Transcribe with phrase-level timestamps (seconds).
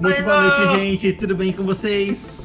[0.00, 1.12] Muito boa noite, gente.
[1.14, 2.38] Tudo bem com vocês?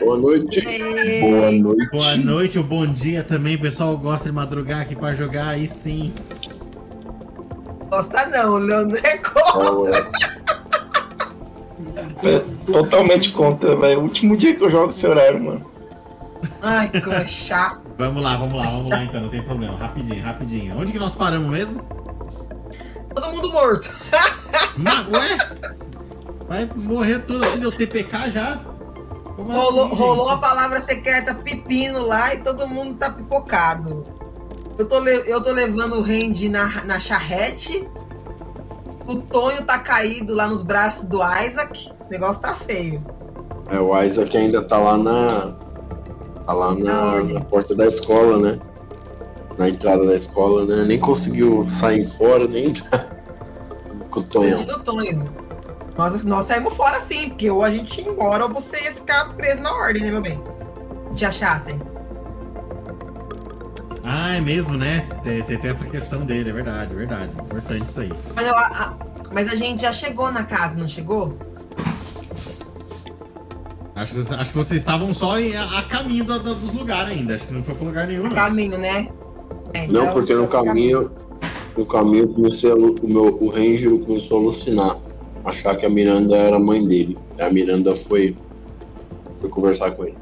[0.00, 0.60] Boa noite.
[0.60, 1.90] Boa noite.
[1.90, 3.56] Boa noite ou bom dia também.
[3.56, 6.12] O pessoal gosta de madrugar aqui pra jogar, aí sim.
[7.90, 10.10] Gosta não, Leandro é contra.
[12.22, 12.38] É,
[12.70, 14.00] totalmente contra, velho.
[14.00, 15.70] O último dia que eu jogo esse horário, mano.
[16.60, 17.80] Ai, que coisa chata.
[17.98, 19.76] Vamos lá, vamos lá, vamos lá então, não tem problema.
[19.76, 20.78] Rapidinho, rapidinho.
[20.78, 21.82] Onde que nós paramos mesmo?
[23.14, 23.88] Todo mundo morto.
[24.76, 25.38] Ma ué?
[26.50, 28.56] Vai morrer tudo assim, deu TPK já?
[29.36, 34.02] Como Rolou, assim, rolou a palavra secreta pepino lá e todo mundo tá pipocado.
[34.76, 37.88] Eu tô, eu tô levando o Randy na, na charrete.
[39.06, 41.88] O Tonho tá caído lá nos braços do Isaac.
[41.88, 43.00] O negócio tá feio.
[43.70, 45.54] É, o Isaac ainda tá lá na.
[46.44, 48.58] Tá lá na, na porta da escola, né?
[49.56, 50.84] Na entrada da escola, né?
[50.84, 53.08] Nem conseguiu sair fora, nem entrar.
[54.10, 54.56] Com o Tonhão.
[54.56, 55.49] Perdido o Tonho.
[56.00, 59.34] Nós, nós saímos fora sim, porque ou a gente ia embora ou você ia ficar
[59.34, 60.42] preso na ordem, né, meu bem?
[61.14, 61.78] Te achassem.
[64.02, 65.06] Ah, é mesmo, né?
[65.22, 67.32] Tem, tem- tem essa questão dele, é verdade, é verdade.
[67.38, 68.10] Importante isso aí.
[68.34, 68.96] Mas, eu- a, a-
[69.30, 71.36] mas a gente já chegou na casa, não chegou?
[73.94, 77.12] Acho que, acho que vocês estavam só em- a, a caminho do- do- dos lugares
[77.12, 77.34] ainda.
[77.34, 78.22] Acho que não foi pra lugar nenhum.
[78.22, 79.06] No caminho, né?
[79.74, 81.10] É, Não, então- porque no caminho.
[81.76, 84.96] No caminho eu comecei a, o meu o Ranger começou a alucinar.
[85.44, 87.16] Achar que a Miranda era a mãe dele.
[87.38, 88.36] A Miranda foi.
[89.40, 90.18] Foi conversar com ele.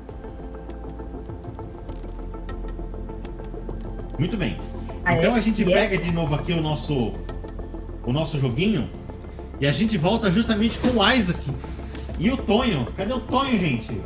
[4.19, 4.59] Muito bem.
[5.05, 5.19] Ah, é?
[5.19, 5.67] Então a gente é?
[5.67, 7.13] pega de novo aqui o nosso
[8.05, 8.89] o nosso joguinho
[9.61, 11.41] e a gente volta justamente com o Isaac
[12.19, 12.87] e o Tonho.
[12.97, 14.01] Cadê o Tonho, gente?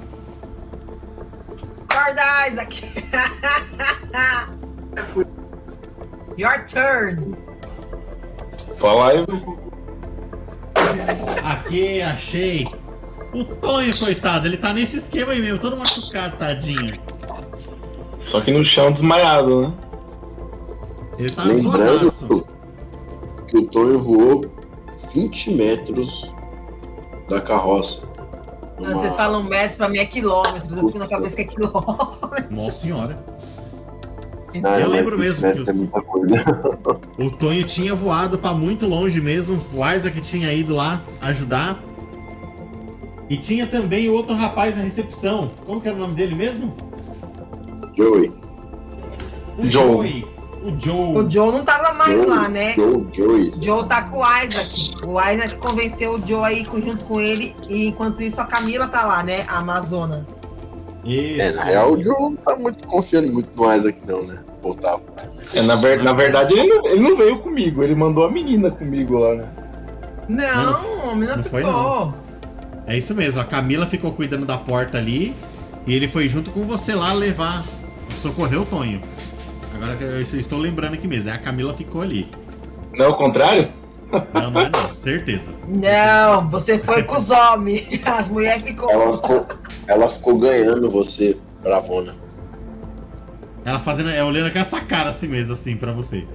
[1.88, 2.82] Acorda, Isaac!
[6.38, 7.36] Your turn!
[8.78, 9.26] Tua live.
[11.44, 12.66] Aqui, achei.
[13.32, 17.00] O Tonho, coitado, ele tá nesse esquema aí mesmo, todo machucado, tadinho.
[18.24, 19.72] Só que no chão desmaiado, né?
[21.18, 22.46] Ele tá Lembrando zoadaço.
[23.48, 24.44] que o Tonho voou
[25.14, 26.30] 20 metros
[27.28, 28.02] da carroça.
[28.76, 30.76] Quando vocês falam metros, pra mim é quilômetros.
[30.76, 32.50] Eu fico na cabeça que é quilômetros.
[32.50, 33.24] Nossa senhora.
[34.64, 36.44] Ah, eu lembro 20 mesmo que coisa.
[37.18, 39.58] O Tonho tinha voado pra muito longe mesmo.
[39.72, 41.78] O Isaac tinha ido lá ajudar.
[43.30, 45.50] E tinha também o outro rapaz na recepção.
[45.64, 46.74] Como que era o nome dele mesmo?
[47.96, 48.32] Joey.
[49.58, 49.70] O Joe.
[49.70, 50.26] Joey.
[50.62, 51.16] O Joe.
[51.16, 52.72] O Joe não tava mais Joey, lá, né?
[52.74, 53.48] Joe, Joey.
[53.50, 54.94] O Joe tá com o Isaac.
[55.04, 57.56] O Isaac convenceu o Joe aí junto com ele.
[57.68, 59.44] E enquanto isso, a Camila tá lá, né?
[59.48, 60.26] A Amazona.
[61.04, 61.40] Isso.
[61.40, 64.38] É, na real, o Joe não tá muito confiando muito no Isaac, não, né?
[64.62, 65.02] Voltava.
[65.52, 68.70] É, na, ver- na verdade, ele não, ele não veio comigo, ele mandou a menina
[68.70, 69.48] comigo lá, né?
[70.28, 72.14] Não, a menina não foi, ficou.
[72.86, 73.40] É isso mesmo.
[73.40, 75.34] A Camila ficou cuidando da porta ali.
[75.86, 77.64] E ele foi junto com você lá levar.
[78.20, 79.00] Socorrer o Tonho.
[79.74, 81.30] Agora que eu estou lembrando aqui mesmo.
[81.30, 82.28] É a Camila ficou ali.
[82.96, 83.68] Não é o contrário?
[84.34, 84.94] Não, não é não.
[84.94, 85.52] Certeza.
[85.66, 88.00] Não, você foi com os homens.
[88.04, 88.90] As mulheres ficou.
[88.90, 89.46] Ela ficou,
[89.86, 92.14] ela ficou ganhando você, bravona.
[93.64, 96.26] Ela fazendo, é olhando com essa cara assim mesmo, assim, pra você.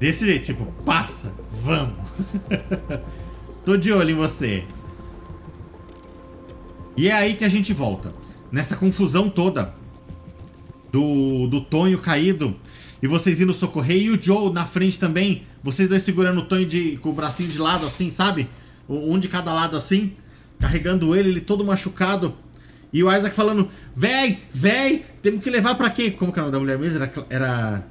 [0.00, 1.94] Desse jeito, tipo, passa, vamos.
[3.64, 4.64] Tô de olho em você.
[6.96, 8.12] E é aí que a gente volta.
[8.50, 9.74] Nessa confusão toda
[10.90, 12.56] do, do Tonho caído
[13.02, 15.46] e vocês indo socorrer e o Joe na frente também.
[15.62, 18.48] Vocês dois segurando o Tonho de, com o bracinho de lado assim, sabe?
[18.88, 20.14] Um de cada lado assim,
[20.58, 22.34] carregando ele, ele todo machucado.
[22.92, 26.10] E o Isaac falando: Véi, véi, temos que levar pra quê?
[26.10, 27.02] Como que é o nome da mulher mesmo?
[27.02, 27.12] Era.
[27.28, 27.84] era...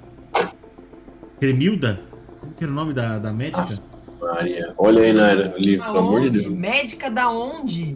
[1.40, 2.00] Cremilda?
[2.40, 3.80] Como que era o nome da, da médica?
[4.20, 4.74] Maria.
[4.78, 6.30] Olha aí, Naira, ali, pelo amor de?
[6.32, 6.48] Deus.
[6.48, 7.96] Médica da onde?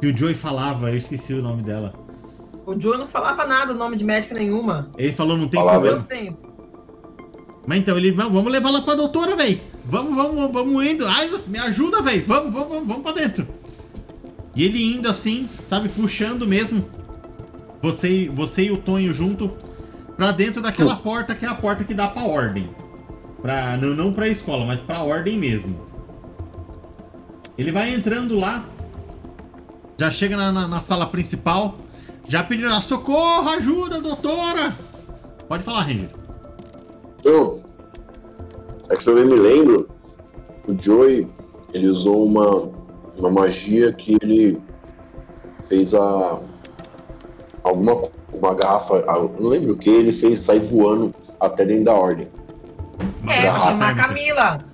[0.00, 1.92] Que o Joey falava, eu esqueci o nome dela.
[2.64, 4.90] O Joe não falava nada, o nome de médica nenhuma.
[4.96, 5.80] Ele falou: não tem Falava.
[5.80, 6.04] Problema.
[6.04, 6.47] tempo.
[7.68, 9.62] Mas então ele, "Não, vamos levar lá pra doutora, véi.
[9.84, 11.04] Vamos, vamos, vamos indo.
[11.04, 12.18] Isaac, me ajuda, véi.
[12.20, 13.46] Vamos, vamos, vamos, vamos pra dentro.
[14.56, 16.88] E ele indo assim, sabe, puxando mesmo.
[17.82, 19.50] Você, e- você e o Tonho junto
[20.16, 22.70] pra dentro daquela porta que é a porta que dá pra ordem.
[23.42, 25.78] Pra, não, não pra escola, mas pra ordem mesmo.
[27.58, 28.64] Ele vai entrando lá.
[30.00, 31.76] Já chega na, na- na sala principal.
[32.26, 34.74] Já pedindo lá, socorro, ajuda, doutora.
[35.46, 36.08] Pode falar, Ranger.
[37.20, 37.58] Então,
[38.88, 39.88] é que se eu bem me lembro,
[40.66, 41.28] o Joey,
[41.72, 42.70] ele usou uma,
[43.16, 44.60] uma magia que ele
[45.68, 46.38] fez a.
[47.64, 49.04] alguma uma garrafa,
[49.40, 52.28] não lembro o que, ele fez sair voando até dentro da ordem.
[53.22, 53.94] Uma É, pra garrafa chamar a.
[53.94, 54.64] Camila.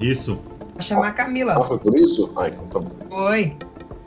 [0.00, 0.34] Isso.
[0.74, 1.64] Pra chamar a Ah, Camila.
[1.66, 2.30] foi por isso?
[2.36, 2.90] Ah, então tá bom.
[3.10, 3.56] Foi.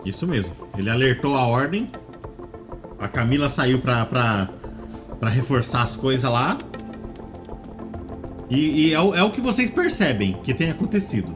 [0.04, 0.52] Isso mesmo.
[0.78, 1.90] Ele alertou a ordem.
[3.00, 4.50] A Camila saiu pra, pra,
[5.20, 6.58] pra reforçar as coisas lá.
[8.54, 11.36] E, e é, o, é o que vocês percebem que tem acontecido.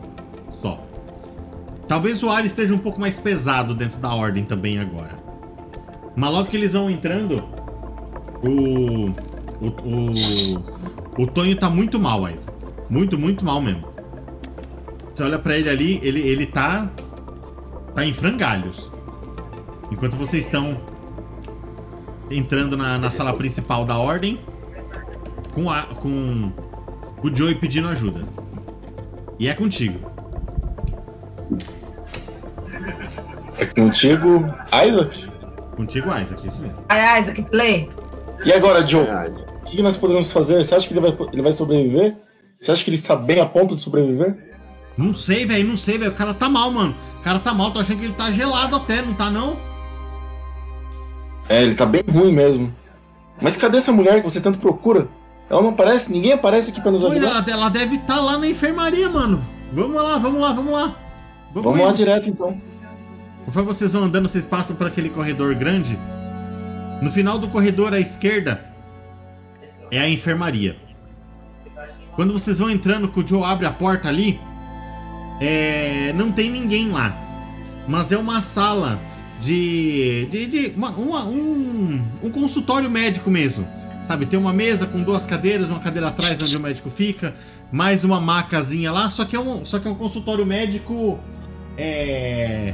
[0.61, 0.85] Só.
[1.87, 5.17] Talvez o ar esteja um pouco mais pesado dentro da ordem também agora.
[6.15, 7.43] Mas logo que eles vão entrando,
[8.43, 9.09] o.
[9.59, 12.55] O, o, o Tonho tá muito mal, Isaac.
[12.87, 13.81] Muito, muito mal mesmo.
[15.11, 16.87] Você olha pra ele ali, ele, ele tá.
[17.95, 18.91] tá em frangalhos.
[19.91, 20.79] Enquanto vocês estão
[22.29, 24.39] entrando na, na sala principal da ordem,
[25.55, 26.51] com, a, com
[27.23, 28.21] o Joey pedindo ajuda.
[29.39, 29.99] E é contigo.
[33.57, 34.45] É contigo,
[34.87, 35.27] Isaac?
[35.75, 36.83] Contigo, Isaac, isso mesmo.
[36.89, 37.89] Ai, Isaac, play.
[38.45, 39.05] E agora, Joe?
[39.07, 39.31] É,
[39.61, 40.63] O que nós podemos fazer?
[40.63, 42.15] Você acha que ele vai, ele vai sobreviver?
[42.59, 44.35] Você acha que ele está bem a ponto de sobreviver?
[44.97, 46.11] Não sei, velho, não sei, velho.
[46.11, 46.95] O cara tá mal, mano.
[47.19, 49.57] O cara tá mal, tô achando que ele tá gelado até, não tá não?
[51.49, 52.73] É, ele tá bem ruim mesmo.
[53.41, 55.07] Mas cadê essa mulher que você tanto procura?
[55.49, 56.11] Ela não aparece?
[56.11, 57.27] Ninguém aparece aqui pra nos ajudar?
[57.27, 59.41] ela, ela deve estar lá na enfermaria, mano.
[59.71, 60.95] Vamos lá, vamos lá, vamos lá.
[61.53, 62.59] Vamos lá direto então.
[63.45, 65.97] Conforme vocês vão andando, vocês passam por aquele corredor grande.
[67.01, 68.65] No final do corredor à esquerda
[69.89, 70.75] é a enfermaria.
[72.15, 74.39] Quando vocês vão entrando, que o Joe abre a porta ali,
[75.39, 77.15] é, não tem ninguém lá.
[77.88, 79.00] Mas é uma sala
[79.39, 80.27] de.
[80.29, 83.65] de, de- uma- uma- um, um consultório médico mesmo.
[84.07, 87.36] Sabe, tem uma mesa com duas cadeiras, uma cadeira atrás onde o médico fica,
[87.69, 91.19] mais uma macazinha lá, só que é um, só que é um consultório médico.
[91.77, 92.74] É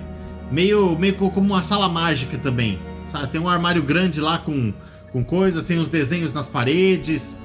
[0.51, 2.77] meio, meio co- como uma sala mágica também.
[3.12, 3.27] Sabe?
[3.30, 4.71] Tem um armário grande lá com,
[5.12, 7.36] com coisas, tem os desenhos nas paredes.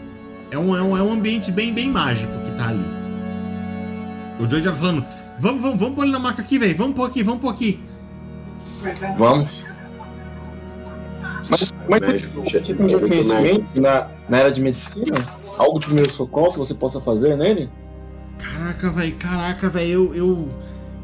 [0.50, 2.84] É um, é um, é um ambiente bem, bem mágico que tá ali.
[4.38, 5.04] O Joey já falando:
[5.40, 6.76] vamos, vamos, vamos pôr ele na maca aqui, velho.
[6.76, 7.80] Vamos pôr aqui, vamos pôr aqui.
[9.16, 9.66] Vamos.
[11.48, 15.14] Mas, mas médico, você tem algum médico, conhecimento na, na área de medicina?
[15.56, 17.68] Algo de primeiro socorro que você possa fazer nele?
[18.38, 19.90] Caraca, velho, caraca, velho.
[19.90, 20.48] Eu, eu,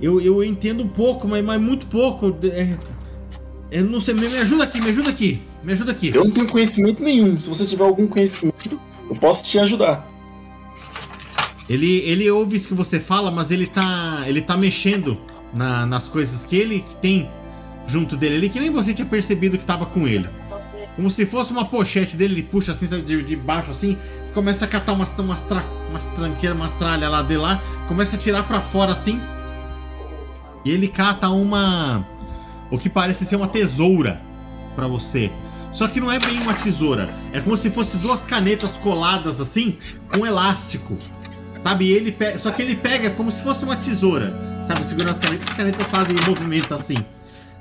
[0.01, 2.37] eu, eu entendo um pouco, mas, mas muito pouco.
[2.45, 2.77] É,
[3.71, 5.43] eu não sei, me, me ajuda aqui, me ajuda aqui.
[5.63, 6.13] Me ajuda aqui.
[6.15, 7.41] Eu não tenho conhecimento nenhum.
[7.41, 10.07] Se você tiver algum conhecimento, eu posso te ajudar.
[11.69, 15.17] Ele, ele ouve isso que você fala, mas ele tá, ele tá mexendo
[15.53, 17.29] na- nas coisas que ele tem
[17.87, 18.37] junto dele.
[18.37, 20.29] Ele que nem você tinha percebido que tava com ele.
[20.97, 23.99] Como se fosse uma pochete dele, ele puxa assim, sabe, de, de baixo assim,
[24.33, 28.19] começa a catar umas, umas, tra, umas tranqueiras, umas tralhas lá de lá, começa a
[28.19, 29.21] tirar pra fora assim.
[30.65, 32.07] E ele cata uma.
[32.71, 34.21] O que parece ser uma tesoura
[34.75, 35.31] pra você.
[35.73, 37.13] Só que não é bem uma tesoura.
[37.33, 39.77] É como se fosse duas canetas coladas assim,
[40.09, 40.97] com elástico.
[41.63, 41.91] Sabe?
[41.91, 44.33] Ele pega, só que ele pega como se fosse uma tesoura.
[44.69, 44.85] Sabe?
[44.85, 46.97] Segurando as canetas, as canetas fazem movimento assim.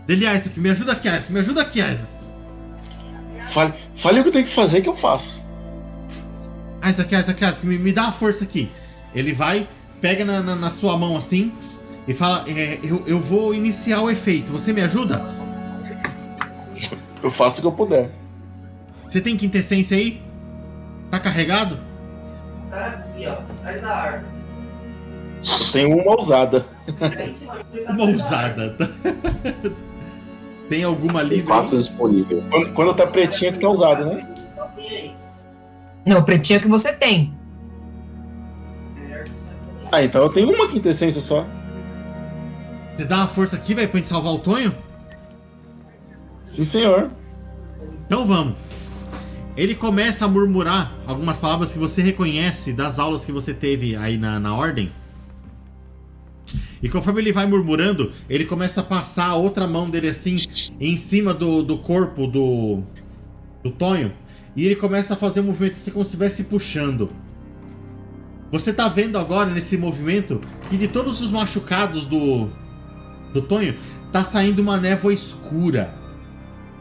[0.08, 2.08] Dele, Isaac, me ajuda aqui, Isaac, me ajuda aqui, Isaac.
[3.48, 5.46] Fale, fale o que eu tenho que fazer que eu faço.
[6.88, 8.70] Isaac, Isaac, Isaac, me, me dá a força aqui.
[9.16, 9.68] Ele vai,
[10.02, 11.54] pega na, na- na sua mão assim
[12.08, 14.52] e fala: é, eu, eu vou iniciar o efeito.
[14.52, 15.24] Você me ajuda?
[17.22, 18.10] Eu faço o que eu puder.
[19.10, 20.22] Você tem quintessência aí?
[21.10, 21.78] Tá carregado?
[22.70, 23.38] Tá aqui, ó.
[23.64, 24.34] Aí da árvore.
[25.46, 26.66] Eu tenho uma ousada.
[27.00, 27.86] É aí.
[27.90, 28.76] Uma ousada.
[30.73, 31.45] Tem alguma Tem livre?
[31.45, 31.83] quatro aí?
[31.83, 32.44] disponível.
[32.49, 34.27] Quando, quando tá pretinha que tá ousada, né?
[34.75, 35.15] Aí?
[36.03, 37.31] Não, o pretinho que você tem.
[39.92, 41.45] Ah, então eu tenho uma quintessência só.
[42.97, 44.75] Você dá uma força aqui, velho, pra gente salvar o Tonho?
[46.49, 47.11] Sim, senhor.
[48.07, 48.56] Então vamos.
[49.56, 54.18] Ele começa a murmurar algumas palavras que você reconhece das aulas que você teve aí
[54.18, 54.92] na, na ordem.
[56.83, 60.37] E conforme ele vai murmurando, ele começa a passar a outra mão dele assim
[60.80, 62.83] em cima do, do corpo do,
[63.63, 64.11] do Tonho.
[64.54, 67.09] E ele começa a fazer um movimento assim como se estivesse puxando.
[68.52, 72.49] Você tá vendo agora nesse movimento que de todos os machucados do,
[73.33, 73.75] do Tonho,
[74.11, 76.04] tá saindo uma névoa escura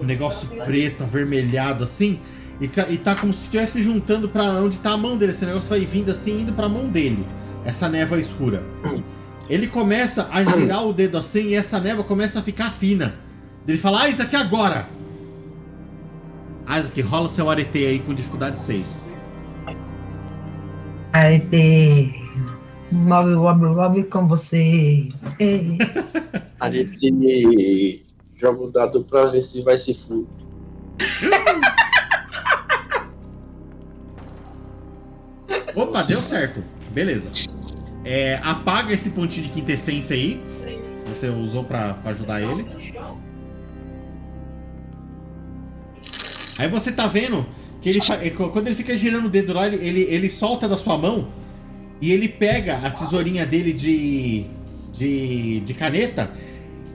[0.03, 2.19] um negócio preto, avermelhado assim,
[2.61, 5.33] e, e tá como se estivesse juntando pra onde tá a mão dele.
[5.33, 7.25] Esse negócio vai vindo assim, indo pra mão dele,
[7.65, 8.63] essa névoa escura.
[9.49, 13.15] Ele começa a girar o dedo assim e essa névoa começa a ficar fina.
[13.67, 14.89] Ele fala: Ah, Isaac, agora!
[16.69, 19.05] Isaac, rola seu arete aí com dificuldade 6.
[21.13, 22.15] Aí tem.
[22.91, 25.09] Move, move, move com você.
[26.61, 28.05] Arete.
[28.37, 30.27] Joga o dado pra ver se vai se fuder.
[35.75, 36.63] Opa, deu certo.
[36.91, 37.31] Beleza.
[38.05, 40.41] É, apaga esse pontinho de quintessência aí.
[41.07, 42.67] você usou pra ajudar ele.
[46.59, 47.47] Aí você tá vendo
[47.81, 48.01] que ele
[48.53, 51.29] quando ele fica girando o dedo lá, ele, ele, ele solta da sua mão
[52.01, 54.47] e ele pega a tesourinha dele de,
[54.93, 56.31] de, de caneta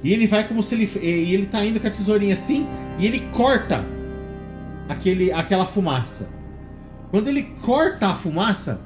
[0.03, 0.89] e ele vai como se ele.
[1.01, 2.67] E ele tá indo com a tesourinha assim
[2.99, 3.83] e ele corta
[4.87, 6.29] aquele, aquela fumaça.
[7.09, 8.81] Quando ele corta a fumaça,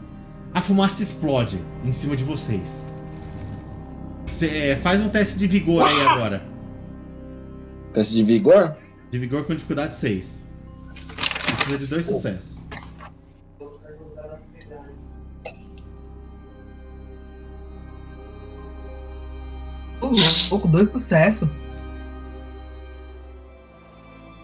[0.54, 2.88] a fumaça explode em cima de vocês.
[4.28, 6.44] Você é, faz um teste de vigor aí agora.
[7.94, 8.76] Teste de vigor?
[9.10, 10.48] De vigor com dificuldade 6.
[11.46, 12.66] Precisa de dois sucessos.
[20.02, 21.50] Uh, pouco dois sucesso.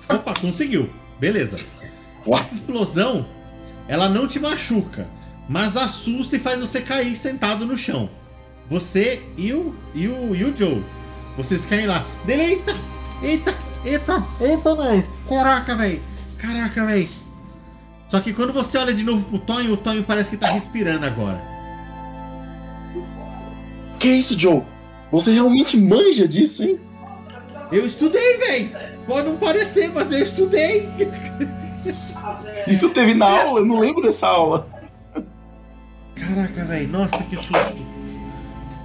[0.07, 0.89] Opa, conseguiu.
[1.19, 1.59] Beleza.
[2.27, 3.27] Essa explosão,
[3.87, 5.07] ela não te machuca,
[5.47, 8.09] mas assusta e faz você cair sentado no chão.
[8.69, 10.83] Você e o, e o, e o Joe.
[11.37, 12.05] Vocês caem lá.
[12.25, 12.75] Dele, eita!
[13.21, 13.55] Eita!
[13.85, 14.23] Eita!
[14.41, 15.05] Eita, nós!
[15.29, 16.01] Caraca, velho!
[16.37, 17.09] Caraca, velho!
[18.09, 21.05] Só que quando você olha de novo pro Tonho, o Tonho parece que tá respirando
[21.05, 21.41] agora.
[23.99, 24.63] Que isso, Joe?
[25.11, 26.79] Você realmente manja disso, hein?
[27.71, 28.71] Eu estudei, velho!
[29.05, 30.89] Pode não parecer, mas eu estudei!
[32.67, 33.61] Isso teve na aula?
[33.61, 34.67] Eu não lembro dessa aula.
[36.19, 37.85] Caraca, velho, nossa, que susto.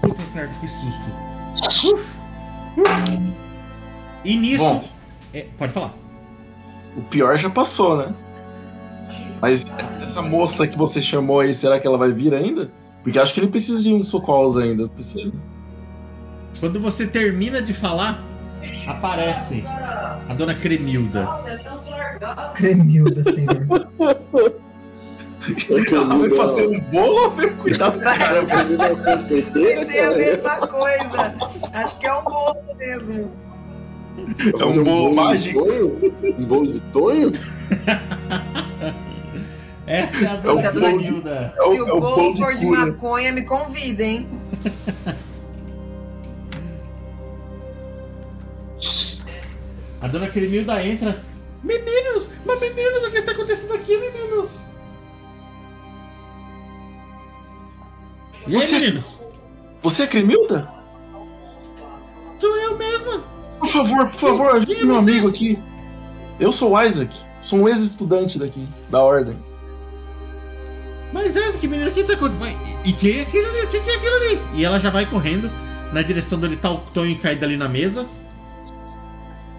[0.00, 1.92] Puta merda, que susto.
[1.94, 2.16] Uf,
[2.76, 3.36] uf.
[4.24, 4.64] E nisso.
[4.64, 4.84] Bom.
[5.32, 5.94] É, pode falar.
[6.96, 8.14] O pior já passou, né?
[9.40, 9.64] Mas
[10.00, 12.70] essa moça que você chamou aí, será que ela vai vir ainda?
[13.02, 14.88] Porque acho que ele precisa de uns socorros ainda.
[14.88, 15.32] Precisa.
[16.60, 18.22] Quando você termina de falar,
[18.86, 21.28] aparece a dona Cremilda.
[22.54, 23.66] Cremilda, senhor.
[25.92, 28.44] Ela vai fazer um bolo ou veio cuidar do cara?
[29.28, 31.34] Pensei a mesma coisa.
[31.72, 33.32] Acho que é um bolo mesmo.
[34.58, 35.64] É um bolo mágico.
[36.38, 37.32] Um bolo de tonho?
[39.86, 41.52] Essa é a dona é Cremilda.
[41.52, 42.86] É Se o é o bolo bolo de for de cura.
[42.86, 44.28] maconha, me convida, hein?
[50.00, 51.20] A dona Cremilda entra.
[51.62, 52.28] Meninos!
[52.44, 54.71] Mas meninos, o que está acontecendo aqui, meninos?
[58.46, 59.18] E aí, Você- meninos?
[59.82, 60.68] Você é Cremilda?
[62.38, 63.22] Sou eu mesma!
[63.58, 65.10] Por favor, por favor, ajude Quem é meu você?
[65.10, 65.58] amigo aqui.
[66.40, 67.14] Eu sou o Isaac.
[67.40, 69.36] Sou um ex-estudante daqui, da Ordem.
[71.12, 72.28] Mas que menino aqui tá com.
[72.28, 73.60] Mas, E quem é aquilo ali?
[73.62, 74.40] O que que é aquilo ali?
[74.54, 75.50] E ela já vai correndo
[75.92, 78.06] na direção onde tá o Tonho caído ali na mesa.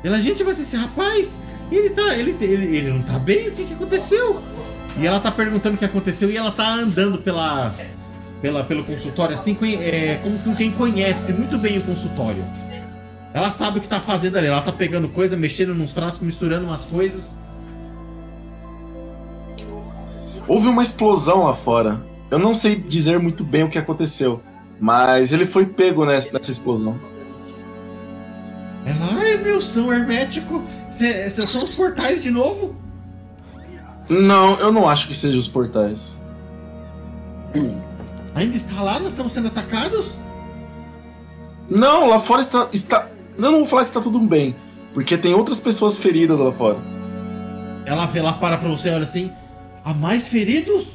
[0.04, 1.40] Ela, gente, mas esse rapaz,
[1.72, 2.18] ele tá.
[2.18, 3.50] Ele, ele, ele não tá bem?
[3.50, 4.42] O que que aconteceu?
[4.98, 7.74] E ela tá perguntando o que aconteceu e ela tá andando pela.
[8.44, 12.44] Pela, pelo consultório, assim, é, como com quem conhece muito bem o consultório.
[13.34, 14.48] Ela sabe o que tá fazendo ali.
[14.48, 17.38] Ela tá pegando coisa, mexendo nos frascos, misturando umas coisas.
[20.46, 22.06] Houve uma explosão lá fora.
[22.30, 24.44] Eu não sei dizer muito bem o que aconteceu,
[24.78, 27.00] mas ele foi pego nessa, nessa explosão.
[28.86, 30.66] Ela, ai meu, são hermético.
[30.92, 32.76] Esses são os portais de novo?
[34.10, 36.20] Não, eu não acho que seja os portais.
[38.36, 39.00] Ainda está lá?
[39.00, 40.12] Nós estamos sendo atacados?
[41.70, 42.68] Não, lá fora está.
[42.74, 43.08] está...
[43.38, 44.56] Eu não vou falar que está tudo bem,
[44.94, 46.78] porque tem outras pessoas feridas lá fora.
[47.86, 49.32] Ela vê lá, para pra você, olha assim.
[49.84, 50.88] Há mais feridos?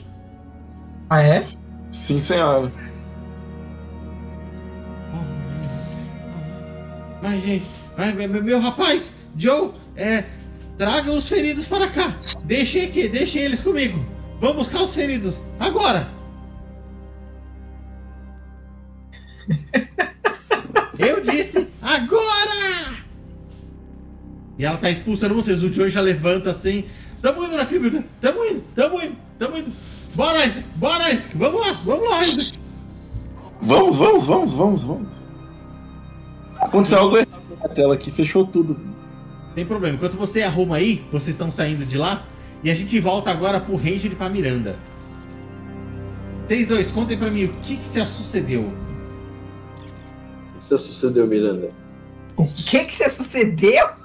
[1.11, 1.40] Ah, é?
[1.40, 2.71] Sim, senhora.
[7.23, 7.66] Mas, gente,
[7.97, 10.25] mas, meu, meu rapaz, Joe, é.
[10.78, 12.16] Traga os feridos para cá.
[12.45, 14.04] Deixem aqui, deixem eles comigo.
[14.40, 15.42] Vamos buscar os feridos.
[15.59, 16.18] Agora!
[24.59, 25.62] E ela tá expulsando vocês.
[25.62, 26.85] O Joe já levanta assim.
[27.23, 28.05] Tamo indo na Cribilda.
[28.21, 29.73] Tamo indo, tamo indo, tamo indo.
[30.15, 30.67] Bora, Isaac!
[30.77, 31.37] Bora, Isaac!
[31.37, 32.59] Vamos lá, vamos lá, Isaac!
[33.61, 35.09] Vamos, vamos, vamos, vamos, vamos.
[36.61, 38.79] Aconteceu algo na tela aqui, fechou tudo.
[39.55, 39.97] Tem problema.
[39.97, 42.25] Enquanto você arruma aí, vocês estão saindo de lá.
[42.62, 44.77] E a gente volta agora pro Ranger e pra Miranda.
[46.47, 48.62] Vocês dois, contem pra mim o que, que se sucedeu.
[48.62, 51.71] O que você sucedeu, Miranda?
[52.37, 53.98] O que que você sucedeu?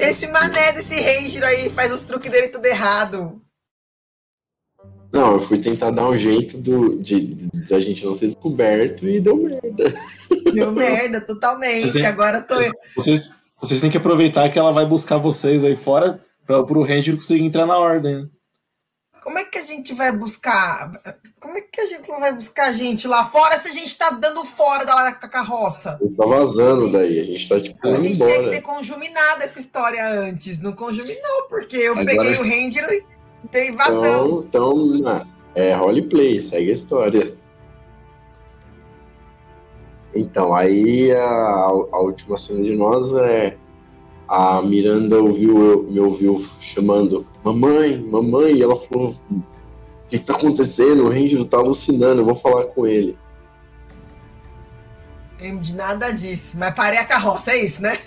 [0.00, 3.40] Esse mané desse Ranger aí faz os truques dele tudo errado.
[5.12, 7.34] Não, eu fui tentar dar um jeito do, de,
[7.68, 9.94] da gente não ser descoberto e deu merda.
[10.54, 11.92] Deu merda, totalmente.
[11.92, 12.72] Tem- Agora tô eu.
[12.96, 13.30] Vocês,
[13.60, 17.44] vocês têm que aproveitar que ela vai buscar vocês aí fora para pro Ranger conseguir
[17.44, 18.30] entrar na ordem.
[19.22, 20.90] Como é que a gente vai buscar?
[21.38, 24.10] Como é que a gente não vai buscar gente lá fora se a gente tá
[24.10, 25.96] dando fora da, carroça?
[26.00, 27.20] Ele tá vazando daí.
[27.20, 28.50] A gente tá tipo A gente tinha que embora.
[28.50, 30.60] ter conjuminado essa história antes.
[30.60, 33.06] Não conjuminou, porque eu Agora- peguei o Ranger e
[33.50, 34.44] dei vazão.
[34.48, 37.36] Então, então é roleplay, segue a história.
[40.14, 43.56] Então, aí a, a última cena de nós é
[44.28, 49.42] a Miranda ouviu, me ouviu chamando mamãe, mamãe, e ela falou: O
[50.08, 51.04] que, que tá acontecendo?
[51.04, 53.18] O Ranger tá alucinando, eu vou falar com ele.
[55.40, 56.56] Lembro de nada disso.
[56.56, 57.98] Mas parei a carroça, é isso, né?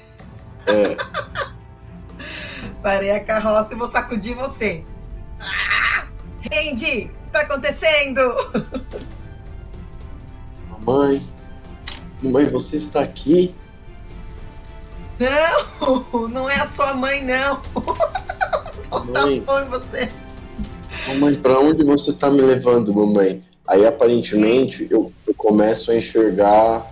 [0.68, 0.96] É,
[2.86, 4.86] Parei a carroça e vou sacudir você.
[5.42, 6.06] Ah!
[6.54, 8.22] Randy, o que tá acontecendo?
[10.70, 11.28] mamãe,
[12.22, 13.56] mamãe, você está aqui?
[15.20, 17.60] Não, não é a sua mãe, não.
[18.90, 20.10] Tá Mãe, bom em você.
[21.08, 23.44] Mamãe, pra onde você tá me levando, mamãe?
[23.68, 26.90] Aí aparentemente eu, eu começo a enxergar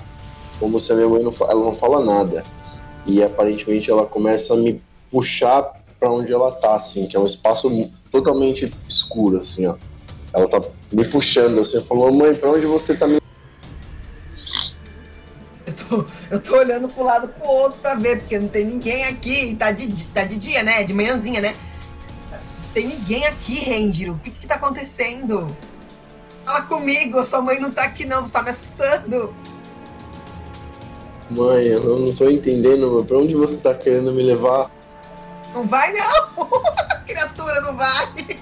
[0.59, 2.43] como se a minha mãe não, ela não fala nada.
[3.05, 4.81] E aparentemente ela começa a me
[5.11, 7.69] puxar pra onde ela tá, assim, que é um espaço
[8.11, 9.75] totalmente escuro, assim, ó.
[10.33, 13.19] Ela tá me puxando, assim, falou, mamãe, pra onde você tá me
[15.65, 19.05] Eu tô, eu tô olhando pro lado pro outro pra ver, porque não tem ninguém
[19.05, 19.55] aqui.
[19.55, 20.83] Tá de, tá de dia, né?
[20.83, 21.55] De manhãzinha, né?
[22.73, 24.13] Não tem ninguém aqui, Ranger.
[24.13, 25.55] O que que tá acontecendo?
[26.43, 29.31] Fala comigo, sua mãe não tá aqui não, você tá me assustando.
[31.29, 33.05] Mãe, eu não tô entendendo.
[33.07, 34.71] Pra onde você tá querendo me levar?
[35.53, 36.49] Não vai não!
[37.05, 38.39] Criatura, não vai!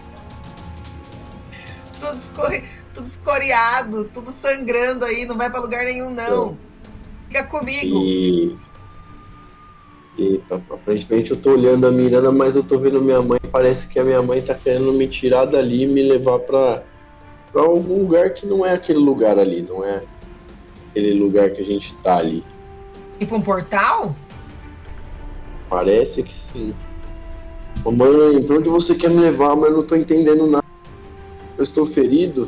[1.99, 6.57] Tudo, escorre, tudo escoriado, tudo sangrando aí, não vai pra lugar nenhum não.
[7.27, 7.97] Fica comigo.
[7.97, 8.57] E.
[10.21, 13.39] E aparentemente eu tô olhando a Miranda, mas eu tô vendo minha mãe.
[13.51, 16.83] Parece que a minha mãe tá querendo me tirar dali e me levar pra,
[17.51, 20.03] pra algum lugar que não é aquele lugar ali, não é
[20.89, 22.43] aquele lugar que a gente tá ali.
[23.17, 24.15] Tipo um portal?
[25.67, 26.71] Parece que sim.
[27.83, 29.55] Mamãe, pra onde você quer me levar?
[29.55, 30.65] Mas eu não tô entendendo nada.
[31.57, 32.47] Eu estou ferido.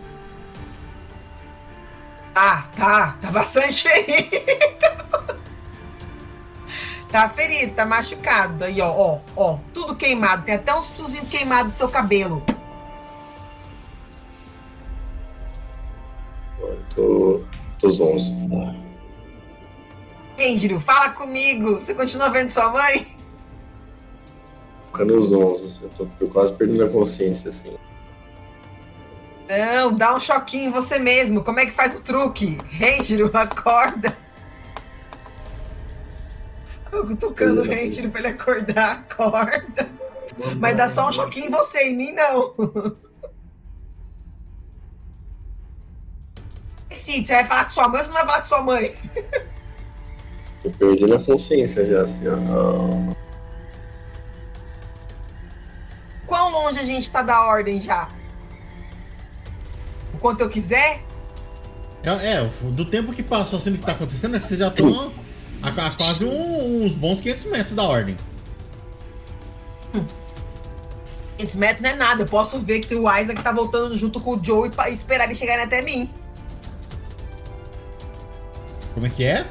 [2.35, 3.17] Ah, tá.
[3.19, 4.82] Tá bastante ferido.
[7.13, 8.63] Tá ferido, tá machucado.
[8.63, 9.59] Aí, ó, ó, ó.
[9.71, 10.43] Tudo queimado.
[10.43, 12.43] Tem até uns fiozinhos queimados do seu cabelo.
[16.59, 17.41] Eu tô.
[17.79, 18.33] tô zonzo.
[20.39, 21.75] Andrew, fala comigo.
[21.75, 23.05] Você continua vendo sua mãe?
[24.87, 25.65] Ficando zonzo.
[25.65, 27.77] assim, Eu tô quase perdendo a consciência, assim.
[29.47, 31.43] Não, dá um choquinho em você mesmo.
[31.43, 32.57] Como é que faz o truque?
[32.71, 34.22] Ranger, acorda.
[37.03, 39.89] Eu cutucando o Ranger pra ele acordar, acorda.
[40.59, 42.53] Mas dá só um choquinho em você, em mim não.
[46.91, 48.95] Cid, você vai falar com sua mãe ou você não vai falar com sua mãe?
[50.61, 53.13] Tô perdendo a consciência já, assim, ó.
[56.27, 58.07] Quão longe a gente tá da ordem já?
[60.13, 61.03] O quanto eu quiser?
[62.03, 64.67] É, é, do tempo que passou assim do que tá acontecendo, é que vocês já
[64.67, 65.11] estão
[65.63, 68.15] a, a quase um- uns bons 500 metros da ordem.
[71.37, 72.21] 500 metros não é nada.
[72.23, 75.37] Eu posso ver que o Isaac tá voltando junto com o Joe e esperar eles
[75.37, 76.09] chegarem até mim.
[78.93, 79.47] Como é que é?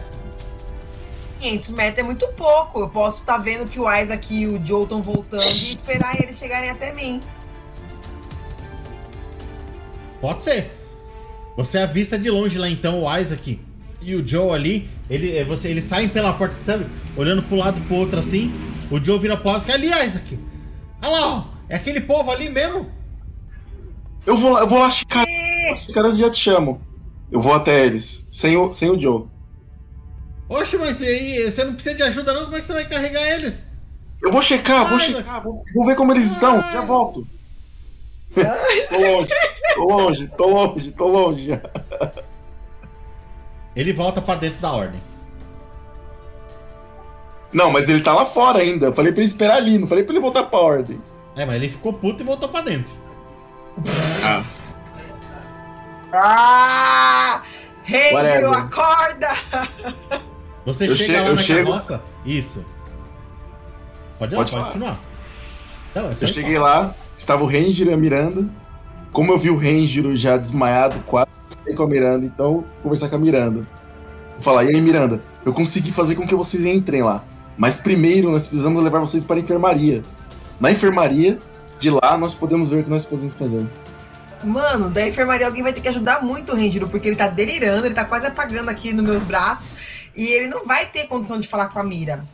[1.40, 2.81] 500 metros é muito pouco.
[2.81, 6.38] Eu posso estar vendo que o Isaac e o Joe estão voltando e esperar eles
[6.38, 7.20] chegarem até mim.
[10.20, 10.70] Pode ser.
[11.57, 13.61] Você avista de longe lá então o Isaac
[14.04, 14.88] e o Joe ali.
[15.08, 16.86] Ele, é, você, eles saem pela porta, sabe?
[17.16, 18.52] Olhando pro lado e pro outro assim.
[18.90, 19.72] O Joe vira pro Isaac.
[19.72, 20.38] Ali, Isaac!
[21.02, 21.44] Olha lá, ó.
[21.68, 22.90] É aquele povo ali mesmo?
[24.26, 25.28] Eu vou, eu vou lá, Chicaras.
[25.28, 26.80] Ih, Chicaras já te chamo.
[27.30, 29.24] Eu vou até eles, sem o, sem o Joe.
[30.48, 32.44] Oxe, mas e aí, você não precisa de ajuda não?
[32.44, 33.66] Como é que você vai carregar eles?
[34.22, 36.72] Eu vou checar, vou Ai, checar, vou, vou ver como eles estão, Ai.
[36.74, 37.26] já volto.
[38.36, 39.28] tô longe,
[39.74, 41.60] tô longe, tô longe, tô longe.
[43.74, 45.00] Ele volta pra dentro da ordem.
[47.52, 48.87] Não, mas ele tá lá fora ainda.
[48.87, 51.00] Eu falei pra ele esperar ali, não falei pra ele voltar pra ordem.
[51.37, 52.92] É, mas ele ficou puto e voltou pra dentro.
[54.24, 54.42] Ah,
[56.14, 57.42] Ah!
[58.12, 58.52] Whatever.
[58.52, 59.28] acorda!
[60.64, 62.02] Você Eu chega che- lá eu na chego- carroça.
[62.24, 62.64] Isso.
[64.18, 65.00] Pode, ir Pode pode continuar.
[65.94, 68.46] Não, é eu cheguei lá, estava o Ranger e a Miranda.
[69.11, 71.28] Como eu vi o Ranger já desmaiado, quase
[71.62, 73.66] falei com a Miranda, então vou conversar com a Miranda.
[74.33, 77.25] Vou falar, e aí, Miranda, eu consegui fazer com que vocês entrem lá.
[77.57, 80.03] Mas primeiro nós precisamos levar vocês para a enfermaria.
[80.59, 81.38] Na enfermaria,
[81.79, 83.66] de lá, nós podemos ver o que nós podemos fazer.
[84.44, 87.87] Mano, da enfermaria alguém vai ter que ajudar muito o Renjiro, porque ele tá delirando,
[87.87, 89.75] ele tá quase apagando aqui nos meus braços.
[90.16, 92.25] E ele não vai ter condição de falar com a Mira.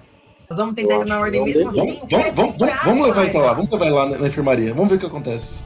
[0.49, 2.01] Nós vamos tentar Eu ir na acho ordem que mesmo não assim.
[2.01, 4.27] Vamos, vamos, vamos, vamos, vamos levar ele pra lá, vamos levar ele lá na, na
[4.27, 4.75] enfermaria.
[4.75, 5.65] Vamos ver o que acontece.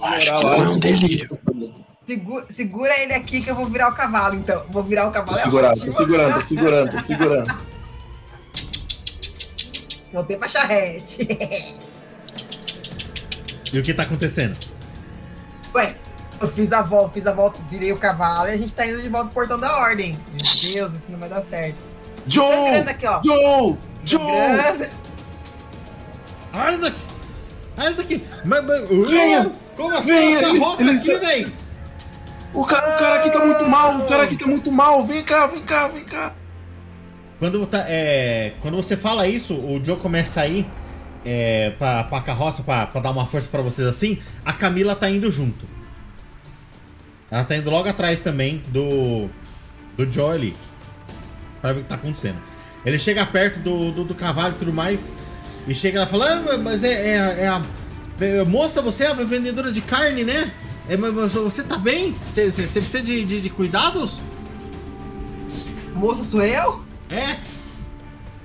[0.00, 1.28] Orar lá, é um vamos delírio.
[2.08, 4.64] Segura, segura ele aqui que eu vou virar o cavalo, então.
[4.70, 5.36] Vou virar o Tô cavalo.
[5.36, 7.58] é segurando, tô segurando, tô segurando, tô segurando.
[10.10, 11.28] Voltei pra charrete.
[13.70, 14.56] E o que tá acontecendo?
[15.74, 15.96] Ué,
[16.40, 19.02] eu fiz a volta, fiz a volta, virei o cavalo e a gente tá indo
[19.02, 20.18] de volta pro portão da ordem.
[20.32, 21.76] Meu Deus, isso não vai dar certo.
[22.26, 22.88] Sangrando Joe!
[22.88, 23.20] aqui, ó.
[23.22, 23.76] Joe!
[24.02, 24.20] Joe!
[24.22, 24.88] Sangrando.
[26.74, 26.96] Isaac!
[27.78, 28.26] Isaac!
[28.46, 28.88] Mas, mas!
[29.76, 30.06] Como assim?
[30.08, 31.52] Venha, eles- aqui, velho!
[32.52, 35.04] O cara, o cara aqui tá muito mal, o cara aqui tá muito mal.
[35.04, 36.34] Vem cá, vem cá, vem cá.
[37.38, 40.66] Quando, tá, é, quando você fala isso, o Joe começa a ir
[41.24, 44.18] é, pra, pra carroça pra, pra dar uma força pra vocês assim.
[44.44, 45.66] A Camila tá indo junto.
[47.30, 49.28] Ela tá indo logo atrás também do,
[49.96, 50.56] do Joe ali.
[51.60, 52.38] Pra ver o que tá acontecendo.
[52.84, 55.12] Ele chega perto do, do, do cavalo e tudo mais.
[55.66, 57.60] E chega lá e fala: ah, mas é, é, é a.
[58.20, 60.50] é, moça, você é a vendedora de carne, né?
[60.88, 62.12] É, mas você tá bem?
[62.30, 64.20] Você, você, você precisa de, de, de cuidados?
[65.94, 66.82] Moça, sou eu?
[67.10, 67.36] É?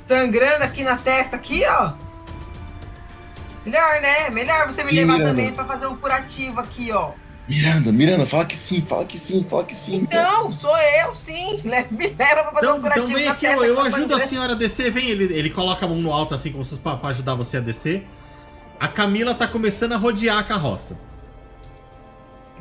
[0.06, 1.94] Sangrando aqui na testa, aqui, ó.
[3.66, 4.30] Melhor, né?
[4.32, 5.30] Melhor você me Sim, levar Miranda.
[5.30, 7.12] também pra fazer um curativo aqui, ó.
[7.48, 10.08] Miranda, Miranda, fala que sim, fala que sim, fala que sim.
[10.12, 11.62] Não, sou eu, sim.
[11.92, 13.58] Me leva pra fazer Então, um curativo então vem aqui, testa.
[13.58, 14.92] eu, eu tá ajudo a senhora a descer.
[14.92, 17.36] Vem, ele, ele coloca a mão no alto assim, como se fosse pra, pra ajudar
[17.36, 18.08] você a descer.
[18.80, 20.98] A Camila tá começando a rodear a carroça.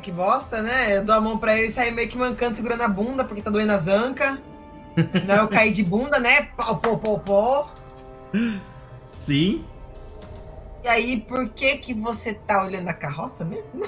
[0.03, 0.97] Que bosta, né?
[0.97, 3.41] Eu dou a mão pra ele e saio meio que mancando, segurando a bunda, porque
[3.41, 4.37] tá doendo as ancas.
[5.17, 6.49] Senão eu caí de bunda, né?
[6.57, 7.73] Pau, pau, pau, pau.
[9.17, 9.63] Sim.
[10.83, 13.87] E aí, por que que você tá olhando a carroça mesmo?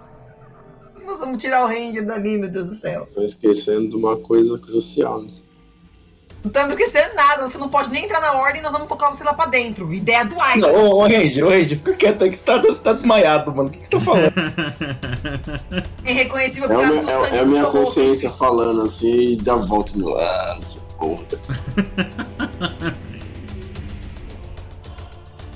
[1.04, 3.06] Nós vamos tirar o ranger dali, meu Deus do céu.
[3.14, 5.22] Tô esquecendo de uma coisa crucial.
[5.22, 5.32] né?
[6.42, 9.22] Não estamos esquecendo nada, você não pode nem entrar na ordem, nós vamos colocar você
[9.22, 9.92] lá pra dentro.
[9.92, 10.58] Ideia do Isaac.
[10.58, 13.54] Não, ô, ô Ranger, ô Ranger, fica quieto aí que você tá, você tá desmaiado,
[13.54, 13.68] mano.
[13.68, 14.32] O que, que você tá falando?
[16.04, 17.94] É reconhecível É, por a causa minha, do é- sangue é a minha seu rosto.
[17.94, 20.60] consciência falando assim e dá volta no ar.
[20.98, 21.24] Porra.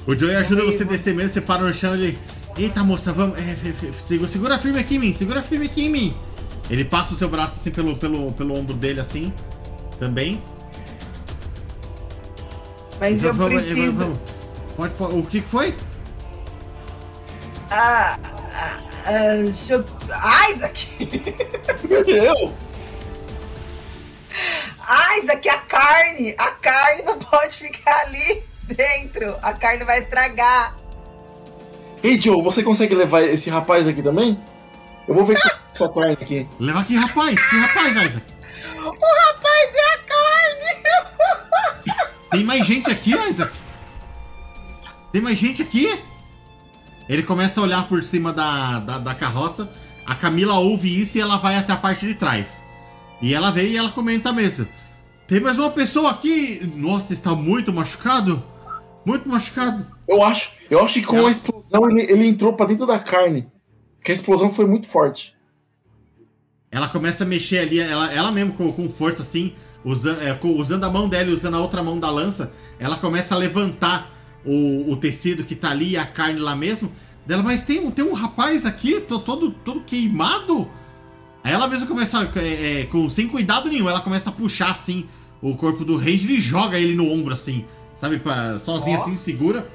[0.07, 2.19] O Joey ajuda você a descer mesmo, você para no chão ele.
[2.59, 3.39] Eita moça, vamos.
[3.39, 6.15] é, é, é, segura, segura firme aqui em mim, segura firme aqui em mim.
[6.69, 9.33] Ele passa o seu braço assim pelo, pelo, pelo ombro dele assim.
[9.99, 10.43] Também.
[13.01, 14.21] Mas eu Vamos, vamos, preciso.
[14.77, 15.75] pode- o que que foi?
[17.71, 19.85] Ah, ah, ah, eu...
[20.51, 20.89] Isaac!
[22.07, 22.55] Eu?
[25.19, 26.35] Isaac, a carne!
[26.39, 29.37] A carne não pode ficar ali dentro.
[29.43, 30.77] A carne vai estragar.
[32.03, 34.39] Ei, Joe, você consegue levar esse rapaz aqui também?
[35.09, 36.49] Eu vou ver que essa carne aqui.
[36.61, 37.35] Leva aqui, rapaz.
[37.49, 38.23] Que rapaz, Isaac?
[38.85, 40.85] O rapaz é a carne!
[42.31, 43.53] Tem mais gente aqui, Isaac?
[45.13, 45.99] Tem mais gente aqui?
[47.09, 49.71] Ele começa a olhar por cima da, da, da carroça.
[50.07, 52.63] A Camila ouve isso e ela vai até a parte de trás.
[53.23, 54.67] E ela vê e ela comenta mesmo.
[55.27, 56.61] Tem mais uma pessoa aqui.
[56.75, 58.43] Nossa, está muito machucado.
[59.07, 59.87] Muito machucado.
[60.09, 63.47] Eu acho, eu acho que com a explosão ele, ele entrou pra dentro da carne.
[63.97, 65.35] Porque a explosão foi muito forte.
[66.71, 69.55] Ela começa a mexer ali, ela, ela mesmo com, com força assim,
[69.85, 73.35] usando, é, usando a mão dela e usando a outra mão da lança, ela começa
[73.35, 74.11] a levantar
[74.45, 76.91] o, o tecido que tá ali e a carne lá mesmo.
[77.27, 80.71] Dela, mas tem, um- tem um rapaz aqui, tô todo, todo queimado.
[81.43, 85.07] Aí ela mesmo começa, é, é, com, sem cuidado nenhum, ela começa a puxar assim
[85.43, 89.03] o corpo do Ranger e joga ele no ombro assim, sabe, pra, sozinha Ó.
[89.03, 89.69] assim, segura.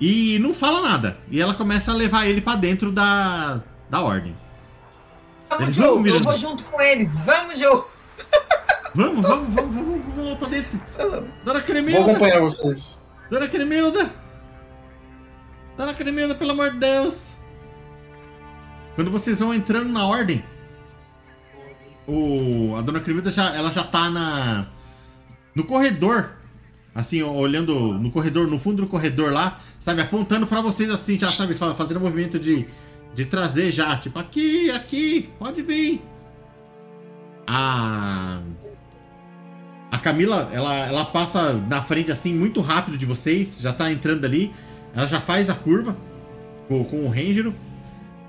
[0.00, 1.18] E não fala nada.
[1.30, 4.36] E ela começa a levar ele pra dentro da, da ordem.
[5.48, 6.08] Vamos, Joe.
[6.08, 7.18] Eu vou junto com eles.
[7.18, 7.82] Vamos, Joe.
[8.94, 10.80] Vamos, vamos, vamos, vamos, vamos lá pra dentro.
[11.44, 12.00] Dona Vou Cremilda!
[12.10, 13.02] acompanhar vocês.
[13.30, 14.10] Dona Cremilda!
[15.76, 17.34] Dona Cremilda, pelo amor de Deus!
[18.94, 20.44] Quando vocês vão entrando na ordem,
[22.06, 24.66] o, a Dona Cremilda já, ela já tá na,
[25.54, 26.32] no corredor.
[26.94, 30.02] Assim, olhando no corredor, no fundo do corredor lá, sabe?
[30.02, 31.54] Apontando pra vocês assim, já sabe?
[31.54, 32.66] fa- Fazendo movimento de,
[33.14, 33.96] de trazer já.
[33.96, 36.02] Tipo, aqui, aqui, pode vir.
[37.46, 38.40] A.
[39.92, 44.24] A Camila, ela, ela passa na frente assim muito rápido de vocês, já tá entrando
[44.24, 44.50] ali.
[44.94, 45.94] Ela já faz a curva
[46.66, 47.52] com, com o Ranger.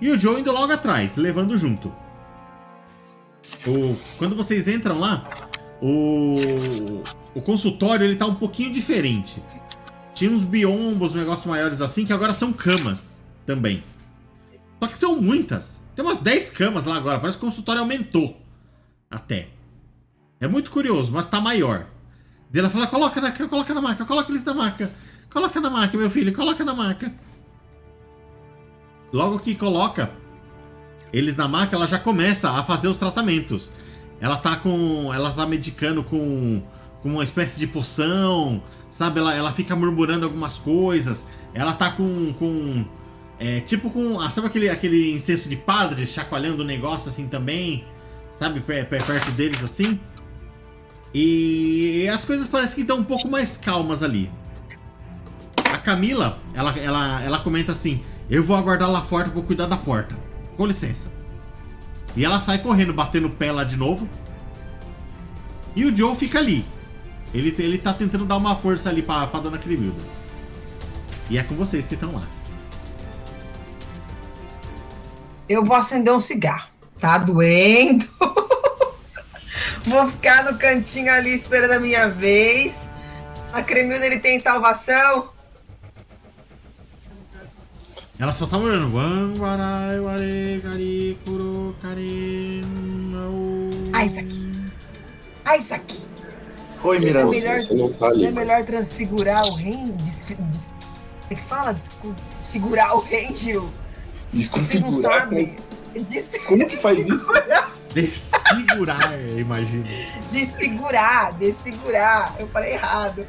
[0.02, 1.88] E o Joe indo logo atrás, levando junto.
[3.66, 5.24] O, quando vocês entram lá,
[5.82, 6.36] o,
[7.34, 9.42] o consultório ele tá um pouquinho diferente.
[10.14, 13.82] tinha uns biombos, negócios maiores assim, que agora são camas também.
[14.82, 15.80] Só que são muitas.
[15.96, 17.20] Tem umas 10 camas lá agora.
[17.22, 18.38] Parece que o consultório aumentou.
[19.10, 19.48] Até.
[20.44, 21.86] É muito curioso, mas tá maior.
[22.52, 24.92] Daí ela fala: coloca na, coloca na maca, coloca eles na maca.
[25.32, 27.12] Coloca na maca, meu filho, coloca na maca.
[29.12, 30.10] Logo que coloca
[31.12, 33.72] eles na maca, ela já começa a fazer os tratamentos.
[34.20, 35.14] Ela tá com.
[35.14, 36.62] Ela tá medicando com,
[37.02, 38.62] com uma espécie de poção.
[38.92, 39.20] Sabe?
[39.20, 41.26] Ela, ela fica murmurando algumas coisas.
[41.54, 42.34] Ela tá com.
[42.34, 42.86] com
[43.40, 44.20] é, tipo com.
[44.20, 47.86] ah, Sabe aquele, aquele incenso de padre chacoalhando o negócio assim também?
[48.32, 48.60] Sabe?
[48.62, 50.00] per- per- Perto deles assim.
[51.14, 54.32] E as coisas parecem que estão um pouco mais calmas ali.
[55.64, 59.78] A Camila, ela, ela, ela comenta assim: Eu vou aguardar lá fora, vou cuidar da
[59.78, 60.18] porta.
[60.58, 61.12] Com licença.
[62.16, 64.08] E ela sai correndo, batendo o pé lá de novo.
[65.76, 66.66] E o Joe fica ali.
[67.34, 70.02] Ele, ele tá tentando dar uma força ali pra, pra dona Cremilda.
[71.30, 72.28] E é com vocês que estão lá.
[75.50, 76.70] Eu vou acender um cigarro.
[77.00, 78.06] Tá doendo.
[79.86, 82.88] vou ficar no cantinho ali esperando a minha vez.
[83.52, 85.30] A Cremilda ele tem salvação.
[88.20, 88.96] Ela só tá olhando.
[88.96, 92.62] Wanguarai, ware, gari, kuro, kare,
[93.12, 93.70] nao.
[93.94, 94.52] Ah, isso aqui.
[95.46, 96.04] Ah, isso aqui.
[96.84, 97.30] Oi, É Miranda.
[97.32, 98.26] melhor, Você não tá não ali.
[98.26, 99.78] é melhor transfigurar o rei?
[99.94, 100.50] Des, como
[101.30, 101.74] é que fala?
[101.74, 103.62] Desfigurar o rei, Gil?
[104.34, 105.22] Vocês não Desconfigurar.
[105.22, 105.58] sabem.
[106.10, 107.28] Des- Como que faz isso?
[107.94, 109.84] Desfigurar, imagina.
[110.32, 112.36] Desfigurar, desfigurar.
[112.40, 113.26] Eu falei errado.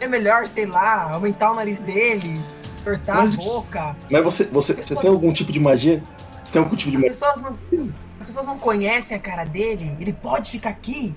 [0.00, 2.40] É melhor, sei lá, aumentar o nariz dele,
[2.84, 3.96] cortar Mas- a boca.
[4.10, 6.02] Mas você, você, você tem algum tipo de magia?
[6.44, 7.10] Você tem algum tipo de As magia?
[7.18, 9.96] pessoas não, as pessoas não conhecem a cara dele.
[10.00, 11.14] Ele pode ficar aqui.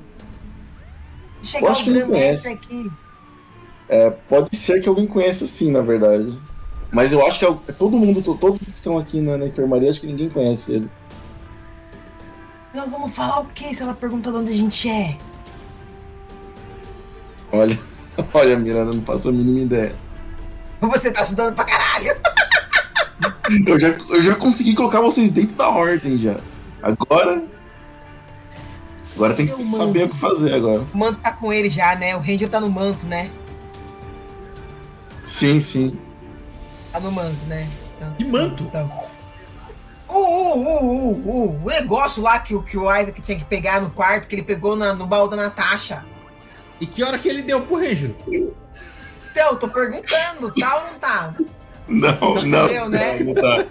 [1.41, 2.89] Chegar acho o que não Grandmaster aqui.
[3.89, 6.37] É, pode ser que alguém conheça sim, na verdade.
[6.91, 9.45] Mas eu acho que é é todo mundo, to- todos que estão aqui na, na
[9.45, 10.89] enfermaria, acho que ninguém conhece ele.
[12.77, 15.17] Nós vamos falar o que se ela perguntar de onde a gente é?
[17.51, 17.79] Olha,
[18.31, 19.95] olha, Miranda, não faço a mínima ideia.
[20.79, 22.15] Você tá ajudando pra caralho.
[23.65, 26.35] Eu já, eu já consegui colocar vocês dentro da ordem já.
[26.83, 27.41] Agora.
[29.15, 30.85] Agora tem que Meu saber o que fazer agora.
[30.93, 32.15] O manto tá com ele já, né?
[32.15, 33.31] O Ranger tá no manto, né?
[35.27, 35.97] Sim, sim.
[36.91, 37.67] Tá no manto, né?
[37.95, 38.63] Então, Que manto?
[38.65, 38.91] Então.
[40.57, 44.27] O, o, o, negócio lá que, o- que o Isaac tinha que pegar no quarto,
[44.27, 46.03] que ele pegou na- no baú da Natasha.
[46.79, 48.15] E que hora que ele deu pro Ranger?
[48.27, 51.35] Então, eu tô perguntando, tá ou não tá?
[51.87, 52.65] Não, não.
[52.65, 53.19] Entendeu, né?
[53.19, 53.65] não, não tá.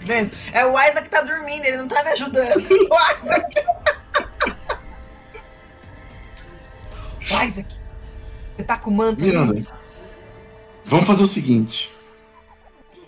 [0.00, 0.30] Vendo?
[0.52, 2.64] É o Isaac que tá dormindo, ele não tá me ajudando.
[2.90, 3.54] O Isaac.
[7.30, 7.74] O Isaac.
[8.56, 9.30] Você tá com o manto aí?
[9.30, 9.66] Miranda,
[10.84, 11.94] vamos fazer o seguinte.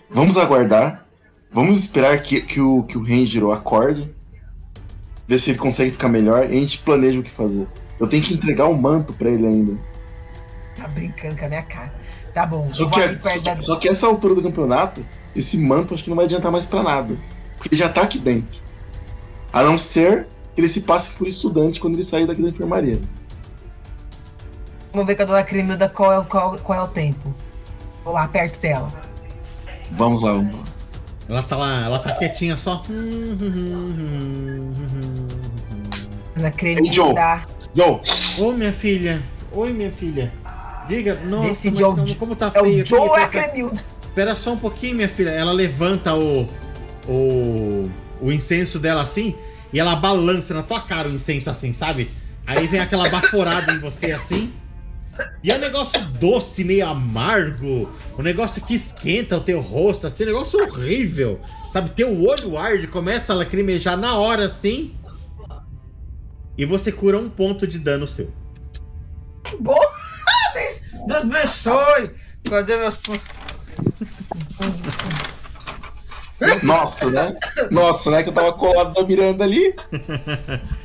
[0.09, 1.02] Vamos aguardar.
[1.53, 4.13] Vamos esperar que, que, o, que o Ranger acorde.
[5.27, 6.45] Ver se ele consegue ficar melhor.
[6.45, 7.67] E a gente planeja o que fazer.
[7.99, 9.77] Eu tenho que entregar o manto pra ele ainda.
[10.75, 11.93] Tá brincando com a minha cara.
[12.33, 13.61] Tá bom, Só que, ali só, da...
[13.61, 16.81] só que essa altura do campeonato, esse manto acho que não vai adiantar mais pra
[16.81, 17.15] nada.
[17.55, 18.59] Porque ele já tá aqui dentro.
[19.51, 22.99] A não ser que ele se passe por estudante quando ele sair daqui da enfermaria.
[24.91, 27.33] Vamos ver com a dona Cremilda qual é, qual, qual é o tempo.
[28.03, 28.91] Vou lá perto dela.
[29.91, 30.72] Vamos lá, vamos lá.
[31.33, 32.83] Ela tá lá, ela tá quietinha só.
[36.35, 36.51] Joe.
[36.51, 37.45] Cremilda.
[37.75, 37.99] Joe,
[38.37, 40.31] Ô minha filha, oi minha filha.
[40.87, 42.89] Diga, nossa, Esse mas Joe- como, como tá É feio o aqui.
[42.89, 43.81] Joe ou é a Cremilda?
[44.03, 45.29] Espera só um pouquinho, minha filha.
[45.31, 46.47] Ela levanta o,
[47.07, 47.89] o,
[48.21, 49.33] o incenso dela assim
[49.71, 52.11] e ela balança na tua cara o incenso assim, sabe?
[52.45, 54.53] Aí vem aquela baforada em você assim.
[55.43, 57.91] E é um negócio doce, meio amargo.
[58.17, 61.39] Um negócio que esquenta o teu rosto, assim, um negócio horrível.
[61.69, 61.89] Sabe?
[61.91, 64.95] Teu olho arde, começa a lacrimejar na hora assim.
[66.57, 68.31] E você cura um ponto de dano seu.
[69.43, 69.79] Que bom!
[71.07, 72.11] Deus abençoe!
[72.49, 73.01] Cadê meus...
[76.63, 77.35] nossa, né?
[77.71, 78.23] Nossa, né?
[78.23, 79.75] Que eu tava colado da Miranda ali.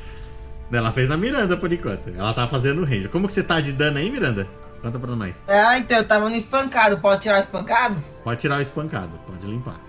[0.70, 2.10] Ela fez na Miranda por enquanto.
[2.14, 3.08] Ela tá fazendo o range.
[3.08, 4.46] Como que você tá de dano aí, Miranda?
[4.82, 5.34] Conta pra nós.
[5.48, 6.98] Ah, então eu tava no espancado.
[6.98, 7.96] Pode tirar o espancado?
[8.22, 9.80] Pode tirar o espancado, pode limpar.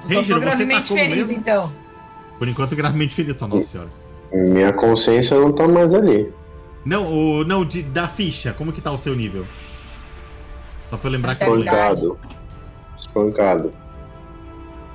[0.00, 1.32] Só Ranger, tô você gravemente tá ferido, mesmo?
[1.32, 1.72] então.
[2.38, 3.90] Por enquanto, gravemente ferido, só nossa senhora.
[4.32, 6.32] Minha consciência não tá mais ali.
[6.84, 9.46] Não, o, não, de- da ficha, como que tá o seu nível?
[10.90, 11.54] Só pra eu lembrar que eu.
[11.54, 12.00] Verdade.
[12.00, 12.18] Espancado.
[12.98, 13.72] Espancado.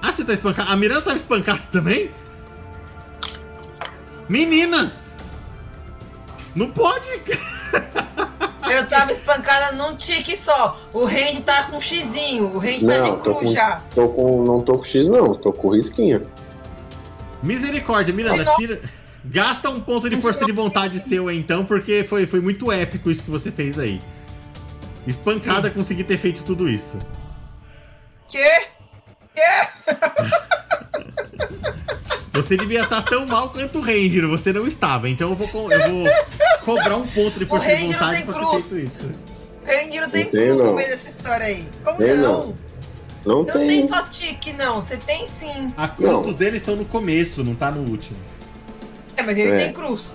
[0.02, 0.72] Ah, você tá espancado?
[0.72, 2.12] A Miranda tava espancada também?
[4.30, 4.92] Menina!
[6.56, 7.08] Não pode!
[8.70, 10.78] Eu tava espancada num tique só.
[10.92, 12.46] O range tá com um xizinho.
[12.54, 13.82] O range tá Não, de tô cru com, já.
[13.94, 14.44] tô com.
[14.44, 15.36] Não tô com X, não.
[15.36, 16.28] Tô com risquinho.
[17.42, 18.56] Misericórdia, Miranda, Não.
[18.56, 18.82] tira.
[19.24, 23.12] Gasta um ponto de força de vontade seu aí, então, porque foi, foi muito épico
[23.12, 24.02] isso que você fez aí.
[25.06, 26.98] Espancada conseguir ter feito tudo isso.
[28.30, 28.68] Quê?
[29.36, 29.68] Quê?
[32.38, 35.10] Você devia estar tão mal quanto o Ranger, você não estava.
[35.10, 36.06] Então eu vou, co- eu vou
[36.64, 38.70] cobrar um ponto de força de Ranger não vontade tem pra ter cruz.
[38.70, 39.12] feito isso.
[39.66, 41.68] Range não tem Não cruz no meio dessa história aí.
[41.84, 42.22] Como Tem, não?
[42.24, 42.58] não.
[43.26, 43.88] Não Não tem tem.
[43.88, 44.82] só tique, não.
[44.82, 45.74] Você tem sim.
[45.76, 46.22] A cruz Não.
[46.22, 48.18] dos deles estão no começo, não tá no último.
[49.18, 49.58] É, mas ele É.
[49.58, 50.14] tem cruz.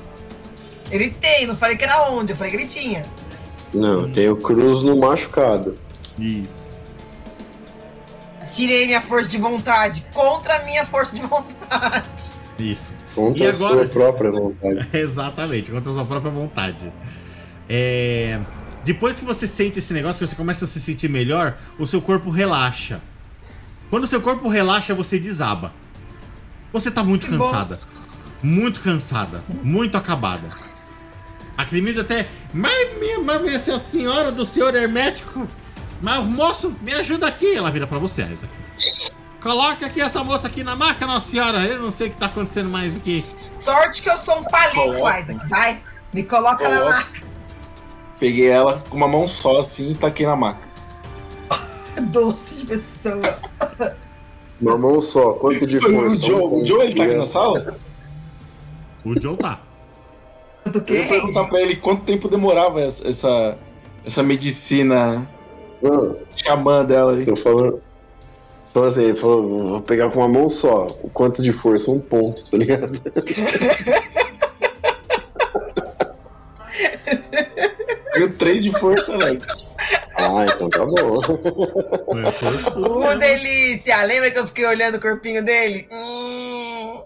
[0.90, 3.04] Ele tem, não falei que era onde, eu falei que ele tinha.
[3.74, 5.76] Não, tem o cruz no machucado.
[6.18, 6.62] Isso.
[8.52, 12.04] Tirei minha força de vontade contra a minha força de vontade.
[12.58, 12.92] Isso.
[13.14, 13.74] Contra E a agora?
[13.74, 14.88] sua própria vontade.
[14.92, 16.92] Exatamente, contra a sua própria vontade.
[17.68, 18.40] É,
[18.84, 22.00] Depois que você sente esse negócio, que você começa a se sentir melhor, o seu
[22.02, 23.00] corpo relaxa.
[23.90, 25.72] Quando o seu corpo relaxa, você desaba.
[26.72, 27.44] Você tá muito Que bom.
[27.44, 27.78] cansada.
[28.42, 29.42] Muito cansada.
[29.62, 30.48] Muito acabada.
[31.56, 32.26] A Crimilda até.
[32.52, 35.46] Mas, minha, mas a senhora do senhor hermético.
[36.02, 37.54] Mas moço, me ajuda aqui.
[37.54, 38.52] Ela vira pra você, Isaac.
[39.40, 41.64] Coloca aqui essa moça aqui na maca, nossa senhora.
[41.64, 43.20] Eu não sei o que tá acontecendo mais aqui.
[43.20, 45.20] Sorte que eu sou um palito, Coloca.
[45.20, 45.48] Isaac.
[45.48, 45.80] Vai,
[46.12, 46.96] me coloca na Coloca.
[46.96, 47.22] maca.
[48.20, 50.68] Peguei ela com uma mão só assim e taquei na maca.
[52.02, 53.38] Doce de pessoa.
[54.60, 55.32] Uma mão só.
[55.34, 56.16] Quanto de O força?
[56.26, 57.76] Joe, Um o Joe ele tá aqui na sala?
[59.04, 59.58] O Joe tá.
[60.86, 63.58] Eu ia perguntar pra ele quanto tempo demorava essa, essa,
[64.06, 65.28] essa medicina
[66.37, 67.25] Xamã dela aí.
[67.27, 67.83] tô falando.
[68.73, 70.87] Falando assim, ele falou, vou pegar com uma mão só.
[71.03, 71.90] O quanto de força?
[71.90, 72.99] Um ponto, tá ligado?
[78.14, 79.40] Tenho três de força, velho.
[80.16, 81.21] Ah, então tá bom.
[82.77, 84.03] Ô, delícia!
[84.05, 85.88] Lembra que eu fiquei olhando o corpinho dele?
[85.90, 87.03] Hum.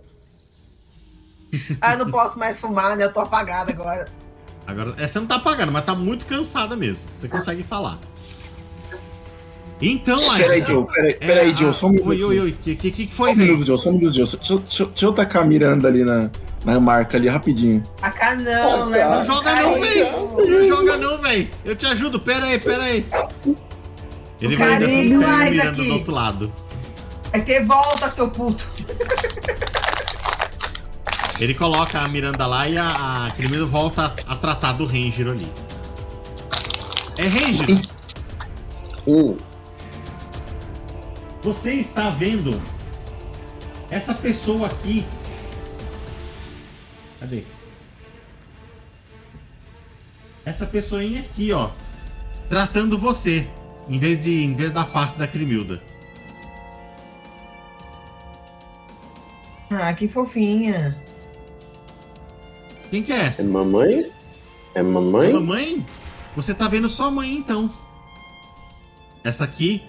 [1.80, 3.04] Ah, eu não posso mais fumar, né?
[3.04, 4.06] Eu tô apagada agora.
[4.66, 7.08] Agora, é, você não tá apagando, mas tá muito cansada mesmo.
[7.16, 7.98] Você consegue falar.
[9.80, 12.08] Então, Peraí, Isaac, Joe, peraí, é, peraí, a- Joe, só um minuto.
[12.08, 12.56] Oi, oi, oi.
[12.64, 13.52] Que, que, que Só foi, um velho?
[13.52, 14.24] minuto, Joe, só um minuto, Joe.
[14.24, 16.30] Deixa, eu- deixa, deixa eu tacar a Miranda ali na,
[16.64, 17.82] na marca ali, rapidinho.
[18.00, 19.04] Acá não, Ah, né?
[19.04, 20.06] Não joga não, velho.
[20.48, 21.48] Não joga não, velho.
[21.64, 22.18] Eu te ajudo.
[22.18, 23.04] Pera aí, pera aí.
[24.40, 25.50] Ele vai ainda Carinho, pega a.
[25.50, 26.52] Miranda do outro lado.
[27.32, 28.66] Vai ter volta, seu puto.
[31.38, 35.28] Ele coloca a Miranda lá e a, a Crimino volta a, a tratar do Ranger
[35.28, 35.46] ali.
[37.18, 37.82] É Ranger,
[39.06, 39.36] Um.
[41.46, 42.60] Você está vendo
[43.88, 45.06] essa pessoa aqui.
[47.20, 47.44] Cadê?
[50.44, 51.70] Essa pessoinha aqui, ó,
[52.48, 53.48] tratando você,
[53.88, 55.80] em vez de em vez da face da Crimilda.
[59.70, 61.00] Ah, que fofinha.
[62.90, 63.44] Quem que é É essa?
[63.44, 64.10] mamãe?
[64.74, 65.32] É É mamãe?
[65.32, 65.86] mamãe?
[66.34, 67.70] Você tá vendo sua mãe então.
[69.22, 69.80] Essa aqui,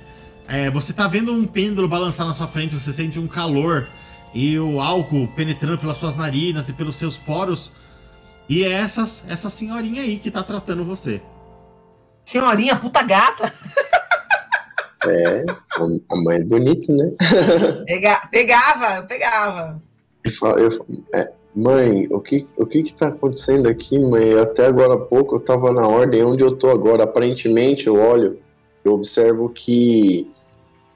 [0.48, 3.88] é, você tá vendo um pêndulo balançar na sua frente, você sente um calor
[4.34, 7.76] e o álcool penetrando pelas suas narinas e pelos seus poros.
[8.50, 11.22] E é essa, essa senhorinha aí que tá tratando você.
[12.26, 13.52] Senhorinha, puta gata.
[15.06, 15.46] É.
[16.10, 17.12] A mãe é bonita, né?
[17.86, 19.82] Pega- pegava, eu pegava.
[20.24, 24.38] Eu falo- eu falo, é, mãe, o que, o que que tá acontecendo aqui, mãe?
[24.40, 27.04] Até agora há pouco eu tava na ordem, onde eu tô agora?
[27.04, 28.40] Aparentemente eu olho,
[28.84, 30.30] eu observo que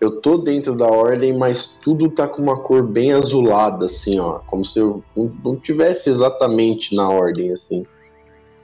[0.02, 4.40] eu tô dentro da ordem, mas tudo tá com uma cor bem azulada, assim, ó.
[4.40, 7.86] Como se eu não, tivesse exatamente na ordem, assim.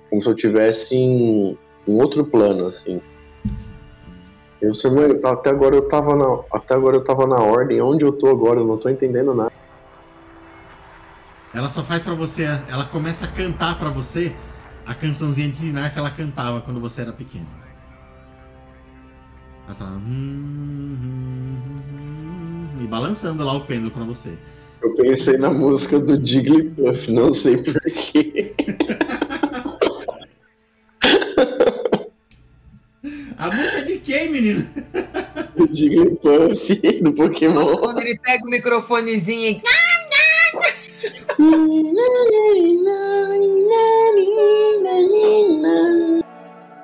[0.10, 3.00] Como se eu tivesse em, outro plano, assim.
[4.60, 4.90] Eu sei,
[5.24, 8.60] até agora eu tava na, até agora eu tava na ordem, onde eu tô agora?
[8.60, 9.54] Eu não tô entendendo nada.
[11.54, 14.36] Ela só faz pra você, ela começa a cantar pra você
[14.84, 17.67] a cançãozinha de Ninar que ela cantava quando você era pequeno.
[19.68, 21.58] Ela tá lá, "Hum, hum,
[22.80, 24.34] hum", e balançando lá o pêndulo pra você.
[24.82, 28.54] Eu pensei na música do Jigglypuff, não sei porquê.
[33.38, 34.68] A música de quem, menino?
[35.56, 37.78] Do Jigglypuff, do Nossa, Pokémon.
[37.78, 39.62] quando ele pega o microfonezinho e.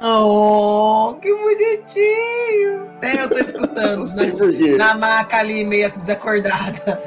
[0.06, 2.33] Oh, que bonitinho!
[3.34, 4.78] Tô escutando Não sei por quê.
[4.78, 7.02] na, na maca ali, meio desacordada.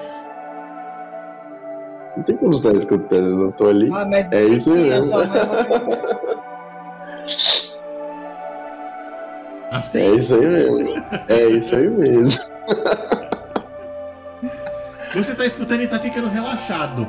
[2.16, 3.90] Não tem como estar escutando, eu não tô ali.
[3.92, 5.02] Ah, mas É isso mesmo.
[5.02, 6.46] sua mãe é
[9.70, 10.14] É Assim?
[10.16, 11.04] isso aí mesmo.
[11.28, 12.40] É isso aí mesmo.
[15.14, 17.08] Você tá escutando e tá ficando relaxado.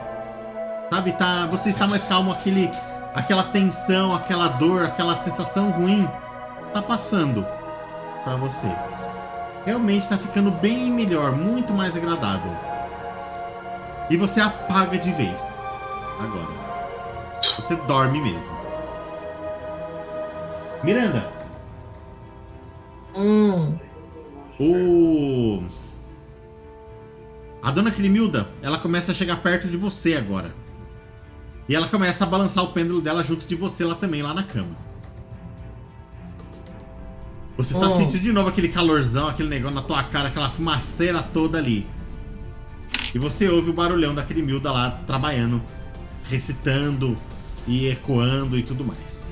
[0.92, 1.12] Sabe?
[1.14, 2.70] Tá, você está mais calmo, aquele,
[3.14, 6.10] aquela tensão, aquela dor, aquela sensação ruim
[6.74, 7.46] tá passando
[8.24, 8.68] pra você.
[9.68, 12.56] Realmente tá ficando bem melhor, muito mais agradável.
[14.10, 15.62] E você apaga de vez.
[16.18, 16.48] Agora.
[17.58, 18.58] Você dorme mesmo.
[20.82, 21.30] Miranda,
[23.14, 23.78] Hum.
[24.58, 25.64] o.
[27.62, 30.56] A dona Crimilda, ela começa a chegar perto de você agora.
[31.68, 34.44] E ela começa a balançar o pêndulo dela junto de você lá também, lá na
[34.44, 34.87] cama.
[37.58, 37.98] Você tá Oh.
[37.98, 41.88] sentindo de novo aquele calorzão, aquele negócio na tua cara, aquela fumaceira toda ali.
[43.14, 45.62] E você ouve o barulhão da Crimilda lá trabalhando,
[46.30, 47.18] recitando
[47.66, 49.32] e ecoando e tudo mais.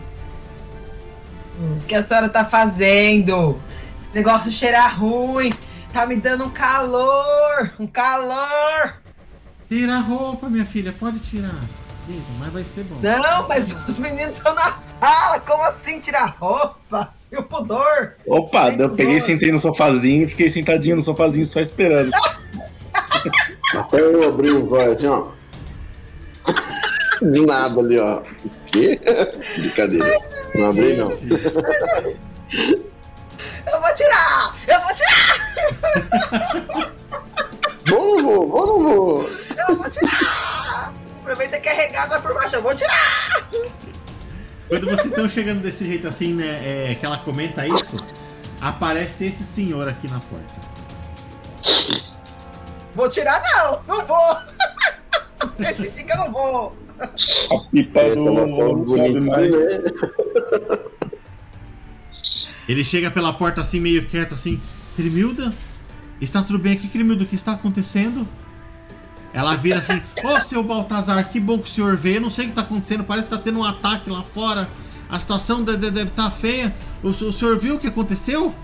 [1.59, 3.59] O que a senhora tá fazendo?
[4.03, 5.53] Esse negócio cheira ruim.
[5.93, 7.71] Tá me dando um calor.
[7.80, 8.95] Um calor.
[9.69, 11.55] Tira a roupa, minha filha, pode tirar.
[12.05, 12.97] Tira, mas vai ser bom.
[13.01, 15.39] Não, mas os meninos estão na sala.
[15.39, 17.13] Como assim tirar roupa?
[17.32, 18.15] E o pudor?
[18.26, 22.11] Opa, eu peguei, sentei no sofazinho e fiquei sentadinho no sofazinho só esperando.
[23.76, 25.28] Até eu abri o vai assim, ó.
[27.21, 28.19] Do nada ali, ó.
[28.19, 28.99] O quê?
[29.57, 30.05] Brincadeira.
[30.55, 31.11] Não abri, não.
[33.67, 34.55] Eu vou tirar!
[34.67, 35.36] Eu vou tirar!
[37.88, 39.30] Vou, não vou, vou, não vou.
[39.67, 40.93] Eu vou tirar!
[41.21, 42.55] Aproveita que é regada por baixo.
[42.55, 43.49] Eu vou tirar!
[44.68, 47.97] Quando vocês estão chegando desse jeito assim, né, é, que ela comenta isso,
[48.59, 50.53] aparece esse senhor aqui na porta.
[52.95, 53.84] Vou tirar, não!
[53.88, 54.38] Não vou!
[55.59, 56.78] Decidi que eu não vou!
[56.99, 59.51] A pipa É, do sobe mais.
[59.51, 59.82] né?
[62.68, 64.59] Ele chega pela porta assim, meio quieto, assim,
[64.95, 65.53] Crimilda?
[66.20, 67.24] Está tudo bem aqui, Crimilda?
[67.24, 68.28] O que está acontecendo?
[69.36, 72.16] Ela vira assim, ô seu Baltazar, que bom que o senhor veio.
[72.16, 74.68] Eu não sei o que está acontecendo, parece que está tendo um ataque lá fora.
[75.10, 76.74] A situação de- de- deve estar feia.
[77.04, 78.56] O, o senhor viu o que aconteceu?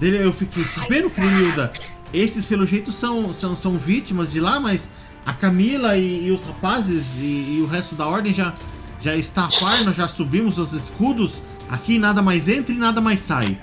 [0.00, 1.70] Dele, eu fiquei sabendo, Crimilda.
[2.12, 4.88] Esses, pelo jeito, são, são, são vítimas de lá, mas
[5.26, 8.54] a Camila e, e os rapazes e, e o resto da ordem já,
[9.02, 11.42] já está a par, nós já subimos os escudos.
[11.68, 13.58] Aqui nada mais entra e nada mais sai.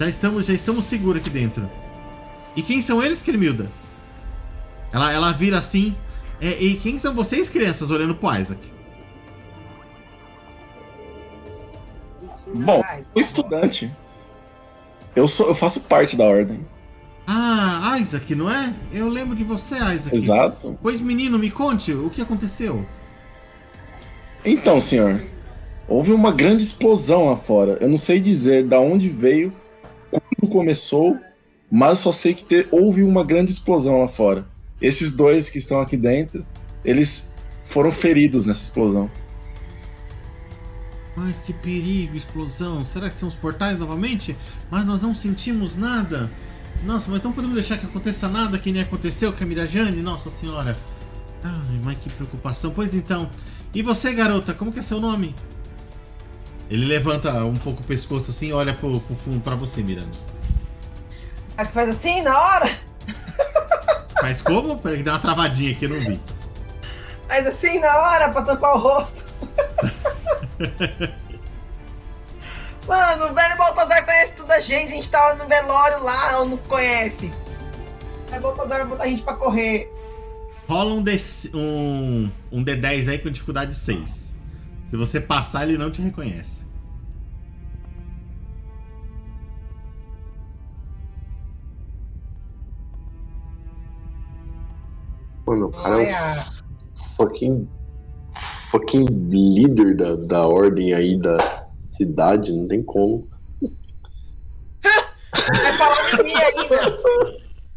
[0.00, 1.68] Já estamos, já estamos seguros aqui dentro.
[2.56, 3.70] E quem são eles, Cremilda?
[4.92, 5.94] Ela, ela vira assim.
[6.40, 8.60] É, e quem são vocês, crianças, olhando pro Isaac?
[12.54, 12.82] Bom,
[13.12, 13.90] sou estudante.
[15.14, 16.66] Eu, sou, eu faço parte da ordem.
[17.26, 18.74] Ah, Isaac, não é?
[18.92, 20.16] Eu lembro de você, Isaac.
[20.16, 20.78] Exato.
[20.82, 22.84] Pois, menino, me conte o que aconteceu.
[24.44, 25.22] Então, senhor,
[25.86, 27.78] houve uma grande explosão lá fora.
[27.80, 29.52] Eu não sei dizer da onde veio,
[30.10, 31.16] quando começou,
[31.70, 34.46] mas só sei que te- houve uma grande explosão lá fora.
[34.82, 36.44] Esses dois que estão aqui dentro,
[36.84, 37.26] eles
[37.62, 39.08] foram feridos nessa explosão.
[41.16, 42.84] Mas que perigo, explosão.
[42.84, 44.36] Será que são os portais novamente?
[44.68, 46.28] Mas nós não sentimos nada.
[46.84, 50.02] Nossa, mas então podemos deixar que aconteça nada que nem aconteceu com a Mirajane?
[50.02, 50.76] Nossa senhora.
[51.44, 52.72] Ai, mas que preocupação.
[52.74, 53.30] Pois então.
[53.74, 55.34] E você, garota, como que é seu nome?
[56.68, 60.10] Ele levanta um pouco o pescoço assim e olha pro, pro fundo pra você, Miranda.
[61.56, 62.91] A que faz assim na hora?
[64.22, 64.78] Mas como?
[64.78, 66.20] Peraí que deu uma travadinha aqui, eu não vi.
[67.28, 69.32] Faz assim na hora pra tampar o rosto.
[72.86, 74.92] Mano, o velho Baltazar conhece tudo a gente.
[74.92, 77.32] A gente tava no velório lá, ou não conhece.
[78.30, 79.92] Aí o Baltazar vai botar a gente pra correr.
[80.68, 81.16] Rola um, D,
[81.52, 84.34] um, um D10 aí com dificuldade 6.
[84.90, 86.64] Se você passar, ele não te reconhece.
[95.46, 96.42] Mano, o cara é um
[97.16, 97.68] fucking.
[98.70, 101.66] Fucking líder da, da ordem aí da
[101.96, 103.28] cidade, não tem como.
[105.32, 106.98] vai falar Mimi ainda.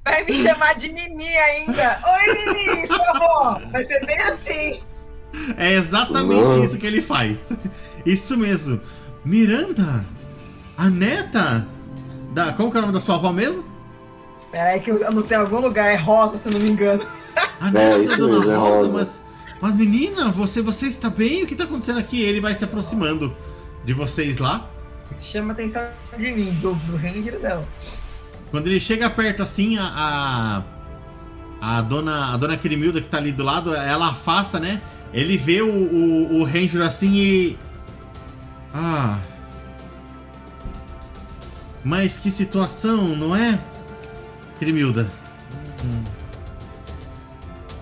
[0.06, 2.00] Vai me chamar de Mimi ainda.
[2.08, 3.60] Oi, Mimi, sua avó.
[3.72, 4.80] Vai ser bem assim.
[5.58, 6.64] É exatamente Não.
[6.64, 7.52] isso que ele faz.
[8.06, 8.80] Isso mesmo.
[9.26, 10.06] Miranda,
[10.78, 11.68] a neta
[12.34, 12.54] da.
[12.54, 13.66] Como que é o nome da sua avó mesmo?
[14.52, 15.92] Pera aí que eu anotei algum lugar.
[15.92, 17.04] É rosa, se eu não me engano.
[17.60, 19.22] A neta da isso Dona mesmo, é Rosa, mas.
[19.62, 21.44] Mas menina, você, você está bem?
[21.44, 22.22] O que está acontecendo aqui?
[22.22, 23.36] Ele vai se aproximando
[23.84, 24.70] de vocês lá.
[25.10, 27.66] Isso chama atenção de mim, do, do Ranger não.
[28.52, 30.64] Quando ele chega perto assim, a.
[31.62, 32.34] A, a dona.
[32.34, 34.82] A dona Kirimilda que tá ali do lado, ela afasta, né?
[35.14, 37.58] Ele vê o, o, o Ranger assim e.
[38.74, 39.20] Ah.
[41.84, 43.60] Mas que situação, não é?
[44.60, 45.10] Crimilda.
[45.84, 46.15] Hum.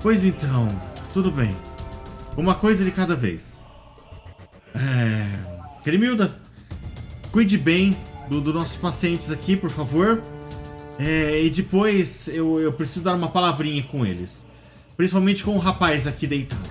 [0.04, 0.68] Pois então,
[1.14, 1.56] tudo bem.
[2.38, 3.64] Uma coisa de cada vez.
[4.76, 5.82] É.
[5.84, 6.38] Crimilda,
[7.32, 7.98] cuide bem
[8.30, 10.22] do- dos nossos pacientes aqui, por favor.
[11.00, 14.46] É, e depois eu, eu preciso dar uma palavrinha com eles.
[14.96, 16.70] Principalmente com o rapaz aqui deitado.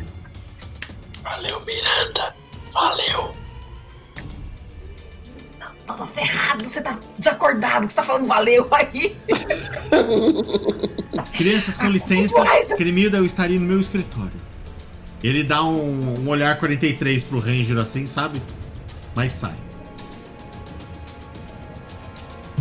[1.23, 2.35] Valeu, Miranda.
[2.73, 3.33] Valeu.
[5.97, 9.15] Todo ferrado, você tá desacordado, que você tá falando valeu aí.
[11.37, 12.39] Crianças, com licença.
[12.43, 14.33] Mas- Cremilda, eu estaria no meu escritório.
[15.23, 18.41] Ele dá um, um olhar 43 pro Ranger assim, sabe?
[19.15, 19.55] Mas sai.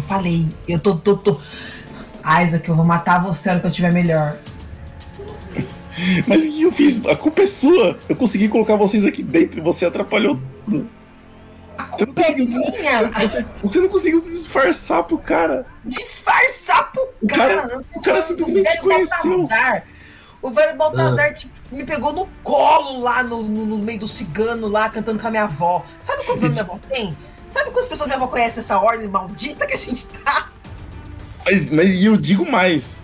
[0.07, 1.39] Falei, eu tô, tô, tô.
[2.43, 4.37] Isaac, eu vou matar você a hora que eu tiver melhor.
[6.27, 7.03] Mas o que eu fiz?
[7.05, 7.97] A culpa é sua.
[8.09, 10.87] Eu consegui colocar vocês aqui dentro e você atrapalhou tudo.
[11.81, 13.11] A culpa é minha.
[13.19, 15.65] Você, você não conseguiu se disfarçar pro cara.
[15.85, 17.79] Disfarçar pro O cara- cara.
[17.95, 19.37] O cara falando do simplesmente velho conheceu.
[19.39, 19.83] Baltazar.
[20.41, 24.67] O velho Baltazar tipo, me pegou no colo lá no, no- no meio do cigano
[24.67, 25.85] lá, cantando com a minha avó.
[25.99, 27.17] Sabe quantos anos minha avó tem?
[27.45, 30.49] Sabe quantas pessoas minha avó conhece nessa ordem maldita que a gente tá?
[31.45, 33.01] Mas, mas e eu digo mais.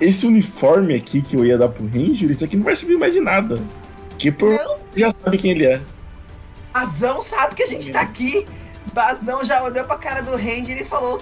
[0.00, 3.12] Esse uniforme aqui que eu ia dar pro Ranger, isso aqui não vai servir mais
[3.14, 3.58] de nada.
[4.18, 4.50] Que por...
[4.94, 5.80] Já sabe quem ele é.
[6.72, 8.46] Bazão sabe que a gente tá aqui.
[8.92, 11.20] Bazão já olhou pra cara do Ranger e falou: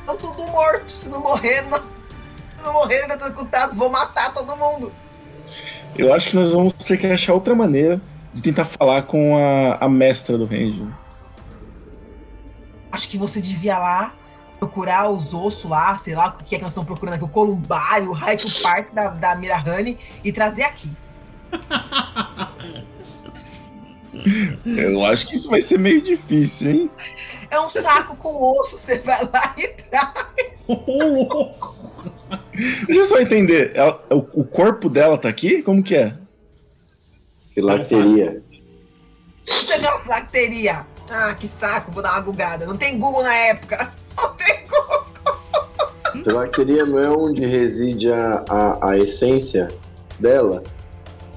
[0.00, 0.90] Estão tudo morto.
[0.90, 1.78] Se não morrer, não.
[1.78, 4.92] Se não morrer, eletrocutado, vou matar todo mundo.
[5.96, 8.00] Eu acho que nós vamos ter que achar outra maneira
[8.32, 10.88] de tentar falar com a, a mestra do Ranger.
[12.92, 14.14] Acho que você devia lá
[14.58, 17.28] procurar os ossos lá, sei lá o que é que nós estamos procurando aqui, o
[17.28, 20.90] columbário, o Haiku Park da, da Mirahane e trazer aqui.
[24.66, 26.90] Eu acho que isso vai ser meio difícil, hein?
[27.50, 30.64] É um saco com osso, você vai lá e traz.
[30.68, 31.76] Ô, louco!
[32.86, 33.72] Deixa eu só entender.
[33.74, 35.62] ela- o, o corpo dela tá aqui?
[35.62, 36.14] Como que é?
[37.54, 38.42] Filacteria.
[39.48, 40.86] Você vê uma flacteria.
[41.10, 42.66] Ah, que saco, vou dar uma bugada.
[42.66, 43.92] Não tem Google na época.
[44.18, 45.06] Não tem Google.
[46.24, 49.68] Filacteria não é onde reside a, a, a essência
[50.18, 50.62] dela?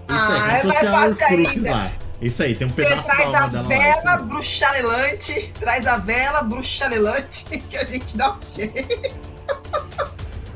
[0.07, 1.91] Ah, é se mais a fácil ainda.
[2.21, 7.45] Isso aí, tem um Você pedaço da traz a vela bruxalelante, traz a vela bruxalelante
[7.69, 9.15] que a gente dá um jeito.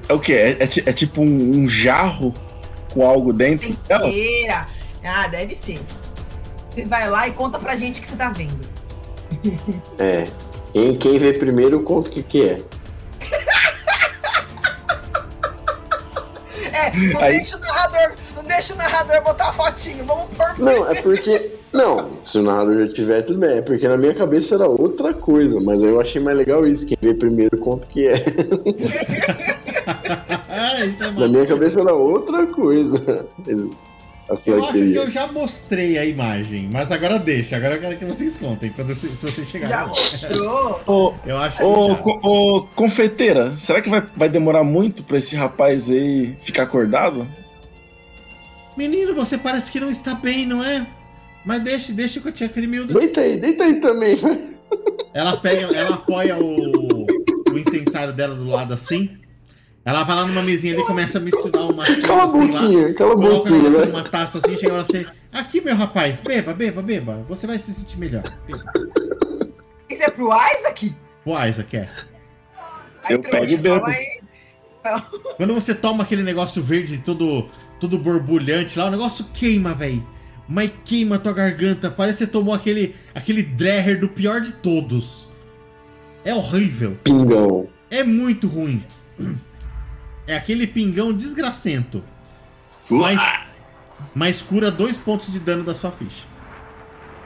[0.09, 0.33] É o quê?
[0.33, 2.33] É, é é tipo um, um jarro
[2.93, 3.69] com algo dentro?
[3.69, 4.67] Inteira.
[5.03, 5.79] Ah, deve ser.
[6.69, 8.59] Você vai lá e conta pra gente o que você tá vendo.
[9.97, 10.23] É.
[10.73, 12.61] Quem, quem vê primeiro conta o que, que é.
[16.73, 18.15] É, não Aí- deixa o narrador,
[18.53, 21.51] deixa o narrador botar a fotinho, vamos pôr Não, é porque.
[21.71, 23.57] Não, se o narrador já tiver, tudo bem.
[23.57, 26.85] É porque na minha cabeça era outra coisa, mas aí eu achei mais legal isso.
[26.85, 28.23] Quem vê primeiro conta que é.
[30.85, 33.25] Isso é Na minha cabeça era outra coisa.
[33.47, 37.57] Eu acho que eu já mostrei a imagem, mas agora deixa.
[37.57, 39.75] Agora eu quero que vocês contem, quando se vocês chegarem.
[39.75, 40.79] Já mostrou.
[40.87, 41.95] Ô, Eu acho que ô, já.
[41.95, 47.27] co- ô, confeiteira, será que vai, vai demorar muito pra esse rapaz aí ficar acordado?
[48.77, 50.85] Menino, você parece que não está bem, não é?
[51.45, 52.93] Mas deixa, deixa com a tia Crimilda.
[52.93, 54.17] Deita aí, deita aí também.
[55.13, 57.05] Ela pega, ela apoia o,
[57.51, 59.17] o incensário dela do lado assim.
[59.85, 62.61] Ela vai lá numa mesinha ali e começa a misturar umas coisas Cala assim lá.
[62.61, 63.85] boquinha, cala a Coloca boquinha, né?
[63.85, 65.05] numa taça assim, chega pra você.
[65.31, 67.25] Aqui, meu rapaz, beba, beba, beba.
[67.27, 68.23] Você vai se sentir melhor.
[68.47, 68.63] Beba.
[69.89, 70.95] Isso é pro Isaac?
[71.25, 71.89] O Isaac é.
[73.03, 73.85] Aí, Eu pego e bebo.
[75.37, 77.49] Quando você toma aquele negócio verde todo,
[77.83, 80.07] todo borbulhante lá, o negócio queima, velho.
[80.47, 81.91] Mas queima a tua garganta.
[81.91, 85.27] Parece que você tomou aquele, aquele Dreher do pior de todos.
[86.23, 86.97] É horrível.
[87.03, 87.67] Pingão.
[87.91, 88.85] É muito ruim.
[90.25, 92.01] É aquele pingão desgracento.
[92.89, 93.19] Mas,
[94.15, 96.25] mas cura dois pontos de dano da sua ficha.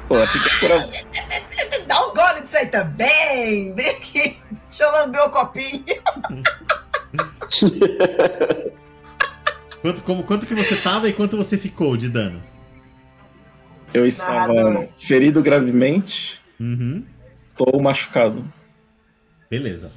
[0.08, 0.90] Pô, fica acordado.
[1.86, 3.76] Dá um gole disso aí também.
[3.76, 4.38] Vem aqui.
[4.70, 5.86] Deixa eu lamber o copinho.
[9.88, 12.44] Quanto, como, quanto que você tava e quanto você ficou de dano?
[13.94, 14.90] Eu estava Nada.
[14.98, 17.06] ferido gravemente, Uhum.
[17.56, 18.44] tô machucado.
[19.50, 19.90] Beleza.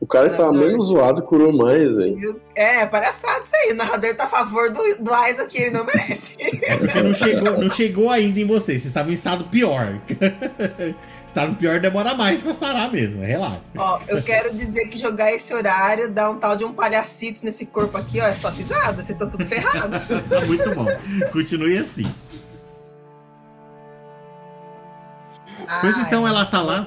[0.00, 2.40] O cara que tava menos zoado curou mais, velho.
[2.54, 3.72] É, palhaçado isso aí.
[3.72, 6.36] O narrador tá a favor do, do Isaac, ele não merece.
[6.38, 8.82] É porque não chegou, não chegou ainda em vocês.
[8.82, 10.00] Vocês estavam em estado pior.
[11.26, 13.22] estado pior demora mais pra sarar mesmo.
[13.22, 13.60] Relaxa.
[13.76, 17.66] ó, eu quero dizer que jogar esse horário dá um tal de um palhacitos nesse
[17.66, 18.24] corpo aqui, ó.
[18.24, 19.02] É só risada.
[19.02, 20.00] Vocês estão tudo ferrados.
[20.46, 20.86] Muito bom.
[21.32, 22.04] Continue assim.
[25.80, 26.86] Pois então ela tá lá.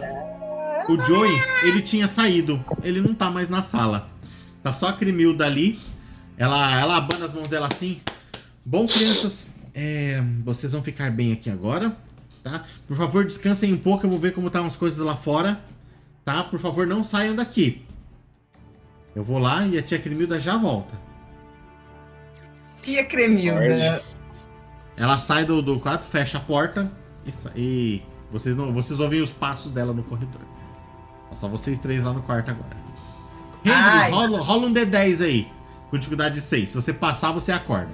[0.87, 2.63] O Joey, ele tinha saído.
[2.83, 4.09] Ele não tá mais na sala.
[4.63, 5.79] Tá só a Cremilda ali.
[6.37, 8.01] Ela, ela abana as mãos dela assim.
[8.65, 11.95] Bom, crianças, é, vocês vão ficar bem aqui agora,
[12.43, 12.65] tá?
[12.87, 14.05] Por favor, descansem um pouco.
[14.05, 15.59] Eu vou ver como estão as coisas lá fora,
[16.23, 16.43] tá?
[16.43, 17.83] Por favor, não saiam daqui.
[19.15, 20.95] Eu vou lá e a tia Cremilda já volta.
[22.81, 24.03] Tia Cremilda.
[24.95, 26.91] Ela sai do, do quarto, fecha a porta
[27.25, 30.41] e, e vocês, não, vocês ouvem os passos dela no corredor.
[31.31, 32.81] É só vocês três lá no quarto agora.
[33.63, 35.51] Henry, rola, rola um D10 aí.
[35.89, 36.69] Com dificuldade de 6.
[36.69, 37.91] Se você passar, você acorda.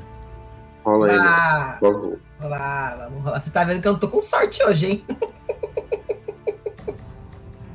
[0.84, 1.18] Rola aí?
[1.20, 3.40] Ah, vamos lá, vamos lá.
[3.40, 5.06] Você tá vendo que eu não tô com sorte hoje, hein?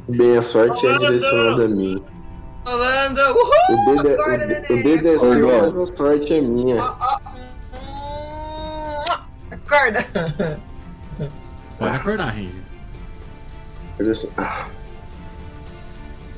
[0.08, 2.02] Bem, a sorte é direcionada a mim.
[2.64, 3.20] Rolando.
[3.20, 3.98] Uhul!
[3.98, 4.80] O dedo é, Acorda, o, neném.
[4.80, 6.76] o dedo é seu, mas a sorte é minha.
[9.50, 10.60] Acorda.
[11.78, 12.62] Pode acordar, Henry.
[14.00, 14.14] Olha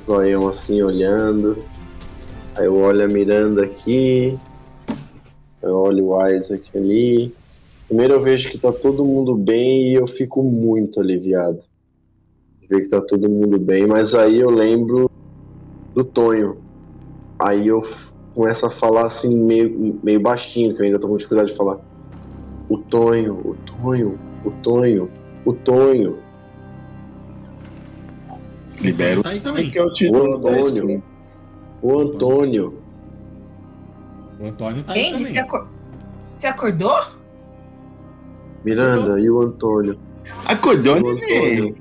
[0.07, 1.57] Zoião assim olhando.
[2.57, 4.39] Aí eu olho a Miranda aqui.
[5.63, 7.35] Eu olho o Isaac ali.
[7.89, 11.61] Primeiro eu vejo que tá todo mundo bem e eu fico muito aliviado.
[12.69, 15.11] Ver que tá todo mundo bem, mas aí eu lembro
[15.95, 16.57] do Tonho.
[17.39, 17.83] Aí eu
[18.35, 21.79] começo a falar assim meio, meio baixinho, que eu ainda tô com dificuldade de falar.
[22.69, 25.11] O Tonho, o Tonho, o Tonho,
[25.45, 26.24] o Tonho.
[28.81, 29.23] Libero.
[29.23, 29.71] Tá aí também.
[29.71, 29.79] Te
[30.11, 31.03] O dez Antônio.
[31.83, 32.83] O Antônio.
[34.41, 35.49] O Antônio tá aí Quem disse que também.
[35.59, 35.69] acor...
[36.39, 36.97] Você acordou?
[38.65, 39.99] Miranda e o Antônio.
[40.47, 41.57] Acordou, O neném.
[41.59, 41.77] Antônio.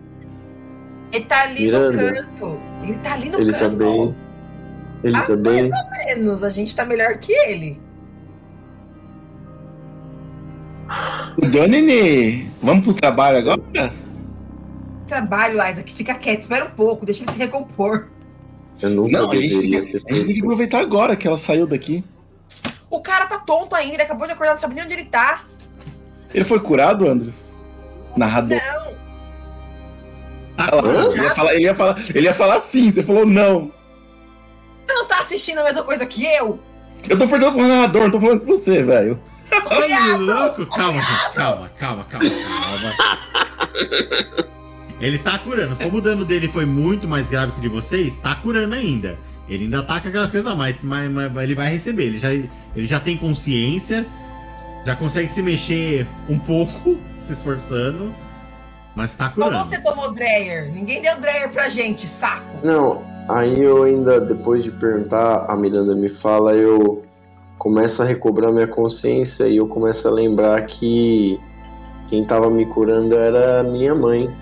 [1.11, 1.91] Ele tá ali Miranda.
[1.91, 2.59] no canto.
[2.83, 3.77] Ele tá ali no Ele tá canto.
[3.77, 4.15] bem.
[5.03, 5.69] Ele Ah, tá bem.
[6.07, 7.79] Menos, a gente tá melhor que ele.
[10.87, 12.51] Acordou, neném.
[12.61, 13.93] Vamos pro trabalho agora?
[15.13, 15.93] Trabalho, Isaac.
[15.93, 18.07] Fica quieto, espera um pouco, deixa ele se recompor.
[18.81, 21.67] Eu nunca Não, a gente, que, a gente tem que aproveitar agora que ela saiu
[21.67, 22.03] daqui.
[22.89, 25.43] O cara tá tonto ainda, ele acabou de acordar, não sabe nem onde ele tá.
[26.33, 27.61] Ele foi curado, Andres?
[28.17, 28.59] Narrador.
[30.57, 33.71] Não, lá, ele, ia falar, ele, ia falar, ele ia falar sim, você falou não.
[34.87, 36.59] você não tá assistindo a mesma coisa que eu?
[37.07, 39.21] Eu tô perguntando pro narrador, não tô falando com você, velho.
[39.65, 40.65] Olha, louco!
[40.65, 41.33] Calma, gente.
[41.33, 42.93] Calma, calma, calma, calma.
[44.99, 45.75] Ele tá curando.
[45.75, 49.17] Como o dano dele foi muito mais grave que o de vocês, tá curando ainda.
[49.49, 52.05] Ele ainda tá com aquela coisa mais, mas, mas ele vai receber.
[52.05, 54.05] Ele já, ele já tem consciência,
[54.85, 58.13] já consegue se mexer um pouco, se esforçando,
[58.95, 59.57] mas tá curando.
[59.57, 60.71] você tomou Dreyer.
[60.71, 62.65] Ninguém deu Dreyer pra gente, saco.
[62.65, 67.03] Não, aí eu ainda, depois de perguntar, a Miranda me fala, eu
[67.57, 71.39] começo a recobrar minha consciência e eu começo a lembrar que
[72.07, 74.33] quem tava me curando era a minha mãe.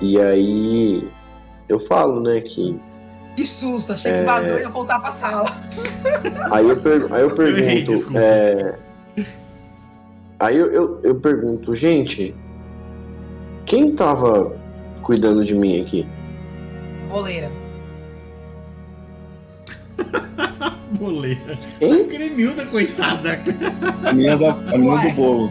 [0.00, 1.08] E aí
[1.68, 2.78] eu falo, né, que.
[3.36, 5.50] Que susto, achei que vazou e ia voltar pra sala.
[6.50, 7.92] Aí eu, per- aí eu pergunto.
[7.92, 8.18] desculpa.
[8.18, 8.78] é,
[10.38, 12.34] Aí eu, eu, eu pergunto, gente,
[13.66, 14.54] quem tava
[15.02, 16.06] cuidando de mim aqui?
[17.10, 17.50] Boleira.
[20.98, 21.58] Boleira.
[21.78, 22.06] Quem?
[22.06, 23.40] Cremilda, coitada.
[24.04, 25.08] A menina, da, a menina Ué.
[25.10, 25.50] do bolo.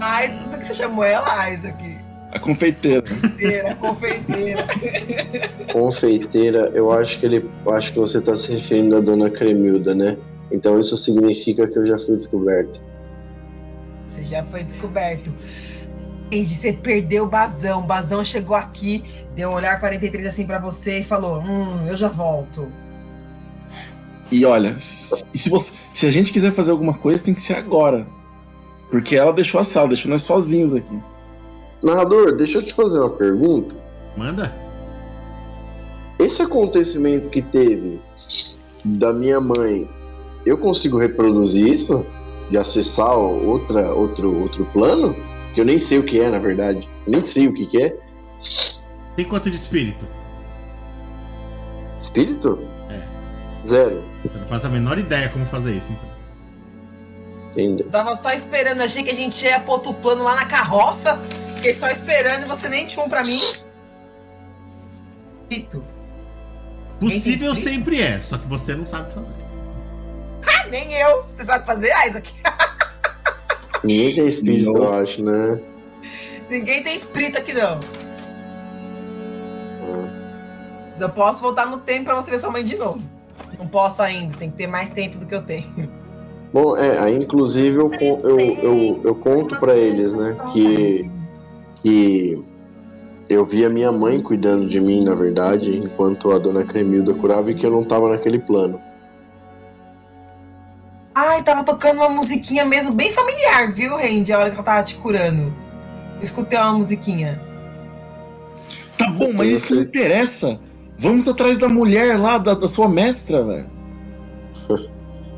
[0.00, 1.98] Ai, do que você chamou ela, Isaac?
[2.32, 3.02] A confeiteira.
[3.02, 4.66] Confeiteira, confeiteira.
[5.70, 7.50] Confeiteira, eu acho que ele.
[7.66, 10.16] eu acho que você tá se referindo à dona Cremilda, né?
[10.50, 12.80] Então isso significa que eu já fui descoberto.
[14.06, 15.32] Você já foi descoberto.
[16.26, 17.80] Entendi, você perdeu o Bazão.
[17.80, 19.04] O Bazão chegou aqui,
[19.34, 22.66] deu um olhar 43 assim pra você e falou: Hum, eu já volto.
[24.30, 27.56] E olha, se, se, você, se a gente quiser fazer alguma coisa, tem que ser
[27.56, 28.06] agora.
[28.90, 31.11] Porque ela deixou a sala, deixou nós sozinhos aqui.
[31.82, 33.74] Narrador, deixa eu te fazer uma pergunta.
[34.16, 34.54] Manda.
[36.18, 38.00] Esse acontecimento que teve
[38.84, 39.88] da minha mãe,
[40.46, 42.06] eu consigo reproduzir isso?
[42.50, 45.16] De acessar outra, outro, outro plano?
[45.54, 46.88] Que eu nem sei o que é, na verdade.
[47.06, 47.96] Eu nem sei o que, que é.
[49.16, 50.06] Tem quanto de espírito?
[52.00, 52.58] Espírito?
[52.90, 53.02] É.
[53.66, 54.02] Zero.
[54.24, 56.12] Você não faz a menor ideia como fazer isso, então.
[57.52, 57.86] Entendeu?
[57.86, 61.20] Eu tava só esperando, achei que a gente ia pôr outro plano lá na carroça.
[61.62, 63.40] Fiquei só esperando e você nem tinha um pra mim.
[65.48, 65.84] Pito.
[66.98, 69.32] Possível sempre é, só que você não sabe fazer.
[70.44, 71.24] Ah, nem eu.
[71.32, 72.32] Você sabe fazer, Isaac?
[73.84, 74.82] Ninguém tem espírito, Não.
[74.82, 75.60] eu acho, né?
[76.50, 77.78] Ninguém tem espírito aqui, não.
[80.90, 83.00] Mas eu posso voltar no tempo pra você ver sua mãe de novo.
[83.56, 85.92] Não posso ainda, tem que ter mais tempo do que eu tenho.
[86.52, 91.10] Bom, é, aí inclusive eu, con- eu, eu, eu conto pra eles, né, que,
[91.82, 92.42] que
[93.28, 97.50] eu vi a minha mãe cuidando de mim, na verdade, enquanto a dona Cremilda curava
[97.50, 98.80] e que eu não tava naquele plano.
[101.14, 104.32] Ai, tava tocando uma musiquinha mesmo bem familiar, viu, Randy?
[104.32, 105.54] A hora que eu tava te curando.
[106.16, 107.40] Eu escutei uma musiquinha.
[108.96, 110.58] Tá bom, mas isso não interessa.
[110.98, 113.70] Vamos atrás da mulher lá, da, da sua mestra, velho.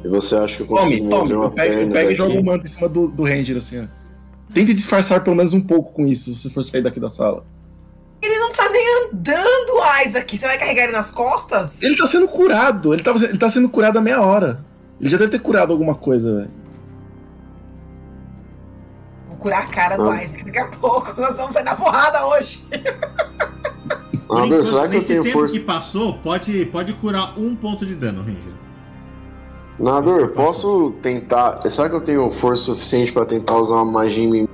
[0.04, 1.32] E você acha que eu consigo Tome, tome.
[1.32, 4.03] Eu pego, eu pego e jogo o manto em cima do, do Ranger, assim, ó.
[4.54, 7.44] Tente disfarçar pelo menos um pouco com isso, se você for sair daqui da sala.
[8.22, 10.38] Ele não tá nem andando, Isaac.
[10.38, 11.82] Você vai carregar ele nas costas?
[11.82, 14.64] Ele tá sendo curado, ele, tava, ele tá sendo curado há meia hora.
[15.00, 16.50] Ele já deve ter curado alguma coisa, velho.
[19.28, 20.22] Vou curar a cara do Ah.
[20.22, 21.14] Isaac daqui a pouco.
[21.20, 22.64] Nós vamos sair na porrada hoje.
[24.26, 25.52] Por Ah, meu, enquanto, será que nesse tempo força?
[25.54, 28.52] que passou, pode, pode curar um ponto de dano, Ranger.
[29.78, 31.60] Nador, posso tentar.
[31.68, 34.48] Será que eu tenho força suficiente pra tentar usar uma magia em mim?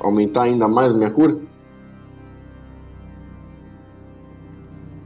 [0.00, 1.38] Aumentar ainda mais a minha cura?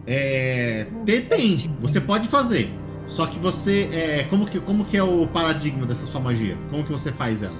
[0.06, 1.68] É, depende.
[1.68, 2.70] Você pode fazer.
[3.06, 3.88] Só que você.
[3.92, 6.56] É, como, que, como que é o paradigma dessa sua magia?
[6.70, 7.56] Como que você faz ela?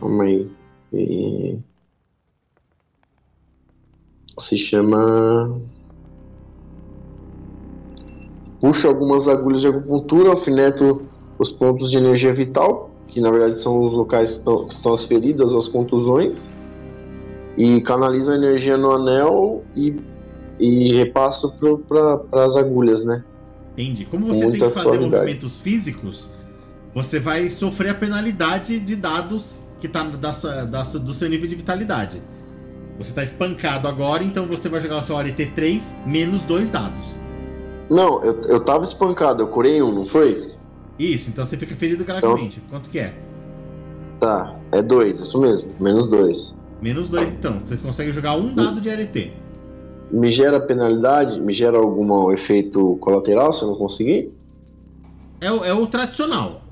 [0.00, 0.50] Calma aí.
[0.92, 1.58] E-
[4.40, 5.60] Se chama.
[8.66, 11.02] Puxo algumas agulhas de acupuntura, alfineto
[11.38, 14.92] os pontos de energia vital, que na verdade são os locais que estão, que estão
[14.92, 16.48] as feridas, as contusões,
[17.56, 19.94] e canalizo a energia no anel e,
[20.58, 21.54] e repasso
[21.88, 23.22] para as agulhas, né?
[23.74, 24.04] Entende?
[24.06, 26.28] Como você tem que fazer movimentos físicos,
[26.92, 31.46] você vai sofrer a penalidade de dados que tá da sua- da do seu nível
[31.48, 32.20] de vitalidade.
[32.98, 37.25] Você tá espancado agora, então você vai jogar o seu ART 3 menos dois dados.
[37.88, 40.52] Não, eu, eu tava espancado, eu curei um, não foi?
[40.98, 42.60] Isso, então você fica ferido gravemente.
[42.70, 43.14] Quanto que é?
[44.18, 46.52] Tá, é dois, isso mesmo, menos dois.
[46.80, 47.60] Menos dois, então.
[47.64, 49.30] Você consegue jogar um dado de ART.
[50.10, 51.40] Me gera penalidade?
[51.40, 54.32] Me gera algum efeito colateral se eu não conseguir?
[55.40, 56.62] É, o- é o tradicional.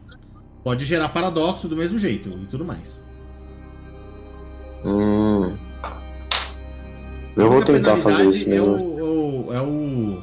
[0.62, 3.04] Pode gerar paradoxo do mesmo jeito e tudo mais.
[4.84, 5.52] Hum.
[7.36, 8.76] Eu vou tentar fazer isso é mesmo.
[8.76, 10.22] o, o- é o.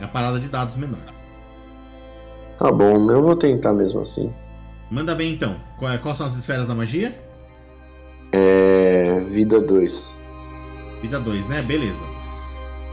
[0.00, 0.98] É a parada de dados menor.
[2.58, 4.32] Tá bom, eu vou tentar mesmo assim.
[4.90, 5.56] Manda bem então.
[5.82, 7.18] É- Quais são as esferas da magia?
[8.32, 9.20] É.
[9.30, 10.04] Vida 2.
[11.02, 11.62] Vida 2, né?
[11.62, 12.04] Beleza.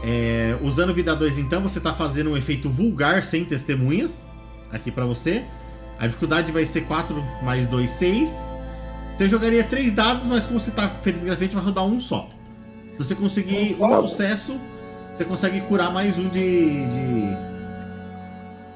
[0.02, 4.26] É, usando vida 2, então, você tá fazendo um efeito vulgar sem testemunhas.
[4.70, 5.44] Aqui pra você.
[5.98, 8.52] A dificuldade vai ser 4 mais 2, 6.
[9.16, 12.28] Você jogaria 3 dados, mas como você tá ferido gravemente, vai rodar um só.
[12.92, 14.60] Se você conseguir Um um sucesso,
[15.14, 16.86] você consegue curar mais um de.
[16.86, 17.36] de...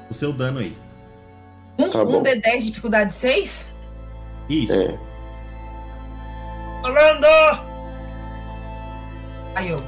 [0.09, 0.75] O seu dano aí.
[1.79, 2.23] Um, Tá um bom.
[2.23, 3.73] D10 dificuldade 6?
[4.49, 4.73] Isso.
[4.73, 4.97] É.
[6.83, 7.27] Orlando!
[9.55, 9.83] Aí eu.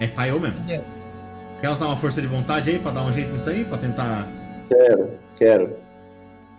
[0.00, 0.58] É fail mesmo.
[0.58, 0.84] Entendeu?
[1.60, 3.64] Quer usar uma força de vontade aí pra dar um jeito nisso aí?
[3.64, 4.26] Pra tentar.
[4.68, 5.76] Quero, quero.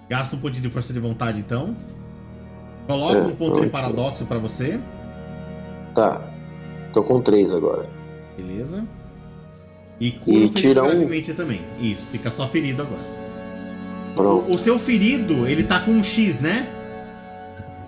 [0.10, 1.76] Gasta um pontinho de força de vontade então.
[2.88, 3.70] Coloca É, um ponto de ok.
[3.70, 4.80] paradoxo pra você.
[5.96, 6.22] Tá.
[6.94, 7.86] Tô com 3 agora.
[8.38, 8.86] Beleza.
[10.00, 11.36] E cura E o ferido tira um.
[11.36, 11.62] também.
[11.80, 13.02] Isso, fica só ferido agora.
[14.16, 14.52] Pronto.
[14.52, 16.68] O, o seu ferido, ele tá com um X, né?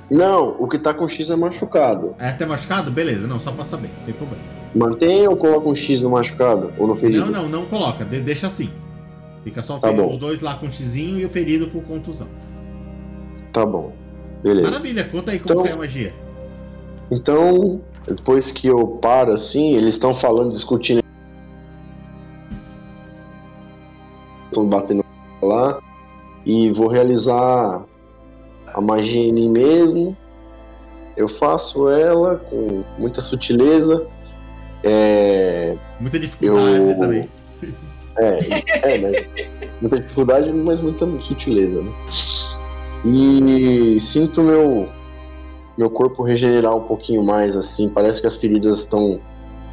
[0.10, 2.16] Não, o que tá com X é machucado.
[2.20, 2.91] É até machucado?
[2.91, 4.43] Beleza, não, só pra saber, não tem problema.
[4.76, 6.72] Mantém ou coloca um X no machucado?
[6.78, 7.26] Ou no ferido?
[7.26, 8.70] Não, não, não coloca, de- deixa assim.
[9.43, 12.28] Fica só o Tá os dois lá com xizinho e o ferido com contusão.
[13.53, 13.93] Tá bom.
[14.43, 14.70] Beleza.
[14.70, 16.14] Maravilha, conta aí como Então- foi a magia.
[17.12, 21.03] Então, depois que eu paro assim, eles estão falando, discutindo.
[24.45, 25.03] Estão batendo
[25.41, 25.80] lá.
[26.45, 27.84] E vou realizar
[28.74, 30.16] a magia em mim mesmo.
[31.18, 34.06] Eu faço ela com muita sutileza.
[34.84, 35.76] É.
[35.99, 37.30] Muita dificuldade Eu- também.
[38.18, 38.38] É,
[38.93, 39.28] é, mas
[39.82, 41.91] muita dificuldade, mas muita sutileza, né?
[43.03, 44.88] E sinto meu
[45.78, 47.89] meu corpo regenerar um pouquinho mais, assim.
[47.89, 49.19] Parece que as feridas estão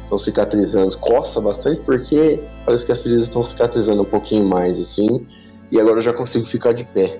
[0.03, 0.97] estão cicatrizando.
[0.97, 5.25] Coça bastante porque parece que as feridas estão cicatrizando um pouquinho mais, assim.
[5.71, 7.17] E agora eu já consigo ficar de pé.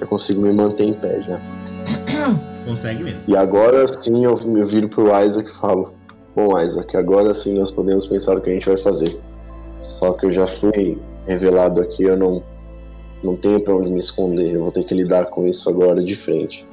[0.00, 1.40] Já consigo me manter em pé já.
[2.66, 3.20] Consegue mesmo.
[3.28, 5.94] E agora sim eu me viro pro Isaac e falo:
[6.34, 9.18] Bom, Isaac, agora sim nós podemos pensar o que a gente vai fazer.
[9.98, 12.42] Só que eu já fui revelado aqui, eu não,
[13.22, 14.54] não tenho pra onde me esconder.
[14.54, 16.66] Eu vou ter que lidar com isso agora de frente.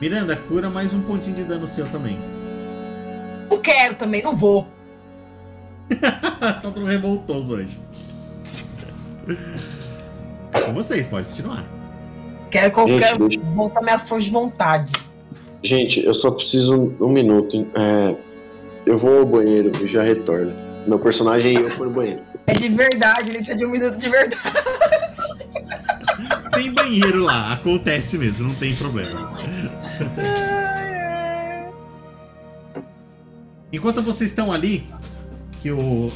[0.00, 2.18] Miranda, cura mais um pontinho de dano seu também.
[3.50, 4.68] Não quero também, não vou.
[6.40, 7.80] tá todo revoltoso hoje.
[10.52, 11.64] É com vocês, pode continuar.
[12.50, 14.92] Quero que eu Gente, quero voltar minha força de vontade.
[15.62, 17.66] Gente, eu só preciso um, um minuto.
[17.74, 18.14] É,
[18.86, 20.52] eu vou ao banheiro e já retorno.
[20.86, 22.22] Meu personagem e eu fui no banheiro.
[22.46, 24.42] É de verdade, ele precisa de um minuto de verdade.
[26.52, 29.16] Tem banheiro lá, acontece mesmo, não tem problema.
[33.72, 34.86] Enquanto vocês estão ali,
[35.60, 36.10] que o,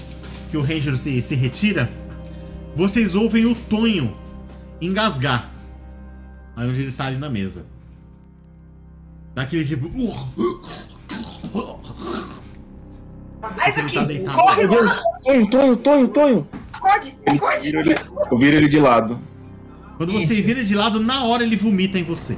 [0.51, 1.91] que o Ranger se, se retira,
[2.75, 4.17] vocês ouvem o Tonho
[4.81, 5.51] engasgar.
[6.57, 7.65] Aí onde ele tá ali na mesa.
[9.35, 9.91] Daquele tipo.
[13.41, 14.37] Mas Ele aqui, tá deitado.
[14.39, 15.03] corre Meu lá, Deus!
[15.25, 16.49] Tonho, Tonho, Tonho, Tonho!
[16.73, 17.71] acorde, Eu acorde.
[17.71, 17.95] viro ele,
[18.31, 19.19] eu viro ele de lado.
[19.97, 20.47] Quando você Isso.
[20.47, 22.37] vira de lado, na hora ele vomita em você.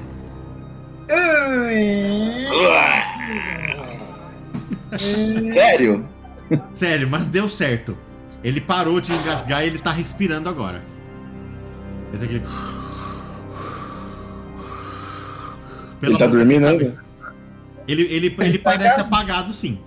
[5.44, 6.08] Sério?
[6.74, 7.96] Sério, mas deu certo.
[8.42, 10.80] Ele parou de engasgar e ele tá respirando agora.
[16.02, 17.02] Ele tá dormindo ainda?
[17.88, 19.00] Ele, ele, ele Ele tá parece apagado.
[19.00, 19.78] apagado, sim.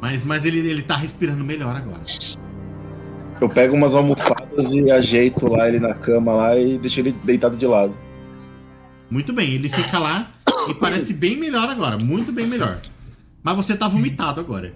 [0.00, 2.00] Mas, mas ele, ele tá respirando melhor agora.
[3.40, 7.56] Eu pego umas almofadas e ajeito lá ele na cama lá e deixo ele deitado
[7.56, 7.94] de lado.
[9.10, 10.28] Muito bem, ele fica lá
[10.68, 11.96] e parece bem melhor agora.
[11.98, 12.80] Muito bem melhor.
[13.42, 14.72] Mas você tá vomitado agora.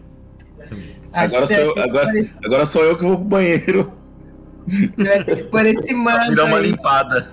[1.13, 3.93] Agora sou eu- agora- esse- Agora sou eu que vou pro banheiro.
[4.69, 6.71] Você vai ter que pôr esse Me manto dar uma aí.
[6.71, 7.31] limpada.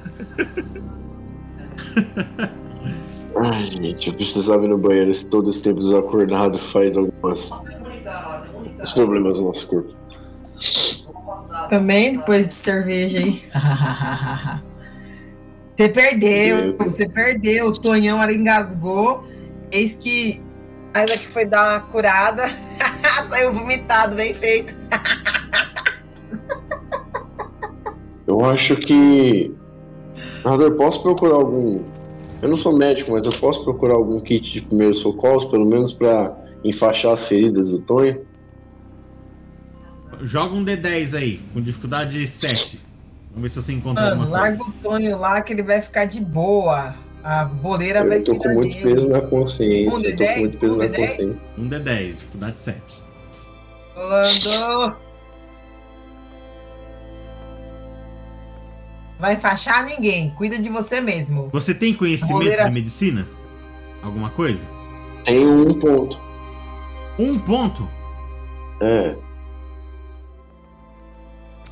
[3.39, 7.51] Ai, gente, eu precisava ir no banheiro esse- todo esse tempo desacordado faz algumas
[8.81, 9.93] os problemas no nosso corpo.
[11.69, 13.43] Também, depois de cerveja aí.
[15.77, 17.67] Você perdeu, você perdeu.
[17.67, 19.23] O Tonhão ali engasgou.
[19.71, 20.41] Eis que
[20.91, 22.41] a Isaac foi dar uma curada.
[23.29, 24.73] Saiu vomitado, bem feito.
[28.25, 29.53] Eu acho que.
[30.43, 31.83] Narrador, posso procurar algum.
[32.41, 35.91] Eu não sou médico, mas eu posso procurar algum kit de primeiros socorros, pelo menos
[35.91, 38.25] pra enfaixar as feridas do Tonho?
[40.21, 42.86] Joga um D10 aí, com dificuldade 7.
[43.37, 44.57] Vamos ver se você encontra Mano, alguma coisa.
[44.57, 46.95] larga o Tonho lá que ele vai ficar de boa.
[47.23, 48.95] A boleira vai Eu tô com muito dele.
[48.95, 49.95] peso na consciência.
[49.95, 50.39] Um eu tô com D10?
[50.39, 51.07] muito peso Um na D10?
[51.07, 51.39] consciência.
[51.55, 53.03] Um D10, dificuldade 7.
[53.95, 54.97] Rolando.
[59.19, 60.31] Vai enfaixar ninguém.
[60.31, 61.49] Cuida de você mesmo.
[61.53, 63.27] Você tem conhecimento Goleira- de medicina?
[64.01, 64.65] Alguma coisa?
[65.25, 66.19] Tenho um ponto.
[67.19, 67.87] Um ponto?
[68.81, 69.15] É.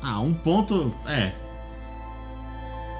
[0.00, 0.94] Ah, um ponto.
[1.08, 1.32] É.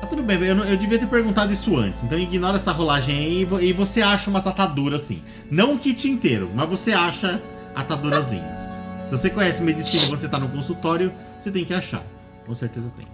[0.01, 2.03] Tá tudo bem, eu, não- eu devia ter perguntado isso antes.
[2.05, 5.23] Então ignora essa rolagem aí e e você acha umas ataduras assim.
[5.51, 7.41] Não o kit inteiro, mas você acha
[7.75, 8.59] atadurazinhas.
[9.05, 12.03] Se você conhece medicina e você tá no consultório, você tem que achar.
[12.47, 13.07] Com certeza tem.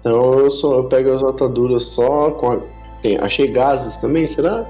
[0.00, 2.60] Então eu, só, eu pego as ataduras só com a...
[3.00, 4.64] Tem, achei gases também, será?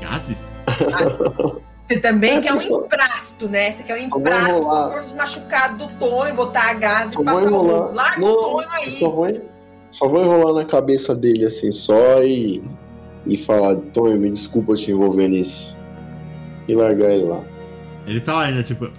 [0.00, 0.56] Gases?
[1.88, 3.70] Você também É, quer um emprasto, né?
[3.70, 7.92] Você quer um emprasto pôr nos machucados do Tonho, botar a gás e passar o.
[7.92, 8.92] Larga Não, o Tonho aí.
[8.92, 9.42] só vou,
[9.90, 12.62] só vou enrolar na cabeça dele assim, só e,
[13.26, 15.76] e falar, Tonho, me desculpa te envolver nisso.
[16.66, 17.42] E largar ele lá.
[18.06, 18.90] Ele tá lá ainda, tipo.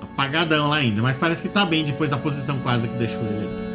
[0.00, 3.66] Apagadão lá ainda, mas parece que tá bem depois da posição quase que deixou ele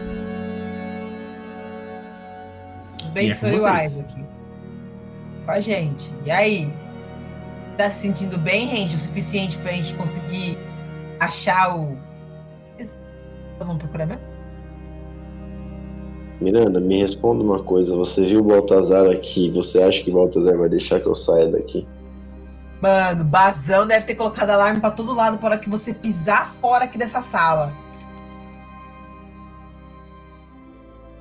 [3.15, 3.55] E é com o.
[3.55, 4.25] Isaac.
[5.51, 6.09] Com a gente.
[6.25, 6.73] E aí?
[7.75, 8.95] Tá se sentindo bem, Range?
[8.95, 10.57] O suficiente pra gente conseguir
[11.19, 11.97] achar o.
[13.77, 14.21] Procurar mesmo?
[16.39, 17.93] Miranda, me responda uma coisa.
[17.97, 19.51] Você viu o Baltazar aqui?
[19.51, 21.85] Você acha que o Baltazar vai deixar que eu saia daqui?
[22.81, 26.97] Mano, Bazão deve ter colocado alarme pra todo lado para que você pisar fora aqui
[26.97, 27.73] dessa sala.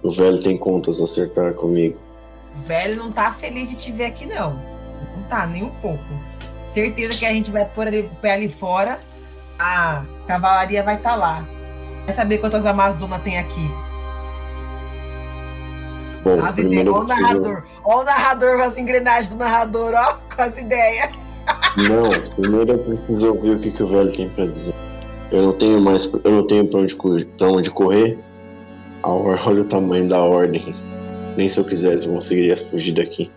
[0.04, 1.98] O velho tem contas a acertar comigo.
[2.56, 4.54] O velho não tá feliz de te ver aqui, não.
[5.16, 6.04] Não tá, nem um pouco.
[6.66, 9.00] Certeza que a gente vai pôr ali- o pé ali fora,
[9.58, 11.44] a cavalaria vai estar lá.
[12.06, 13.70] Vai saber quantas Amazonas tem aqui.
[16.22, 16.86] Bom, As ideias.
[16.88, 17.22] Ó o preciso...
[17.26, 17.62] narrador.
[17.84, 21.10] Ó o narrador com as engrenagens do narrador, ó, com as ideias.
[21.76, 24.74] Não, primeiro eu preciso ouvir o que, que o velho tem pra dizer.
[25.32, 28.18] Eu não tenho mais, eu não tenho pra onde, correr- pra onde correr.
[29.02, 30.74] Olha o tamanho da ordem.
[31.40, 33.30] Nem se eu quisesse eu conseguiria fugir daqui.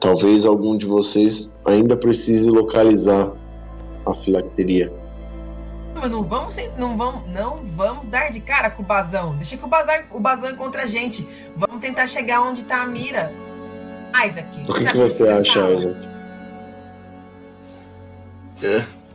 [0.00, 3.30] Talvez algum de vocês ainda precise localizar
[4.04, 4.92] a filacteria.
[5.94, 9.36] Mas não vamos, não vamos, não vamos dar de cara com o Bazão.
[9.36, 11.24] Deixa que o Bazão, o Bazão encontre a gente.
[11.56, 13.32] Vamos tentar chegar onde tá a mira.
[14.26, 15.70] Isaac, O que, que você acha?
[15.70, 16.08] Isaac?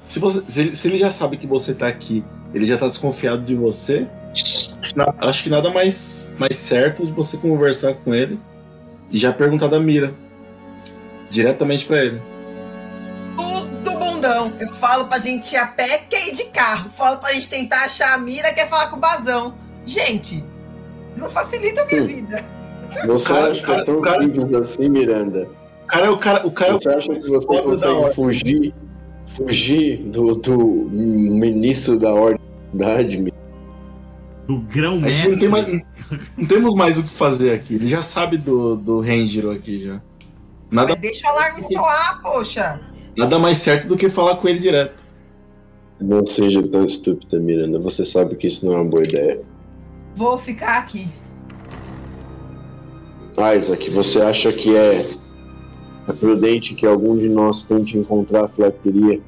[0.07, 2.23] Se, você- se ele, se ele já sabe que você tá aqui,
[2.53, 4.07] ele já tá desconfiado de você.
[4.43, 8.39] Acho que na- Acho que nada mais, mais certo de você conversar com ele
[9.11, 10.13] e já perguntar da mira.
[11.29, 12.21] Diretamente pra ele.
[13.37, 14.51] Tudo bundão.
[14.59, 16.89] Eu falo pra gente ir a pé, quer ir de carro.
[16.89, 19.53] Falo pra gente tentar achar a mira, quer falar com o Bazão.
[19.85, 20.43] Gente,
[21.15, 22.07] não facilita a minha Hum.
[22.07, 22.45] vida.
[23.05, 25.47] Você Cara, acha que cara, é tão cara- simples assim, Miranda?
[25.83, 28.73] O cara, o cara, o cara Você acha que você consegue fugir,
[29.35, 30.57] fugir do, do
[30.89, 32.39] ministro da ordem
[32.73, 33.33] da cidade?
[34.49, 35.85] Do grão A gente não, tem mestre.
[36.09, 37.75] mais, não temos mais o que fazer aqui.
[37.75, 40.01] Ele já sabe do, do Renjiro aqui já.
[40.71, 42.81] Nada, Mas deixa o alarme soar, poxa.
[43.15, 45.03] nada mais certo do que falar com ele direto.
[46.01, 47.77] Não seja tão estúpida, Miranda.
[47.77, 49.39] Você sabe que isso não é uma boa ideia.
[50.15, 51.07] Vou ficar aqui.
[53.55, 55.15] Isaac, você acha que é,
[56.07, 59.21] é prudente que algum de nós tente encontrar a filacteria?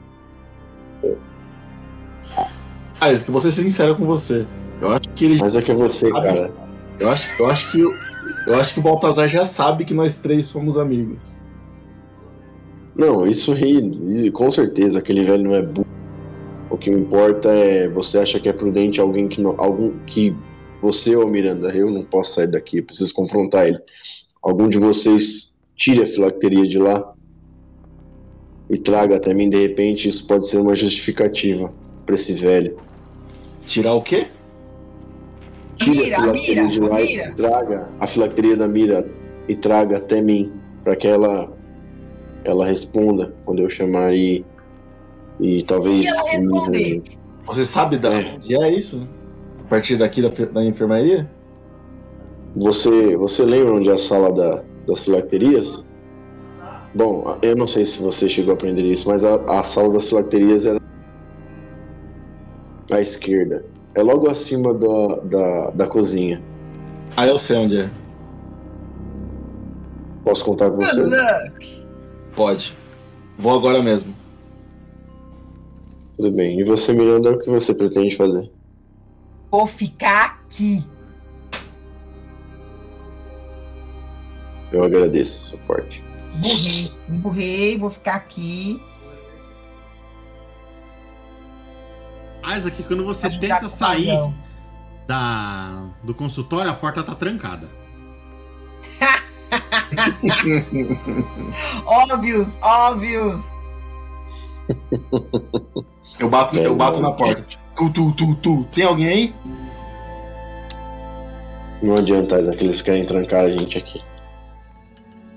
[3.00, 4.48] Ah, eu vou ser sincero com você.
[4.82, 5.38] Eu acho que ele.
[5.40, 6.52] Mas é que é você, cara.
[7.00, 7.84] Eu acho, eu acho que.
[7.84, 8.12] o-
[8.48, 11.38] Eu acho que o Baltazar já sabe que nós três somos amigos.
[12.96, 15.88] Não, isso ri, com certeza aquele velho não é burro.
[16.70, 20.36] O que me importa é você acha que é prudente alguém que não, algum que
[20.82, 23.80] você ou Miranda, eu não posso sair daqui, eu preciso confrontar ele.
[24.42, 27.14] Algum de vocês tire a filacteria de lá
[28.70, 31.72] e traga até mim, de repente isso pode ser uma justificativa
[32.06, 32.78] para esse velho.
[33.66, 34.28] Tirar o quê?
[35.84, 39.08] Tire Mira, a a filacteria mira, de lá e traga a filacteria da mira
[39.48, 40.52] e traga até mim,
[40.84, 41.52] para que ela
[42.44, 44.46] ela responda quando eu chamar e
[45.40, 47.04] e Se talvez ela responder.
[47.46, 48.34] Você sabe da É.
[48.36, 49.08] onde é isso?
[49.66, 51.30] A partir daqui da, da enfermaria?
[52.56, 55.84] Você, você lembra onde é a sala da, das filacterias?
[56.94, 60.10] Bom, eu não sei se você chegou a aprender isso, mas a, a sala das
[60.10, 60.80] filacterias era
[62.92, 63.64] à esquerda.
[63.94, 66.42] É logo acima da, da, da cozinha.
[67.16, 67.90] Ah, eu sei onde é.
[70.24, 71.02] Posso contar com você?
[71.02, 71.86] luck.
[72.36, 72.78] Pode.
[73.38, 74.16] Vou agora mesmo.
[76.16, 76.60] Tudo bem.
[76.60, 78.50] E você, Miranda, o que você pretende fazer?
[79.50, 80.84] Vou ficar aqui.
[84.72, 86.02] Eu agradeço o suporte.
[86.36, 86.92] Emburrei.
[87.10, 88.82] Emburrei, vou ficar aqui.
[92.56, 94.18] Isaac, quando você ajudar tenta o sair
[95.08, 97.70] da, do consultório, a porta tá trancada.
[101.86, 103.46] Óbvios, óbvios.
[106.20, 107.46] Eu bato, eu bato na porta.
[107.76, 108.64] Tu, tu, tu, tu.
[108.74, 109.36] Tem alguém aí?
[111.82, 114.02] Não adianta, Isaac, eles querem trancar a gente aqui.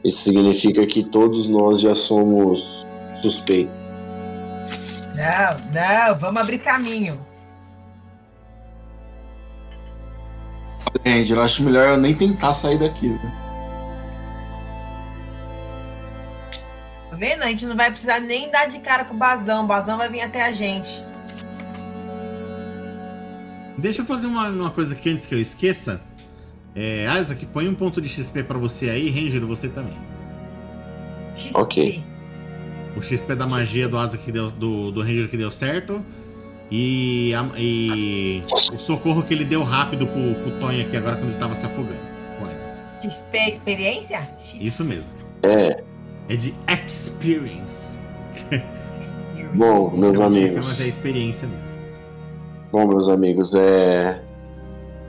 [0.04, 2.86] Isso significa que todos nós já somos
[3.22, 3.83] suspeitos.
[5.14, 7.24] Não, não, vamos abrir caminho.
[11.06, 13.08] Ranger, eu acho melhor eu nem tentar sair daqui.
[13.08, 13.20] viu?
[17.10, 17.42] Tá vendo?
[17.42, 19.64] A gente não vai precisar nem dar de cara com o Bazão.
[19.64, 21.02] O Bazão vai vir até a gente.
[23.78, 26.00] Deixa eu fazer uma, uma coisa aqui antes que eu esqueça.
[26.74, 29.96] É, Isaac, põe um ponto de XP pra você aí, Ranger, você também.
[31.36, 31.56] XP.
[31.56, 32.13] Ok.
[32.96, 36.00] O XP da magia do Isaac que deu, do, do Ranger que deu certo.
[36.70, 38.42] E, a- e
[38.72, 41.66] o socorro que ele deu rápido pro, pro Tonho aqui agora quando ele tava se
[41.66, 41.98] afogando.
[42.38, 42.74] Com Isaac.
[43.04, 44.18] XP é experiência?
[44.36, 44.64] XP.
[44.64, 45.04] Isso mesmo.
[45.42, 45.82] É,
[46.28, 46.54] É de
[46.88, 47.98] experience.
[49.54, 50.66] bom, meus Chama de XP, amigos.
[50.68, 51.64] Mas é experiência mesmo.
[52.72, 54.22] Bom, meus amigos, é.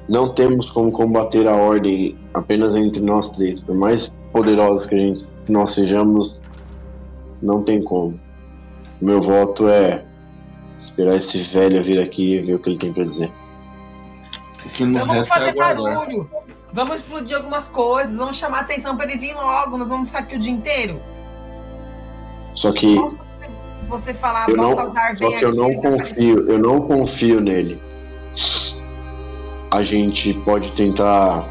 [0.08, 3.60] Não temos como combater a ordem apenas entre nós três.
[3.60, 6.40] Por mais poderosos que, a gente, que nós sejamos,
[7.42, 8.20] não tem como.
[9.02, 10.04] Meu voto é
[10.80, 13.32] esperar esse velho vir aqui e ver o que ele tem pra dizer.
[14.66, 16.30] O que nos vamos resta é fazer barulho.
[16.74, 18.18] Vamos explodir algumas coisas.
[18.18, 19.78] Vamos chamar atenção pra ele vir logo.
[19.78, 21.00] Nós vamos ficar aqui o dia inteiro.
[22.54, 23.26] Só que, Nossa,
[23.78, 25.90] se você falar, Eu não- Baltazar, só vem que eu não aparecer.
[26.08, 27.82] confio, eu não confio nele.
[29.72, 31.48] A gente pode tentar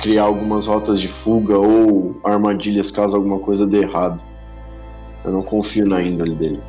[0.00, 4.22] criar algumas rotas de fuga ou armadilhas caso alguma coisa dê errado.
[5.24, 6.60] Eu não confio na índole dele.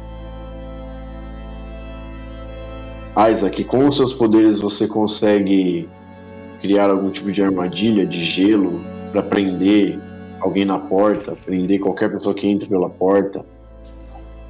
[3.32, 5.88] Isaac, com os seus poderes você consegue
[6.62, 8.82] criar algum tipo de armadilha de gelo
[9.12, 10.00] para prender
[10.40, 13.46] alguém na porta, prender qualquer pessoa que entre pela porta?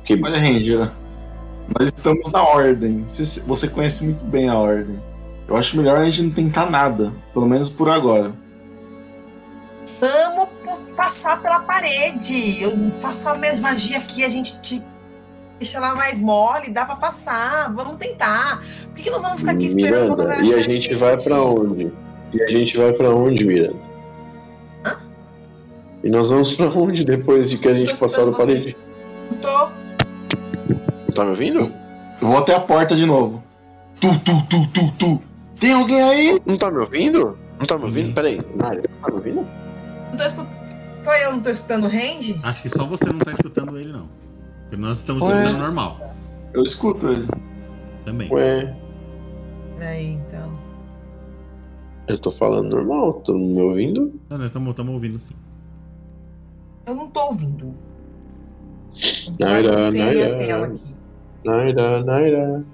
[0.05, 0.91] Que Olha, Ranger,
[1.77, 3.05] nós estamos na ordem.
[3.07, 5.01] Você, conhece muito bem a ordem.
[5.47, 8.33] Eu acho melhor a gente não tentar nada, pelo menos por agora.
[9.99, 10.47] Vamos
[10.95, 12.61] passar pela parede.
[12.63, 14.81] Eu faço a mesma magia aqui, a gente te-
[15.59, 17.71] deixa ela mais mole, dá pra passar.
[17.73, 18.61] Vamos tentar.
[18.85, 21.17] Por que, que nós vamos ficar aqui esperando Miranda, Baltazar e a achar gente vai
[21.21, 21.91] pra onde?
[22.33, 23.93] E a gente vai pra onde, Miranda?
[26.03, 28.37] E nós vamos pra onde depois de que a gente passar você.
[28.37, 28.77] parede?
[29.31, 29.69] Não tô.
[31.15, 31.59] Tá me ouvindo?
[32.21, 33.41] Eu vou até a porta de novo.
[34.01, 35.21] Tu, tu, tu, tu, tu.
[35.59, 36.41] Tem alguém aí?
[36.45, 37.37] Não tá me ouvindo?
[37.57, 38.13] Não tá me ouvindo?
[38.13, 39.47] Peraí, Nária, tá me ouvindo?
[40.11, 40.62] Não tô escutando.
[41.03, 42.39] Só eu não tô escutando o range?
[42.41, 44.07] Acho que só você não tá escutando ele, não.
[44.61, 45.43] Porque nós estamos Ué.
[45.43, 46.15] escutando normal.
[46.53, 47.27] Eu escuto ele.
[48.05, 48.31] Também.
[48.31, 48.73] Ué,
[49.77, 50.57] Peraí, então.
[52.07, 54.13] eu tô falando normal, tô me ouvindo?
[54.29, 55.33] Não, nós estamos ouvindo sim.
[56.85, 57.73] Eu não tô ouvindo.
[59.37, 60.37] Naira, Naira.
[61.43, 62.65] Naira, Naira.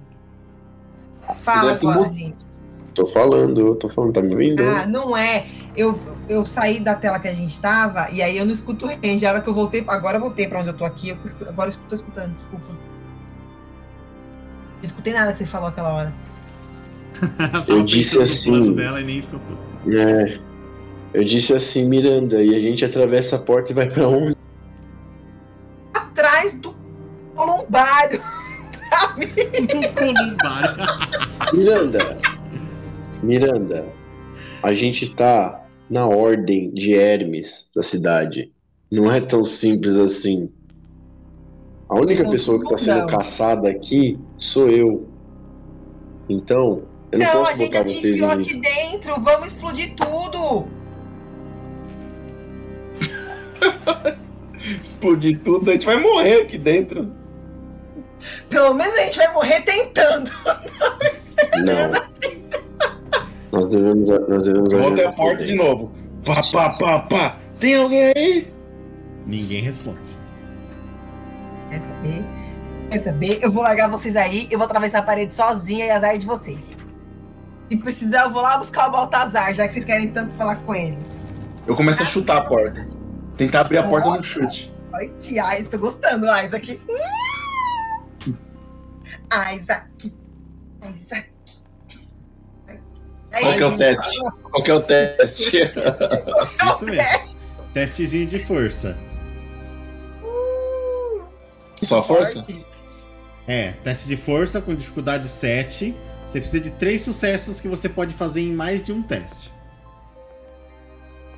[1.41, 2.45] Fala agora, gente.
[2.93, 4.61] Tô falando, eu tô falando, tá me ouvindo?
[4.61, 5.47] Ah, não é.
[5.75, 5.97] Eu,
[6.29, 9.25] eu saí da tela que a gente tava e aí eu não escuto o range.
[9.25, 11.09] A hora que eu voltei, agora eu voltei pra onde eu tô aqui.
[11.09, 11.17] eu
[11.49, 12.65] agora eu tô escutando, desculpa.
[12.69, 16.13] Não escutei nada que você falou aquela hora.
[17.67, 19.57] Eu disse assim- dela e nem escutou.
[19.89, 20.39] É.
[21.13, 24.37] Eu disse assim, Miranda, e a gente atravessa a porta e vai pra onde?
[25.93, 26.73] Atrás do
[27.35, 28.21] columbário.
[29.75, 30.77] No columbário.
[31.53, 32.17] Miranda!
[33.21, 33.85] Miranda,
[34.63, 38.51] a gente tá na ordem de Hermes da cidade.
[38.91, 40.49] Não é tão simples assim.
[41.87, 43.07] A única Não, pessoa que tá sendo não.
[43.07, 45.07] caçada aqui sou eu.
[46.27, 48.49] Então, eu não, Não, a posso gente botar já te vocês enfiou nisso.
[48.51, 49.21] aqui dentro.
[49.21, 50.67] Vamos explodir tudo.
[54.81, 57.11] Explodir tudo, a gente vai morrer aqui dentro.
[58.49, 60.29] Pelo menos a gente vai morrer tentando.
[61.63, 61.91] Não.
[63.51, 65.91] Nós devemos, nós devemos até a porta de novo.
[66.25, 67.37] Pá, pá, pá, pá.
[67.59, 68.53] Tem alguém aí?
[69.25, 70.01] Ninguém responde.
[71.69, 72.25] Quer saber?
[72.91, 73.39] Quer saber?
[73.41, 76.75] Eu vou largar vocês aí, eu vou atravessar a parede sozinha e azar de vocês.
[77.69, 80.73] Se precisar, eu vou lá buscar o Baltazar, já que vocês querem tanto falar com
[80.73, 80.97] ele.
[81.67, 82.87] Eu começo a chutar a porta.
[83.37, 84.73] Tentar abrir a porta no chute.
[84.93, 86.81] Ai, que ai, tô gostando, Isaac.
[88.25, 88.33] Hum.
[89.55, 90.09] Isaac.
[93.31, 93.43] Isaac.
[93.43, 94.19] Qual que é o teste?
[94.43, 95.57] Qual que é o teste?
[95.67, 96.97] É o Isso mesmo.
[96.97, 97.37] teste.
[97.73, 98.97] Testezinho de força.
[101.81, 102.45] Só força?
[103.47, 105.95] É, teste de força com dificuldade 7.
[106.25, 109.51] Você precisa de três sucessos que você pode fazer em mais de um teste.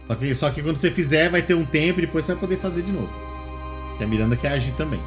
[0.07, 2.41] Só que, só que quando você fizer, vai ter um tempo e depois você vai
[2.41, 3.09] poder fazer de novo.
[3.97, 5.01] Que a Miranda quer agir também.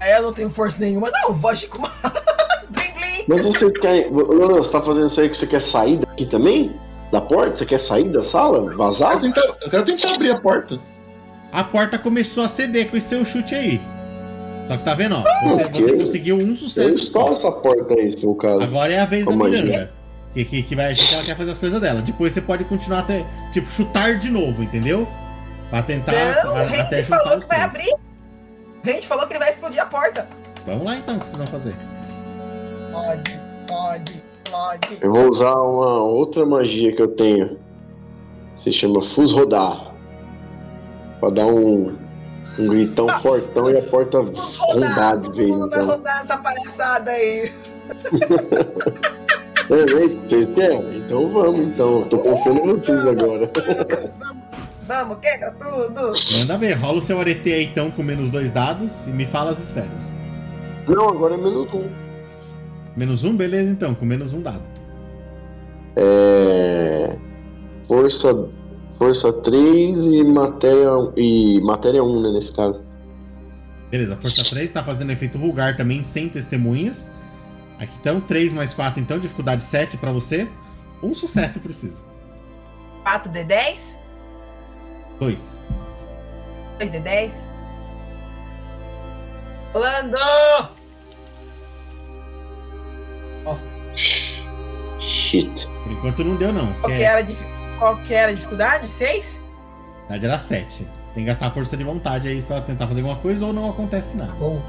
[0.00, 1.34] É, Eu não tenho força nenhuma, não.
[1.34, 1.90] Vou agir com uma.
[3.28, 4.08] Mas você quer.
[4.10, 6.74] Lona, você tá fazendo isso aí que você quer sair daqui também?
[7.12, 7.56] Da porta?
[7.56, 8.58] Você quer sair da sala?
[8.70, 9.18] Eu Vazar?
[9.18, 10.78] quero tentar, eu quero tentar abrir a porta.
[11.52, 13.80] A porta começou a ceder com esse seu chute aí.
[14.68, 15.22] Só que tá vendo, ó?
[15.22, 15.80] Você, Ok.
[15.82, 17.32] você conseguiu um Eu sucesso só só.
[17.32, 18.60] essa porta aí, se for o caso.
[18.60, 19.50] Agora é a vez da Ô, mãe.
[19.52, 19.92] Miranda.
[20.34, 22.02] Que, que, que vai agir que ela quer fazer as coisas dela.
[22.02, 23.24] Depois você pode continuar até.
[23.52, 25.06] Tipo, chutar de novo, entendeu?
[25.70, 26.12] Pra tentar.
[26.12, 27.88] Não, até Randy juntar falou que vai abrir.
[27.90, 30.28] O Randy falou que ele vai explodir a porta.
[30.66, 31.74] Vamos lá então, o que vocês vão fazer?
[32.96, 34.98] Explode, explode, explode.
[35.02, 37.58] Eu vou usar uma outra magia que eu tenho.
[38.56, 39.94] Se chama Fus Rodar.
[41.20, 41.96] Pra dar um,
[42.58, 45.96] um gritão fortão e a porta Vamos rodar de todo mundo vai então.
[45.96, 47.52] rodar essa palhaçada aí.
[49.68, 50.98] É, isso que vocês querem?
[50.98, 51.98] Então vamos, então.
[51.98, 53.50] Eu tô confiando em vocês agora.
[54.82, 56.14] Vamos, quebra tudo.
[56.38, 59.50] Manda ver, rola o seu arete aí então com menos dois dados e me fala
[59.50, 60.14] as esferas.
[60.86, 62.05] Não, agora é menos um.
[62.96, 64.62] Menos um, beleza então, com menos um dado.
[65.96, 67.16] É.
[67.86, 68.48] Força.
[68.98, 70.88] Força 3 e matéria.
[71.16, 72.82] E matéria 1, né, nesse caso.
[73.90, 77.10] Beleza, força 3 tá fazendo efeito vulgar também, sem testemunhas.
[77.78, 80.48] Aqui então, 3 mais 4 então, dificuldade 7 pra você.
[81.02, 82.02] Um sucesso precisa.
[83.04, 83.96] 4D10,
[85.20, 85.60] 2.
[86.80, 87.32] 2D10.
[89.74, 90.75] Rolando!
[93.46, 93.66] Nossa,
[95.00, 95.66] Shit.
[95.84, 96.72] Por enquanto não deu não.
[96.80, 97.46] qual Que era, a dif-
[97.78, 98.86] qual que era a dificuldade?
[98.86, 99.42] 6?
[100.08, 100.86] na verdade era 7.
[101.14, 104.16] Tem que gastar força de vontade aí pra tentar fazer alguma coisa ou não acontece
[104.16, 104.30] nada.
[104.32, 104.62] Acabou.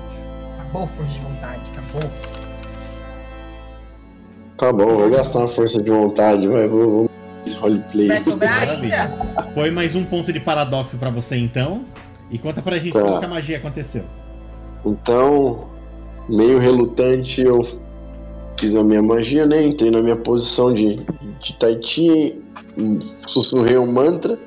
[0.60, 2.12] Acabou força de vontade, acabou.
[4.58, 7.10] Tá bom, vou gastar uma força de vontade, vai, vou, vou
[7.60, 8.08] roleplay.
[8.08, 9.04] Vai sobrar Maravilha.
[9.04, 9.44] ainda?
[9.54, 11.86] Põe mais um ponto de paradoxo pra você então.
[12.30, 13.02] E conta pra gente Tá.
[13.02, 14.04] como que a magia aconteceu.
[14.86, 15.68] Então,
[16.28, 17.62] meio relutante, eu
[18.59, 19.63] fiz a minha magia, né?
[19.65, 20.97] Entrei na minha posição de,
[21.41, 22.41] de Taiti,
[23.27, 24.38] sussurrei um mantra.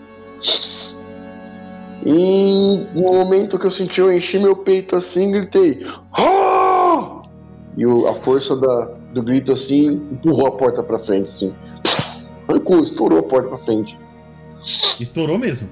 [2.04, 5.86] E no momento que eu senti, eu enchi meu peito assim, gritei.
[6.12, 7.22] "Ah!"
[7.76, 11.54] E o- a força da, do grito assim empurrou a porta pra frente, assim.
[12.48, 13.96] Arrancou, estourou a porta pra frente.
[14.98, 15.68] Estourou mesmo.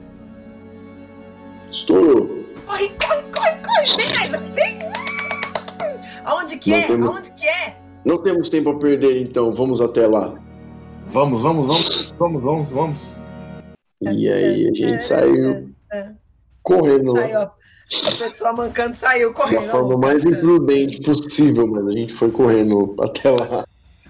[1.73, 2.45] Estourou.
[2.67, 3.97] Corre, corre, corre, corre!
[3.97, 4.79] Vem, Isaac, vem!
[6.25, 6.87] Aonde que Não é?
[6.87, 7.78] temos- Aonde que é?
[8.05, 10.35] Não temos tempo a perder, então vamos até lá.
[11.11, 13.17] Vamos, vamos, vamos, vamos, vamos, vamos.
[14.03, 15.71] E aí a gente saiu
[16.63, 17.21] correndo lá.
[17.21, 17.59] Saiu.
[18.07, 19.71] A pessoa mancando saiu Da correndo.
[19.71, 23.67] forma mais imprudente possível, mas a gente foi correndo até lá.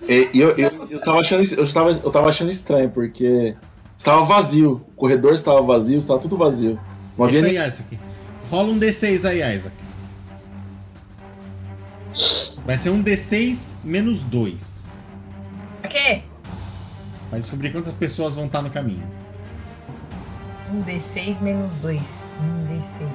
[0.09, 3.55] E, e eu, eu, eu, tava achando, eu, tava, eu tava achando estranho, porque
[3.97, 4.85] estava vazio.
[4.89, 6.78] O corredor estava vazio, estava tudo vazio.
[7.16, 7.59] Não havia Isso nem.
[7.59, 7.98] aí, Isaac.
[8.51, 9.77] Rola um D6 aí, Isaac.
[12.69, 14.89] Vai ser um D6 menos 2.
[15.81, 16.20] Pra quê?
[17.31, 19.05] Vai descobrir quantas pessoas vão estar no caminho.
[20.70, 22.24] Um D6 menos 2.
[22.43, 23.09] Um D6.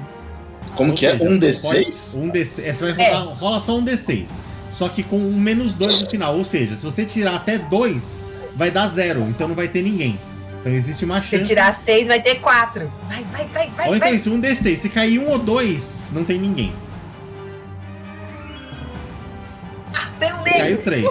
[0.76, 1.12] Como Ou que é?
[1.12, 1.46] seja, Um pode-
[1.86, 2.16] D6?
[2.18, 2.64] Um D6.
[2.66, 4.32] é, Você vai rolar, rola só um D6.
[4.72, 6.36] Só que com um menos 2 no final.
[6.36, 8.24] Ou seja, se você tirar até 2,
[8.56, 9.22] vai dar zero.
[9.30, 10.20] Então não vai ter ninguém.
[10.62, 11.44] Então existe uma Se chance.
[11.44, 12.92] tirar 6, vai ter 4.
[13.08, 14.18] Vai, vai, vai, vai, Ou então vai.
[14.18, 14.78] isso, um D6.
[14.78, 16.74] Se cair um ou dois, não tem ninguém.
[20.24, 21.06] Tem um Caiu três.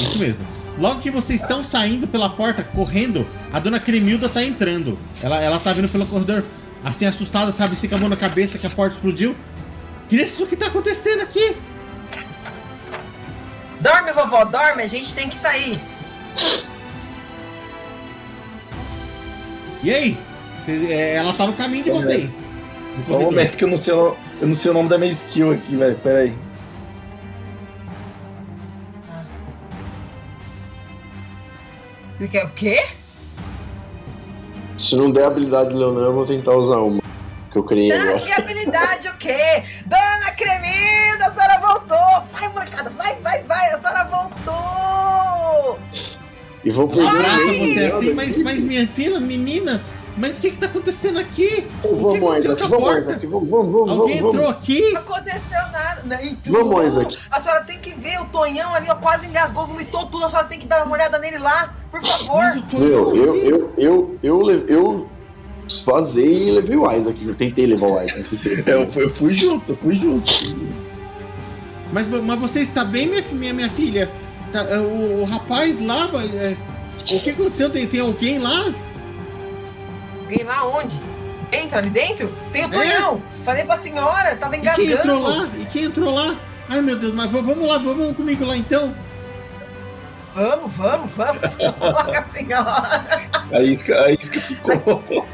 [0.00, 0.46] Isso mesmo.
[0.78, 4.98] Logo que vocês estão saindo pela porta, correndo, a dona Cremilda tá entrando.
[5.22, 6.42] Ela, ela tá vindo pelo corredor,
[6.82, 7.76] assim, assustada, sabe?
[7.76, 9.36] Se com a mão na cabeça que a porta explodiu.
[10.08, 11.56] Crianças, o que tá acontecendo aqui?
[13.80, 14.82] Dorme, vovó, dorme.
[14.82, 15.78] A gente tem que sair.
[19.82, 20.18] E aí?
[20.68, 22.48] É, ela tá no caminho de vocês.
[23.06, 25.10] Só um momento que eu não sei, o- eu não sei o nome da minha
[25.10, 25.96] skill aqui, velho.
[25.96, 26.34] Pera aí.
[32.22, 32.80] Você quer o quê?
[34.78, 37.02] Se não der habilidade de Leonel, eu vou tentar usar uma.
[37.50, 38.20] Que eu criei Ah, agora.
[38.20, 39.64] que habilidade o quê?
[39.86, 42.22] Dona Cremida, a senhora voltou.
[42.30, 43.70] Vai, molecada, vai, vai, vai.
[43.72, 45.78] A senhora voltou.
[46.64, 49.82] E vou abraça nem você assim, mas, mas minha filha, menina,
[50.16, 51.66] mas o que que tá acontecendo aqui?
[51.82, 53.02] O que Vamos, aconteceu Isaac, com a vamos?
[53.02, 54.34] Isaac, vamos, vamos, vamos, Alguém vamos.
[54.36, 54.92] entrou aqui?
[54.92, 56.02] Não aconteceu nada.
[56.04, 56.68] Não, entrou.
[56.70, 57.18] Vamos, Isaac.
[57.32, 58.20] A senhora tem que ver.
[58.20, 60.24] O Tonhão ali, ó, quase engasgou, vomitou tudo.
[60.26, 62.62] A senhora tem que dar uma olhada nele lá, por favor.
[62.80, 65.08] Meu, eu, eu, eu, eu, eu
[65.86, 67.26] vazei e levei o Isaac.
[67.26, 68.36] Eu tentei levar o Isaac.
[68.36, 70.32] se- É, Eu, fui- eu fui junto, eu fui junto.
[71.92, 74.10] Mas, mas você está bem, minha, minha, minha filha?
[74.52, 76.56] Tá, é, o, o rapaz lá, é,
[77.10, 77.70] o que aconteceu?
[77.70, 78.72] Tem, tem alguém lá?
[80.22, 81.00] Alguém lá onde?
[81.52, 82.32] Entra ali dentro?
[82.52, 83.22] Tem o Tonhão.
[83.44, 84.58] Falei pra senhora, tava É.
[84.58, 85.22] E quem entrou engasgando.
[85.22, 85.48] lá?
[85.60, 86.36] E quem entrou lá?
[86.68, 88.94] Ai meu Deus, mas vamos lá, vamos comigo lá então.
[90.34, 91.42] Vamos, vamos, vamos.
[92.16, 93.30] A senhora.
[93.52, 95.26] A isca, a isca ficou.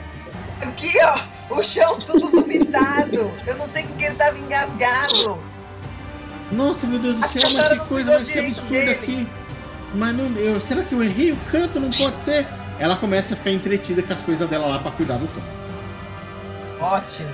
[0.61, 1.55] Aqui, ó.
[1.55, 3.33] O chão tudo vomitado.
[3.47, 5.41] Eu não sei com que ele tava engasgado.
[6.53, 8.91] Nossa, meu Deus do Acho céu, mas que coisa mais absurda dele.
[8.91, 9.29] aqui.
[9.95, 11.81] Mas não, eu, será que eu errei o canto?
[11.81, 12.47] Não pode ser.
[12.79, 15.59] Ela começa a ficar entretida com as coisas dela lá pra cuidar do canto.
[16.81, 17.31] Ótimo.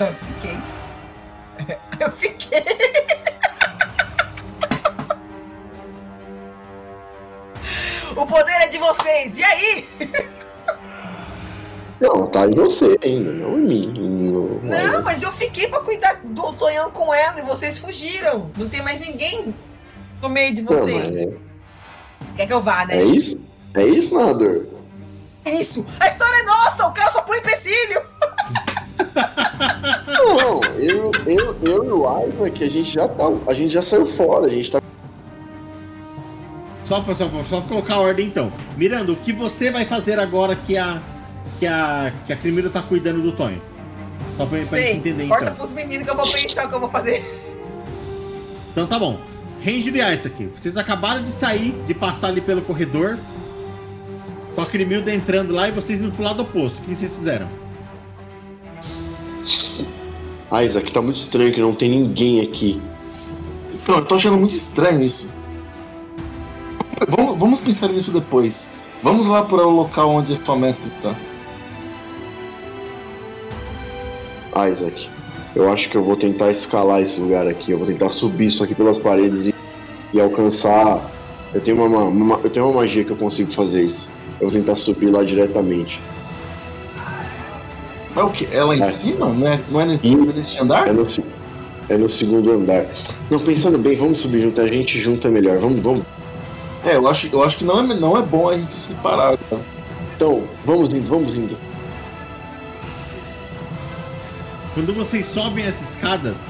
[0.00, 0.58] Eu fiquei.
[2.00, 2.64] Eu fiquei.
[8.16, 9.38] O poder é de vocês.
[9.38, 9.88] E aí?
[11.98, 14.30] Não, tá em você ainda, não em mim.
[14.30, 18.50] No- Não, mas eu fiquei pra cuidar do Tonhão com ela e vocês fugiram.
[18.54, 19.54] Não tem mais ninguém
[20.20, 21.16] no meio de Não, mas vocês.
[21.16, 21.28] é,
[22.36, 22.98] Quer que eu vá, né?
[22.98, 23.40] é isso?
[23.72, 24.66] É isso, narrador?
[25.46, 25.86] Isso!
[25.98, 26.86] A história é nossa!
[26.86, 28.02] O cara só põe empecilho!
[30.06, 33.24] Não, eu, eu, eu e o Isaac, a gente já tá.
[33.46, 34.82] A gente já saiu fora, a gente tá.
[36.86, 38.52] Só pra, só, pra- só pra colocar a ordem então.
[38.76, 41.02] Miranda, o que você vai fazer agora que a.
[41.58, 42.12] que a.
[42.24, 43.60] que a Crimira tá cuidando do Tonho?
[44.36, 45.56] Só pra, pra Sei, gente entender corta então.
[45.56, 47.24] pros meninos que eu vou pensar o que eu vou fazer.
[48.70, 49.18] Então tá bom.
[49.64, 50.44] Range de Ice aqui.
[50.54, 53.18] Vocês acabaram de sair, de passar ali pelo corredor.
[54.54, 56.78] Com a Crimilda entrando lá e vocês indo pro lado oposto.
[56.78, 57.48] O que vocês fizeram?
[60.64, 62.80] Isaac, tá muito estranho que não tem ninguém aqui.
[63.74, 65.28] Então, eu tô achando muito estranho isso.
[67.08, 68.68] Vamos, vamos pensar nisso depois.
[69.02, 71.14] Vamos lá para o local onde a sua mestre está.
[74.70, 75.08] Isaac,
[75.54, 77.72] eu acho que eu vou tentar escalar esse lugar aqui.
[77.72, 79.54] Eu vou tentar subir isso aqui pelas paredes e,
[80.14, 81.10] e alcançar.
[81.52, 84.08] Eu tenho uma, uma- eu tenho uma magia que eu consigo fazer isso.
[84.40, 86.00] Eu vou tentar subir lá diretamente.
[88.14, 88.48] Mas o que?
[88.50, 88.90] É lá em É.
[88.92, 89.26] cima?
[89.28, 90.16] Não é, não é Ih.
[90.16, 90.88] nesse andar?
[90.88, 91.06] É no,
[91.90, 92.86] é no segundo andar.
[93.30, 94.58] Não, pensando bem, vamos subir junto.
[94.60, 95.58] A gente junto é melhor.
[95.58, 96.04] Vamos, vamos.
[96.86, 99.36] É, eu acho, eu acho que não é, não é bom a gente se separar.
[99.36, 99.60] cara.
[100.14, 101.58] Então, vamos indo, vamos indo.
[104.72, 106.48] Quando vocês sobem as escadas,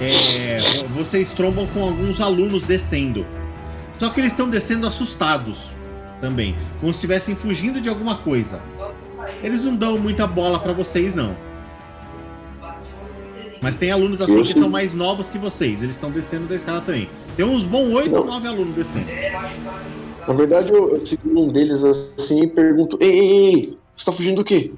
[0.00, 3.26] é, vocês trombam com alguns alunos descendo.
[3.98, 5.70] Só que eles estão descendo assustados.
[6.20, 8.62] também, como se estivessem fugindo de alguma coisa.
[9.42, 11.36] Eles não dão muita bola pra vocês, não.
[13.60, 15.82] Mas tem alunos assim que são mais novos que vocês.
[15.82, 17.10] Eles estão descendo da escada também.
[17.36, 18.24] Tem uns bons 8 ou.
[18.24, 19.06] 9 alunos descendo.
[20.26, 24.12] Na verdade, eu, eu seguro um deles assim e pergunto: Ei, ei, ei, você tá
[24.12, 24.72] fugindo do quê?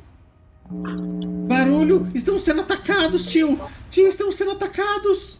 [1.49, 2.09] Barulho!
[2.15, 3.61] Estão sendo atacados, tio!
[3.91, 5.39] Tio, estão sendo atacados!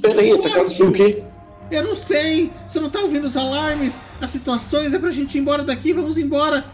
[0.00, 1.22] Pera aí, atacado por quê?
[1.70, 2.52] Eu não sei!
[2.68, 4.00] Você não tá ouvindo os alarmes?
[4.20, 6.64] As situações é pra gente ir embora daqui, vamos embora!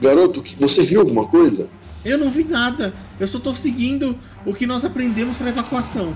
[0.00, 1.68] Garoto, você viu alguma coisa?
[2.04, 2.92] Eu não vi nada.
[3.18, 6.14] Eu só tô seguindo o que nós aprendemos pra evacuação.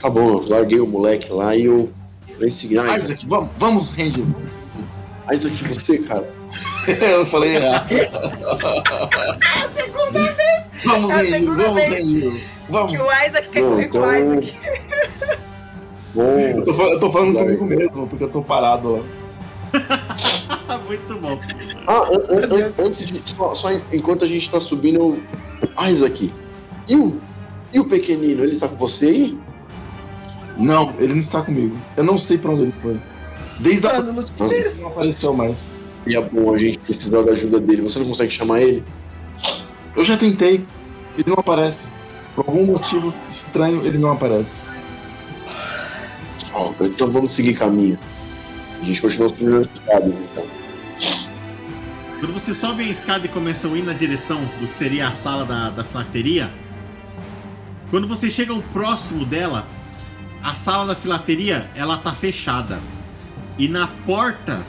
[0.00, 1.90] Tá bom, eu larguei o moleque lá e eu.
[2.34, 2.78] Falei seguir.
[2.78, 4.24] Ah, Isaac, vamos, vamos, Ranger.
[5.32, 6.28] Isaac, você, cara.
[6.86, 7.88] Eu falei errado.
[10.84, 11.92] Vamos, É a segunda vamos, vez.
[12.04, 12.44] Ranger.
[12.68, 12.92] Vamos.
[12.92, 14.56] Que o Isaac quer Não, correr com o então- Isaac.
[16.14, 19.02] Bom, Eu tô, eu tô falando comigo mesmo, porque eu tô parado lá.
[20.86, 21.38] Muito bom.
[21.86, 23.22] Ah, an- an- antes de.
[23.24, 24.98] Só, só en- enquanto a gente tá subindo.
[24.98, 26.30] eu- Isaac.
[26.88, 27.18] E o.
[27.72, 28.44] E o pequenino?
[28.44, 29.38] Ele tá com você aí?
[30.56, 31.76] Não, ele não está comigo.
[31.96, 32.98] Eu não sei pra onde ele foi.
[33.60, 34.80] Desde a Mano, no tiro.
[34.80, 35.74] não apareceu mais.
[36.06, 37.82] E é bom a gente precisar da ajuda dele.
[37.82, 38.84] Você não consegue chamar ele?
[39.96, 40.64] Eu já tentei.
[41.16, 41.88] Ele não aparece.
[42.34, 44.66] Por algum motivo estranho, ele não aparece.
[46.52, 47.98] Ó, então vamos seguir caminho.
[48.80, 50.44] A gente continua subindo as escadas, então.
[52.20, 55.12] Quando você sobe a escada e começa a ir na direção do que seria a
[55.12, 56.50] sala da, da filateria,
[57.90, 59.66] quando vocês chegam próximo dela,
[60.46, 62.78] a sala da filateria ela tá fechada.
[63.58, 64.64] E na porta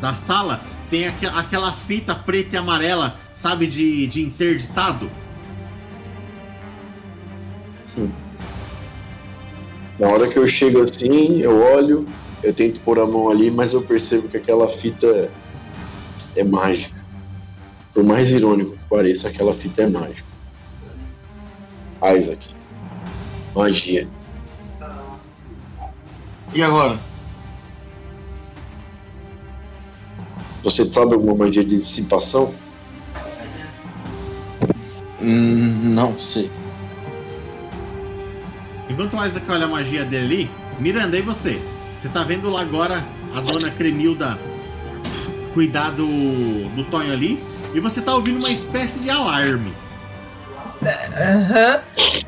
[0.00, 5.10] da sala tem aque- aquela fita preta e amarela, sabe, de, de interditado.
[9.98, 12.06] Na hora que eu chego assim, eu olho,
[12.42, 15.30] eu tento pôr a mão ali, mas eu percebo que aquela fita
[16.34, 16.98] é mágica.
[17.92, 20.24] Por mais irônico que pareça, aquela fita é mágica.
[22.16, 22.54] Isaac.
[23.54, 24.08] Magia.
[26.52, 26.98] E agora?
[30.62, 32.54] Você sabe alguma magia de dissipação?
[35.20, 36.50] Hum, não sei.
[38.88, 41.62] Enquanto o Isaac olha a magia dele ali, Miranda, e você?
[41.96, 43.04] Você tá vendo lá agora
[43.34, 44.38] a dona Cremilda
[45.54, 47.42] cuidar do, do Tonho ali,
[47.74, 49.72] e você tá ouvindo uma espécie de alarme.
[50.82, 51.82] Aham.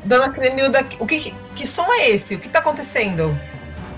[0.05, 2.35] Dona Cremilda, o que, que, que som é esse?
[2.35, 3.37] O que tá acontecendo?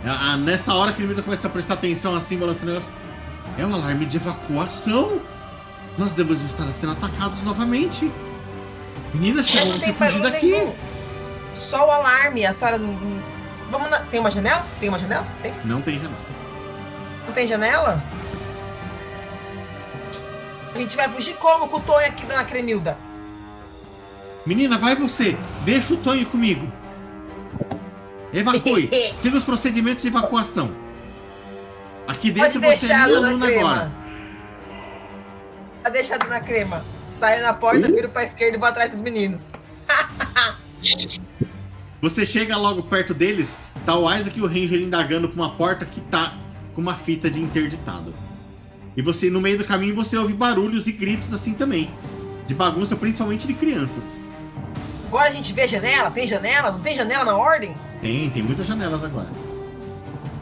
[0.06, 2.90] A- a- nessa hora que a Cremilda começa a prestar atenção assim, balançando o negócio,
[3.58, 5.22] é um alarme de evacuação.
[5.98, 8.12] Nós devemos estar sendo atacados novamente.
[9.14, 10.52] Meninas, que vamos fugir daqui.
[10.52, 10.74] nenhum.
[11.56, 12.78] Só o alarme, a senhora.
[13.72, 14.00] Vamos na...
[14.00, 14.66] Tem uma janela?
[14.80, 15.26] Tem uma janela?
[15.42, 15.54] Tem?
[15.64, 16.22] Não tem janela.
[17.26, 18.04] Não tem janela?
[20.76, 22.98] A gente vai fugir como com o Tonho aqui, Dona Cremilda?
[24.46, 25.38] Menina, vai você.
[25.64, 26.70] Deixa o Tonho comigo.
[28.40, 28.90] Evacue.
[29.22, 30.72] Siga os procedimentos de evacuação.
[32.08, 33.72] Aqui dentro Pode você é minha aluna Crema.
[33.72, 33.92] agora.
[35.84, 36.86] Pode deixar, Dona Crema.
[37.04, 39.52] Saio na porta, viro pra esquerda e vou atrás dos meninos.
[42.02, 45.86] Você chega logo perto deles, tá o Isaac e o Ranger indagando pra uma porta
[45.86, 46.38] que tá
[46.76, 48.14] com uma fita de interditado.
[48.96, 51.90] E você, no meio do caminho, você ouve barulhos e gritos assim também.
[52.48, 54.20] De bagunça, principalmente de crianças.
[55.16, 56.12] Agora a gente vê janela?
[56.12, 56.72] Tem janela?
[56.72, 57.74] Não tem janela na ordem?
[58.02, 59.30] Tem, tem muitas janelas agora.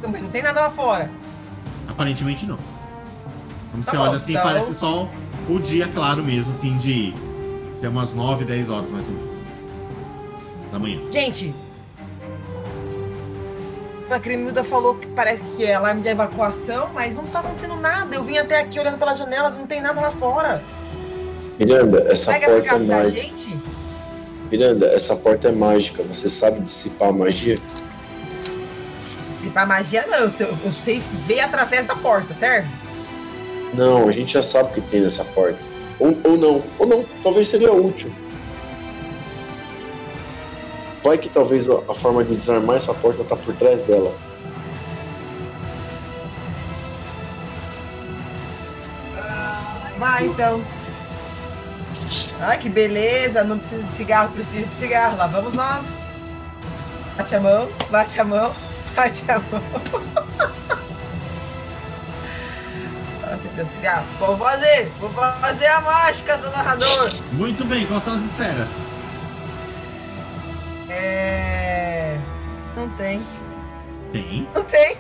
[0.02, 1.12] Não, Mas não tem nada lá fora.
[1.88, 2.58] Aparentemente não.
[3.70, 5.08] Quando Tá você bom, olha assim, então- parece só
[5.48, 7.14] o dia claro mesmo, assim, de.
[7.82, 9.36] Tem umas 9, 10 horas mais ou menos.
[10.72, 11.00] Da manhã.
[11.12, 11.54] Gente,
[14.10, 18.16] a Cremilda falou que parece que é alarme de evacuação, mas não tá acontecendo nada.
[18.16, 20.64] Eu vim até aqui olhando pelas janelas, não tem nada lá fora.
[21.60, 23.22] Miranda, essa Pega por porta é causa da mágica.
[23.22, 23.73] gente?
[24.54, 26.04] Miranda, essa porta é mágica.
[26.04, 27.58] Você sabe dissipar a magia?
[29.52, 32.70] Pra magia não, eu sei, eu sei ver através da porta, serve?
[33.74, 35.58] Não, a gente já sabe o que tem nessa porta.
[36.00, 38.12] Ou, ou não, ou não, talvez seria útil.
[41.04, 44.14] Vai que talvez a, a forma de desarmar essa porta tá por trás dela.
[49.98, 50.64] Vai então.
[52.40, 55.18] Ai, que beleza, não precisa de cigarro, precisa de cigarro.
[55.18, 55.99] Lá vamos nós.
[57.18, 58.56] Bate a mão, bate a mão,
[58.95, 59.64] bate a mão.
[63.34, 64.06] Acendeu cigarro.
[64.19, 67.14] Vou fazer, vou fazer a mágica, seu narrador.
[67.31, 68.69] Muito bem, quais são as esferas?
[70.90, 72.18] É.
[72.76, 73.22] Não tem.
[74.11, 74.48] Tem.
[74.53, 74.98] Não tem.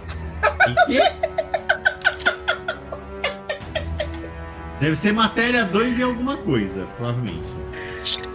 [0.65, 1.23] Tem que
[4.83, 7.47] Deve ser matéria 2 em alguma coisa, provavelmente.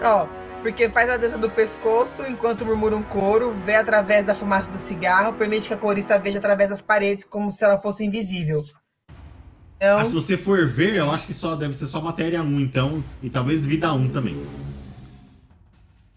[0.02, 0.26] Ó,
[0.62, 4.78] porque faz a dança do pescoço enquanto murmura um coro, vê através da fumaça do
[4.78, 8.64] cigarro, permite que a corista veja através das paredes como se ela fosse invisível.
[9.76, 12.60] Então, Ah, se você for ver, eu acho que só deve ser só matéria 1,
[12.60, 13.04] então.
[13.22, 14.42] E talvez vida 1 também.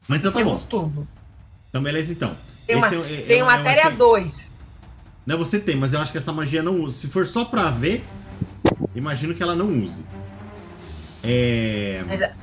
[0.08, 0.46] Mas então tá bom.
[0.46, 1.06] temos tudo.
[1.68, 2.38] Então, beleza, então.
[2.66, 3.98] Tem, uma, é é- tem é é matéria efeito.
[3.98, 4.54] 2.
[5.26, 7.00] Não, você tem, mas eu acho que essa magia não usa.
[7.02, 8.02] Se for só pra ver,
[8.96, 10.04] imagino que ela não use.
[11.24, 12.04] É.
[12.08, 12.36] Mas é-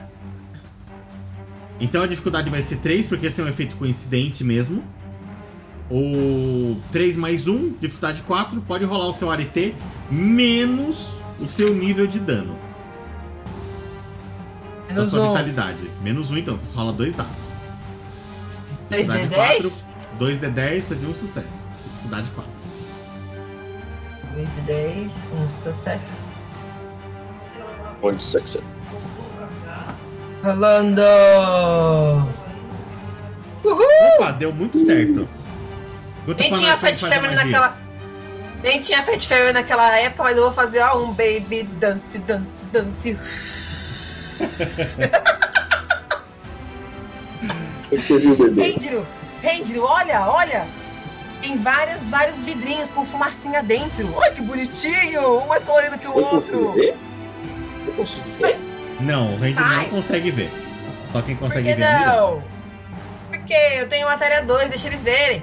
[1.81, 4.83] Então a dificuldade vai ser 3, porque esse é um efeito coincidente mesmo.
[5.91, 9.75] O 3 mais 1, dificuldade 4, pode rolar o seu arete
[10.11, 12.57] menos o seu nível de dano.
[14.89, 15.29] Da Menos sua um.
[15.29, 15.91] vitalidade.
[16.03, 17.53] Menos 1 então, então você rola dois dados.
[18.91, 19.87] 2D10?
[20.19, 21.69] 2d10, precisa de um sucesso.
[21.85, 22.51] Dificuldade 4.
[24.39, 26.53] 2D10, um sucesso.
[28.01, 28.63] Onde success?
[30.45, 31.03] Rolando!
[33.65, 33.85] Uhul!
[34.15, 35.29] Opa, deu muito certo.
[36.39, 37.77] Nem tinha Fat Family naquela.
[38.63, 42.67] Nem tinha Fat Family naquela época, mas eu vou fazer, ó, um baby dance, dance,
[42.67, 43.19] dance.
[47.91, 48.63] Você viu, bebê?
[48.63, 49.07] Rendro,
[49.43, 50.69] Rendro, olha, olha!
[51.41, 54.13] Tem vários, vários vidrinhos com fumacinha dentro.
[54.15, 55.43] Olha que bonitinho!
[55.43, 56.73] Um mais colorido que o Eu consigo outro.
[56.73, 56.97] ver?
[57.87, 58.59] Eu consigo ver?
[59.01, 59.77] Não, o Ranger Ai.
[59.85, 60.51] não consegue ver.
[61.13, 62.43] Só quem Por consegue que ver é não?
[63.31, 65.43] Porque eu tenho matéria 2, deixa eles verem.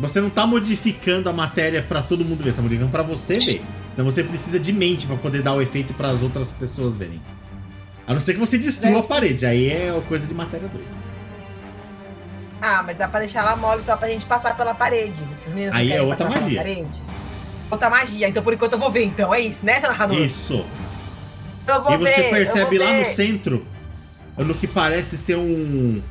[0.00, 3.38] Você não tá modificando a matéria pra todo mundo ver, você tá modificando pra você
[3.38, 3.62] ver.
[3.94, 7.20] Senão você precisa de mente pra poder dar o efeito pras outras pessoas verem.
[8.06, 10.84] A não ser que você destrua a parede, aí é coisa de matéria 2.
[12.60, 15.22] Ah, mas dá pra deixar ela mole só pra gente passar pela parede.
[15.46, 16.64] Os meninos não Aí é outra magia.
[17.70, 18.28] Outra magia.
[18.28, 19.32] Então por enquanto eu vou ver, então.
[19.32, 20.16] É isso, né, seu narrador?
[20.18, 20.64] Isso.
[21.66, 23.14] Eu vou E você ver, percebe lá no ver.
[23.14, 23.66] centro,
[24.36, 26.02] no que parece ser um.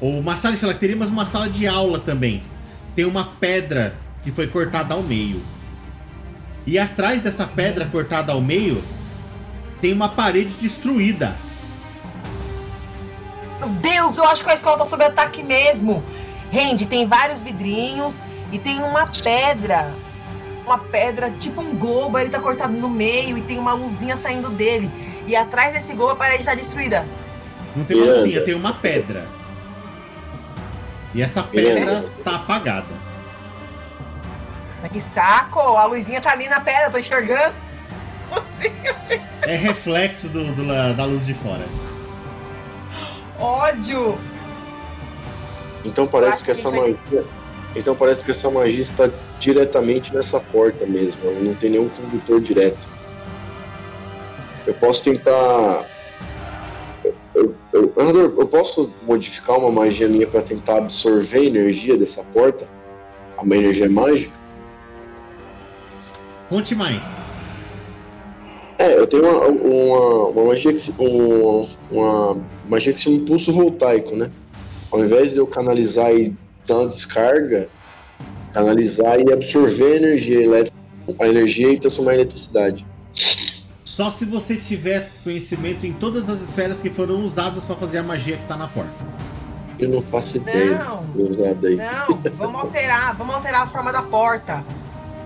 [0.00, 2.42] ou Uma sala de filacteria, mas uma sala de aula também.
[2.94, 5.42] Tem uma pedra que foi cortada ao meio.
[6.66, 8.82] E atrás dessa pedra cortada ao meio,
[9.80, 11.36] tem uma parede destruída.
[13.66, 16.04] Meu Deus, eu acho que a escola tá sob ataque mesmo.
[16.52, 18.22] Randy, tem vários vidrinhos
[18.52, 19.92] e tem uma pedra.
[20.64, 24.50] Uma pedra, tipo um globo, ele tá cortado no meio e tem uma luzinha saindo
[24.50, 24.88] dele.
[25.26, 27.04] E atrás desse globo a parede tá destruída.
[27.74, 29.26] Não tem uma luzinha, tem uma pedra.
[31.12, 32.94] E essa pedra tá apagada.
[34.80, 35.58] Mas que saco!
[35.58, 37.54] A luzinha tá ali na pedra, eu tô enxergando.
[39.46, 41.64] É reflexo do, do da luz de fora.
[43.38, 44.18] Ódio!
[45.84, 47.24] Então parece que que essa magia.
[47.74, 51.20] Então parece que essa magia está diretamente nessa porta mesmo.
[51.24, 52.78] Ela não tem nenhum condutor direto.
[54.66, 55.84] Eu posso tentar.
[57.04, 61.96] Eu, eu, eu, Andor, eu posso modificar uma magia minha para tentar absorver a energia
[61.96, 62.66] dessa porta?
[63.38, 64.32] Uma energia mágica?
[66.48, 67.20] Conte mais.
[68.78, 72.36] É, eu tenho uma, uma, uma magia que se, um, uma
[72.68, 74.30] magia que se chama impulso voltaico, né?
[74.90, 76.34] Ao invés de eu canalizar e
[76.66, 77.68] dar uma descarga,
[78.52, 80.76] canalizar e absorver a energia elétrica,
[81.18, 82.86] a energia e transformar em eletricidade.
[83.84, 88.02] Só se você tiver conhecimento em todas as esferas que foram usadas pra fazer a
[88.02, 88.90] magia que tá na porta.
[89.78, 91.02] Eu não faço ideia Não.
[91.76, 94.64] Não, vamos alterar, vamos alterar a forma da porta.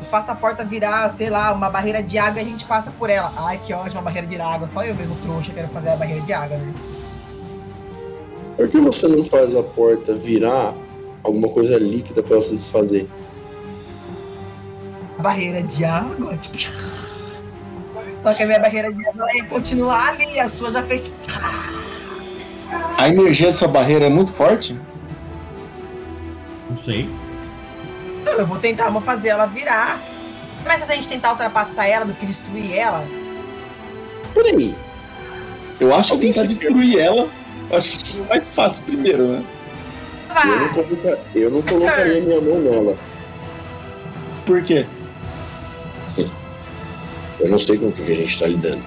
[0.01, 2.91] Eu faço a porta virar, sei lá, uma barreira de água e a gente passa
[2.91, 3.31] por ela.
[3.37, 4.67] Ai, que ótima barreira de água.
[4.67, 6.75] Só eu mesmo trouxa quero fazer a barreira de água, né?
[8.57, 10.75] Por que você não faz a porta virar
[11.23, 13.07] alguma coisa líquida para ela se desfazer?
[15.19, 16.35] Barreira de água?
[16.39, 16.57] Tipo.
[18.23, 21.13] Só que a minha barreira de água ia continuar ali, a sua já fez.
[22.97, 24.79] A energia dessa barreira é muito forte?
[26.71, 27.07] Não sei.
[28.25, 29.99] Não, eu vou tentar vou fazer ela virar.
[30.65, 33.07] Mas se a gente tentar ultrapassar ela do que destruir ela,
[34.35, 34.75] Peraí,
[35.81, 37.29] Eu acho que tentar destruir ela,
[37.71, 39.45] eu acho que seria mais fácil primeiro, né?
[40.45, 42.97] eu não, coloca- eu não colocaria minha mão nela.
[44.47, 44.87] Por quê?
[47.41, 48.83] Eu não sei com o que a gente tá lidando.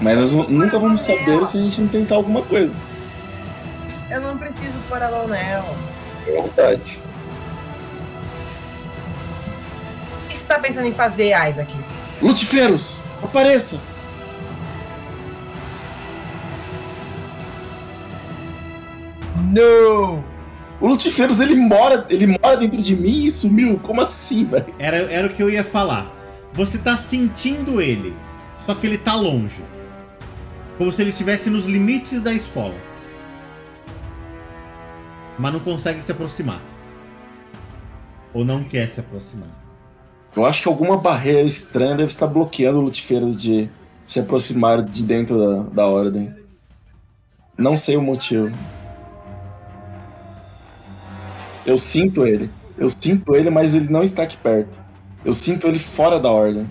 [0.00, 2.76] Mas nós nu- nunca vamos saber se a gente não tentar alguma coisa.
[4.10, 5.76] Eu não preciso pôr a mão nela.
[6.26, 6.98] É verdade.
[10.24, 11.72] O que você tá pensando em fazer, Isaac?
[12.22, 13.78] Lutifeiros, apareça!
[19.52, 20.24] Não!
[20.80, 23.78] O Lutifeiros, ele mora, ele mora dentro de mim e sumiu.
[23.78, 24.74] Como assim, velho?
[24.78, 26.12] Era, era o que eu ia falar.
[26.52, 28.14] Você tá sentindo ele,
[28.58, 29.64] só que ele tá longe.
[30.76, 32.74] Como se ele estivesse nos limites da escola.
[35.38, 36.60] Mas não consegue se aproximar.
[38.32, 39.48] Ou não quer se aproximar.
[40.36, 43.70] Eu acho que alguma barreira estranha deve estar bloqueando o Lutifeiro de
[44.04, 46.34] se aproximar de dentro da, da ordem.
[47.56, 48.50] Não sei o motivo.
[51.64, 52.50] Eu sinto ele.
[52.76, 54.78] Eu sinto ele, mas ele não está aqui perto.
[55.24, 56.68] Eu sinto ele fora da ordem.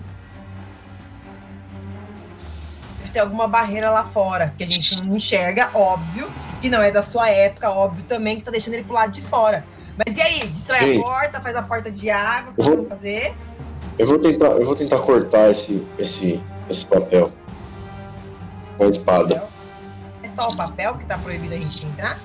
[2.98, 6.30] Deve ter alguma barreira lá fora que a gente não enxerga, óbvio,
[6.64, 9.20] que não é da sua época, óbvio também, que tá deixando ele pro lado de
[9.20, 9.66] fora.
[9.98, 10.46] Mas e aí?
[10.46, 10.98] Distrai Ei.
[10.98, 13.34] a porta, faz a porta de água, o que Eu vamos fazer?
[13.98, 17.30] Eu vou tentar, eu vou tentar cortar esse, esse, esse papel.
[18.78, 19.46] Com a espada.
[20.22, 22.18] É só o papel que tá proibido a gente entrar?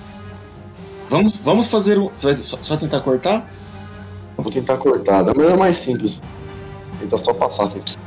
[1.09, 2.07] Vamos, vamos fazer um.
[2.07, 3.45] Você vai só, só tentar cortar?
[4.37, 5.21] Eu vou tentar cortar.
[5.21, 6.17] Da maneira mais simples.
[7.01, 8.01] Tentar só passar sem precisar.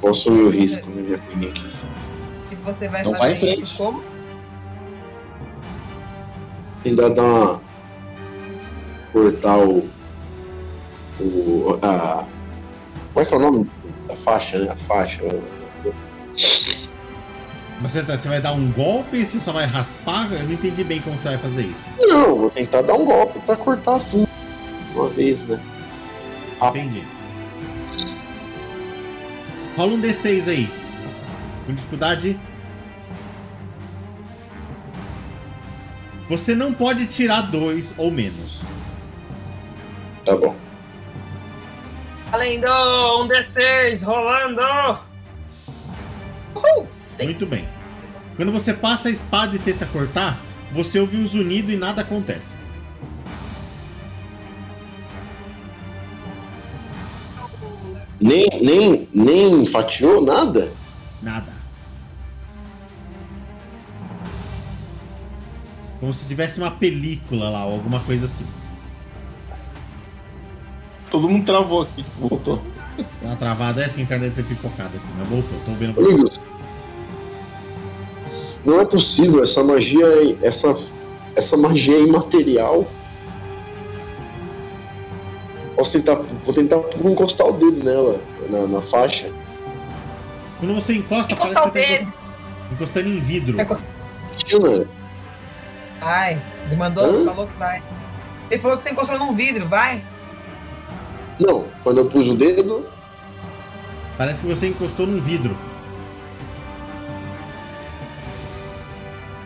[0.00, 1.90] Qual foi o risco, né, aqui?
[2.62, 3.62] Você vai Então vai fazer frente.
[3.62, 4.02] isso como?
[6.84, 7.60] Ainda dar uma.
[9.12, 9.88] Cortar o.
[11.20, 11.78] O.
[11.82, 12.24] A.
[13.12, 13.70] Qual é que é o nome?
[14.08, 14.70] A faixa, né?
[14.72, 15.20] A faixa.
[17.82, 20.30] Mas você, tá- você vai dar um golpe e você só vai raspar?
[20.32, 21.88] Eu não entendi bem como você vai fazer isso.
[21.98, 24.26] Não, vou tentar dar um golpe pra cortar assim.
[24.94, 25.58] Uma vez, né?
[26.62, 27.02] Entendi.
[29.76, 30.68] Rola um D6 aí.
[31.66, 32.38] Com dificuldade.
[36.30, 38.60] Você não pode tirar dois ou menos.
[40.24, 40.54] Tá bom.
[42.30, 42.68] Valendo!
[43.20, 45.00] Um D6 rolando!
[46.54, 46.86] Uhul!
[46.92, 47.30] Seis.
[47.30, 47.68] Muito bem.
[48.36, 50.40] Quando você passa a espada e tenta cortar,
[50.70, 52.54] você ouve um zunido e nada acontece.
[58.20, 60.72] Nem, nem, nem fatiou nada?
[61.20, 61.59] Nada.
[66.00, 68.46] Como se tivesse uma película lá ou alguma coisa assim.
[71.10, 72.04] Todo mundo travou aqui.
[72.18, 72.62] Voltou.
[73.20, 75.98] Dá uma travada, é que a internet é pipocada aqui, mas voltou, tô vendo.
[76.00, 76.40] Amigos,
[78.64, 79.42] não é possível.
[79.42, 80.76] Essa magia, é- essa,
[81.36, 82.86] essa magia é imaterial.
[85.76, 88.20] Posso tentar, vou tentar encostar o dedo nela,
[88.50, 89.30] na, na faixa.
[90.58, 92.12] Quando você encosta, Encostar o parece que você dedo!
[92.12, 92.18] tá
[92.74, 93.60] encostando em vidro.
[93.60, 93.94] Encostar-
[96.00, 97.24] Ai, ele mandou, Hã?
[97.24, 97.82] falou que vai.
[98.50, 100.02] Ele falou que você encostou num vidro, vai?
[101.38, 102.86] não, quando eu pus o dedo,
[104.18, 105.56] Parece que você encostou num vidro.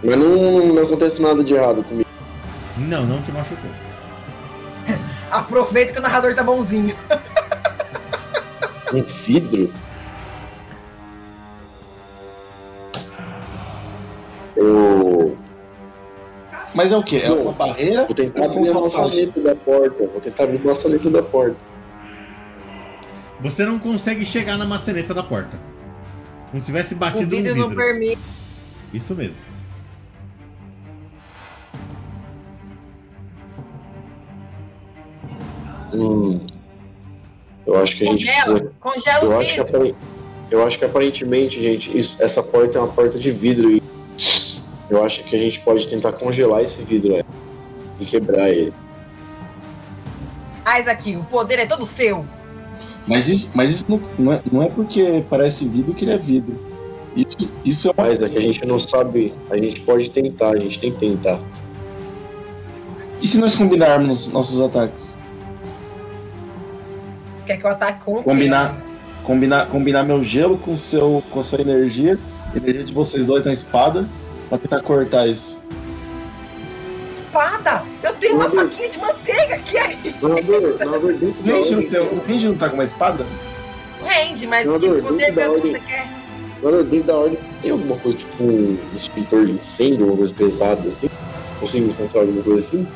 [0.02, 2.08] mas não, não acontece nada de errado comigo.
[2.76, 3.70] Não, não te machucou.
[5.30, 6.94] Aproveita que o narrador tá bonzinho.
[8.92, 9.72] Um vidro?
[14.56, 15.36] Eu
[16.74, 17.20] Mas é o quê?
[17.24, 18.04] É uma barreira?
[18.04, 20.06] vou tentar abrir a só maçaneta da porta.
[20.06, 21.56] Vou tentar abrir a maçaneta da porta.
[23.40, 25.56] Você não consegue chegar na maçaneta da porta.
[26.50, 27.84] Como se tivesse O batido vidro no não vidro.
[27.84, 28.18] permite.
[28.92, 29.42] Isso mesmo.
[35.92, 36.40] Hum,
[37.66, 38.72] eu acho que a gente Congela, precisa.
[38.80, 39.96] congela Eu o acho, que vidro.
[40.50, 43.82] eu acho que aparentemente, gente, isso- essa porta é uma porta de vidro e
[44.90, 47.24] eu acho que a gente pode tentar congelar esse vidro aí
[48.00, 48.72] e quebrar ele.
[50.78, 52.24] Isaac, o poder é todo seu.
[53.06, 56.18] Mas isso, mas isso não, não, é, não é porque parece vidro que ele é
[56.18, 56.58] vidro.
[57.14, 58.08] Isso, isso é uma.
[58.08, 60.98] Mas é que a gente não sabe, a gente pode tentar, a gente tem que
[60.98, 61.40] tentar.
[63.20, 65.16] E se nós combinarmos nossos ataques?
[67.46, 68.22] Quer que eu ataque com?
[68.22, 68.82] Combinar,
[69.22, 72.18] combinar, combinar meu gelo com, seu, com a sua energia,
[72.54, 74.08] energia de vocês dois na espada,
[74.48, 75.62] pra tentar cortar isso.
[77.14, 77.82] Espada!
[78.02, 80.14] Eu tenho uma faquinha de manteiga aqui aí.
[80.22, 82.84] Narrador, narrador, dentro O da Range não, ordem, tem, o Range não tá com uma
[82.84, 83.26] espada?
[84.04, 86.06] Rende, mas Não, que poder dentro da mesmo você quer?
[86.62, 90.88] narrador, dentro da ordem tem alguma coisa tipo um extintor de incêndio, uma coisa pesada
[90.88, 91.10] assim?
[91.60, 92.86] Consigo encontrar alguma coisa assim?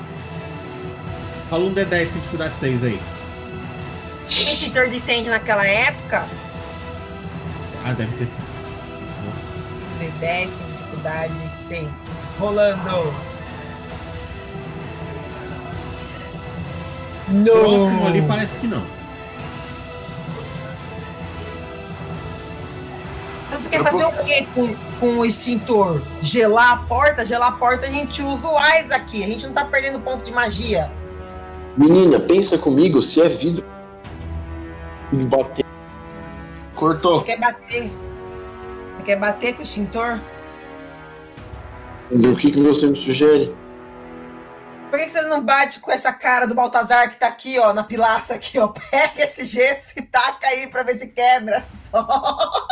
[1.50, 3.00] Rola um D10 com dificuldade 6 aí.
[4.30, 6.26] Extintor de incêndio naquela época.
[7.84, 8.42] Ah, deve ter sim.
[10.20, 10.67] D10 com
[10.98, 11.34] dificuldade
[11.68, 11.88] 6.
[12.38, 13.14] Rolando.
[17.44, 18.28] Próximo ali Não.
[18.28, 18.82] parece que não.
[23.50, 26.02] Você quer fazer o quê com, com o extintor?
[26.20, 27.24] Gelar a porta?
[27.24, 29.22] Gelar a porta a gente usa o Ais aqui.
[29.22, 30.90] A gente não tá perdendo ponto de magia.
[31.76, 33.64] Menina, pensa comigo, se é vidro.
[35.12, 35.64] E bater.
[36.74, 37.22] Cortou.
[37.22, 37.92] Quer bater?
[38.96, 40.20] Você quer bater com o extintor?
[42.10, 43.55] O que, que você me sugere?
[44.90, 47.74] Por que que você não bate com essa cara do Baltazar que tá aqui, ó,
[47.74, 48.68] na pilastra aqui, ó?
[48.90, 51.64] Pega esse gesso e taca aí pra ver se quebra.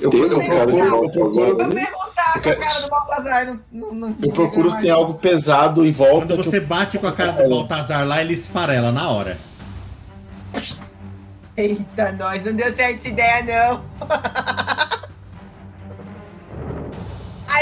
[0.00, 3.46] Eu, eu de procuro, eu volta procuro, perguntar com a cara do Baltazar.
[3.46, 6.36] Não, não, não, eu procuro se tem algo pesado em Quando volta.
[6.36, 9.36] que você eu- bate com a cara do Baltazar lá, ele esfarela na hora.
[11.56, 13.84] Eita, nós, não deu certo essa ideia, não.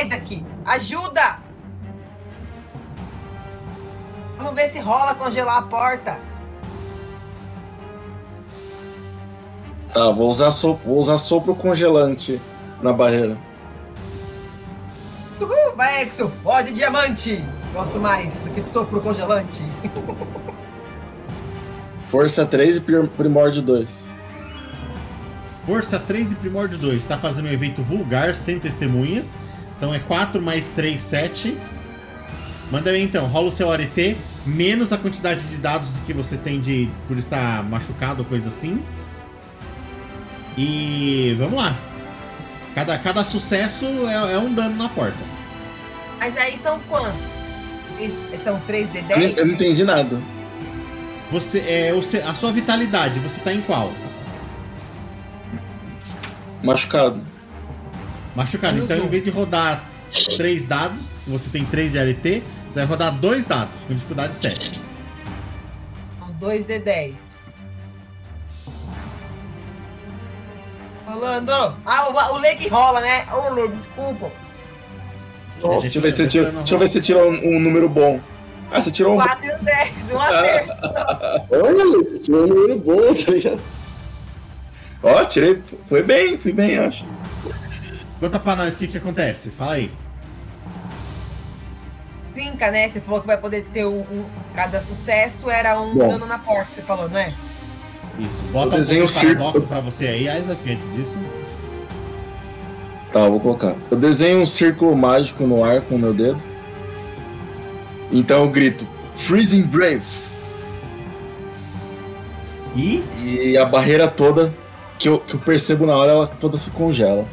[0.02, 1.38] Isaac, ajuda!
[4.38, 6.18] Vamos ver se rola congelar a porta.
[9.92, 12.40] Tá, vou usar, sopro, vou usar sopro congelante
[12.82, 13.36] na barreira.
[15.40, 17.42] Uhul, vai, Exo, pode diamante.
[17.72, 19.64] Gosto mais do que sopro congelante.
[22.06, 24.06] Força 3 e prim- primórdio 2.
[25.66, 27.02] Força 3 e Primórdio 2.
[27.02, 29.34] Está fazendo um evento vulgar, sem testemunhas.
[29.76, 31.56] Então é 4 mais 3, 7.
[32.70, 36.60] Manda aí então, rola o seu ART, menos a quantidade de dados que você tem
[36.60, 38.82] de por estar machucado ou coisa assim.
[40.58, 41.76] E vamos lá.
[42.74, 45.18] Cada, cada sucesso é, é um dano na porta.
[46.18, 47.36] Mas aí são quantos?
[48.42, 49.38] São 3 de Eu, não- 10?
[49.38, 50.18] eu não entendi nada.
[51.30, 53.92] Você é o se- a sua vitalidade, você tá em qual?
[56.62, 57.20] Machucado.
[58.36, 58.76] Machucado.
[58.76, 59.82] Eu Então, em vez de rodar
[60.36, 64.78] 3 dados, você tem 3 de ART, você vai rodar 2 dados, com dificuldade 7.
[66.18, 67.36] São 2 de 10.
[71.06, 71.52] Rolando.
[71.86, 73.26] Ah, o, o Lê que rola, né?
[73.32, 74.30] Ô, Lê, desculpa.
[75.62, 77.58] Nossa, Deixa eu ver se você tira, deixa eu ver se você tira um, um
[77.58, 78.20] número bom.
[78.70, 79.16] Ah, você tirou um.
[79.16, 80.72] 4 e um 10, um acerto.
[81.50, 83.60] Olha, você tirou um número bom, tá ligado?
[85.02, 85.62] Ó, tirei.
[85.88, 87.06] Foi bem, fui bem, acho.
[88.20, 89.90] Conta pra nós o que que acontece, fala aí.
[92.32, 92.88] Brinca, né?
[92.88, 94.00] Você falou que vai poder ter um.
[94.00, 94.24] um-
[94.54, 96.08] cada sucesso era um Bom.
[96.08, 97.32] dano na porta, você falou, não é?
[98.18, 99.66] Isso, bota um desenho de paradoxo círculo.
[99.66, 101.18] pra você aí, Isaac, antes disso.
[103.12, 103.74] Tá, eu vou colocar.
[103.90, 106.38] Eu desenho um círculo mágico no ar com o meu dedo.
[108.10, 110.02] Então eu grito: Freezing Brave.
[112.74, 113.02] E
[113.52, 114.52] E a barreira toda,
[114.98, 117.26] que eu, que eu percebo na hora, ela toda se congela.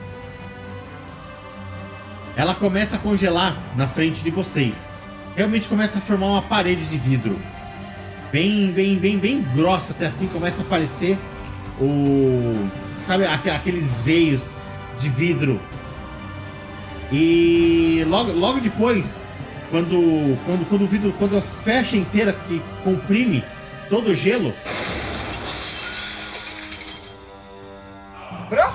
[2.36, 4.90] Ela começa a congelar na frente de vocês.
[5.36, 7.38] Realmente começa a formar uma parede de vidro.
[8.32, 11.18] Bem, bem, bem, bem grossa, até assim começa a aparecer
[11.80, 12.68] o.
[13.06, 14.42] Sabe, aque- aqueles veios
[15.00, 15.60] de vidro.
[17.12, 19.22] E logo, logo depois,
[19.70, 23.44] quando, quando, quando o vidro, quando fecha inteira, que comprime
[23.90, 24.54] todo o gelo,
[28.50, 28.74] Bro?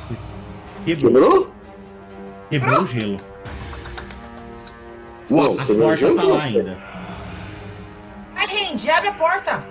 [0.85, 1.53] quebrou, Quebrou?
[2.51, 3.17] quebrou o gelo.
[5.31, 6.79] Não, A porta tá lá ainda.
[8.35, 9.65] Ai, Randy, abre a porta.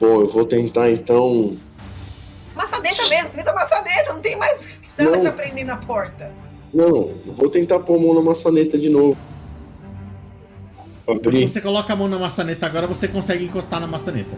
[0.00, 1.56] Bom, eu vou tentar então.
[2.54, 5.22] Maçaneta mesmo, me dá maçaneta, não tem mais nada Não.
[5.22, 6.32] pra prender na porta.
[6.72, 6.86] Não,
[7.26, 9.16] eu vou tentar pôr a mão na maçaneta de novo.
[11.04, 11.48] Quando Abrir?
[11.48, 14.36] você coloca a mão na maçaneta agora, você consegue encostar na maçaneta.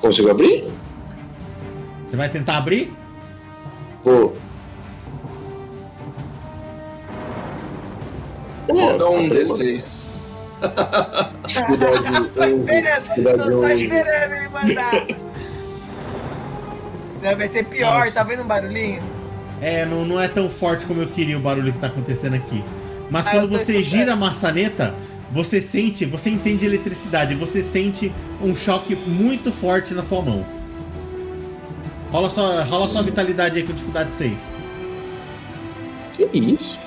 [0.00, 0.64] Consigo abrir?
[2.08, 2.92] Você vai tentar abrir?
[4.04, 4.36] Vou.
[8.68, 10.08] Roda um tá D6.
[11.66, 15.06] Cuidado, Tô esperando, cuidado, tô só eu- esperando ele mandar.
[17.22, 18.12] Não, vai ser pior, Nossa.
[18.12, 19.02] tá vendo um barulhinho?
[19.60, 22.62] É, não, não é tão forte como eu queria o barulho que tá acontecendo aqui.
[23.10, 23.82] Mas Ah, quando eu você escutando.
[24.00, 24.94] gira a maçaneta,
[25.32, 28.12] você sente, você entende eletricidade, você sente
[28.42, 30.44] um choque muito forte na tua mão.
[32.12, 34.56] Rola sua, rola sua vitalidade aí com dificuldade 6.
[36.14, 36.78] Que isso?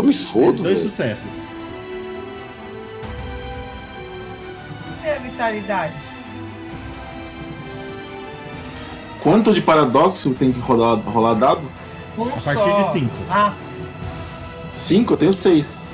[0.00, 0.88] Eu me fodo, Dois velho.
[0.90, 1.42] sucessos.
[5.04, 5.92] É a vitalidade.
[9.22, 11.70] Quanto de paradoxo tem que rodar, rolar dado?
[12.16, 12.82] Um A partir só.
[12.82, 13.14] de cinco.
[13.28, 13.52] Ah,
[14.72, 15.12] 5?
[15.12, 15.88] Eu tenho 6.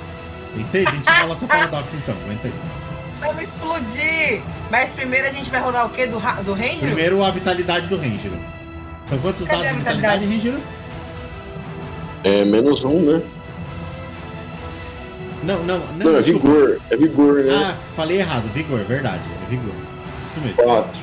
[0.55, 0.87] Tem seis?
[0.87, 2.55] A gente rola seu paradoxo então, aguenta aí.
[3.21, 4.41] vamos explodir.
[4.71, 6.07] Mas primeiro a gente vai rodar o quê?
[6.07, 6.79] Do, do Ranger?
[6.79, 8.31] Primeiro a vitalidade do Ranger.
[9.09, 10.51] São quantos Cadê dados a de vitalidade, vitalidade?
[10.51, 10.61] Ranger?
[12.23, 13.23] É menos um, né?
[15.47, 15.97] Não, não, não.
[16.13, 16.49] Não, é desculpa.
[16.49, 16.81] vigor.
[16.91, 17.55] É vigor, né?
[17.55, 18.45] Ah, falei errado.
[18.53, 19.23] Vigor, verdade.
[19.45, 19.75] É vigor.
[20.31, 20.63] Isso mesmo.
[20.63, 21.01] Quatro.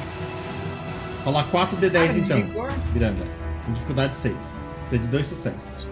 [1.24, 2.72] Rola 4d10 Ah, então, vigor?
[2.94, 3.24] Miranda.
[3.66, 4.58] Com dificuldade 6.
[4.82, 5.88] Precisa de dois sucessos.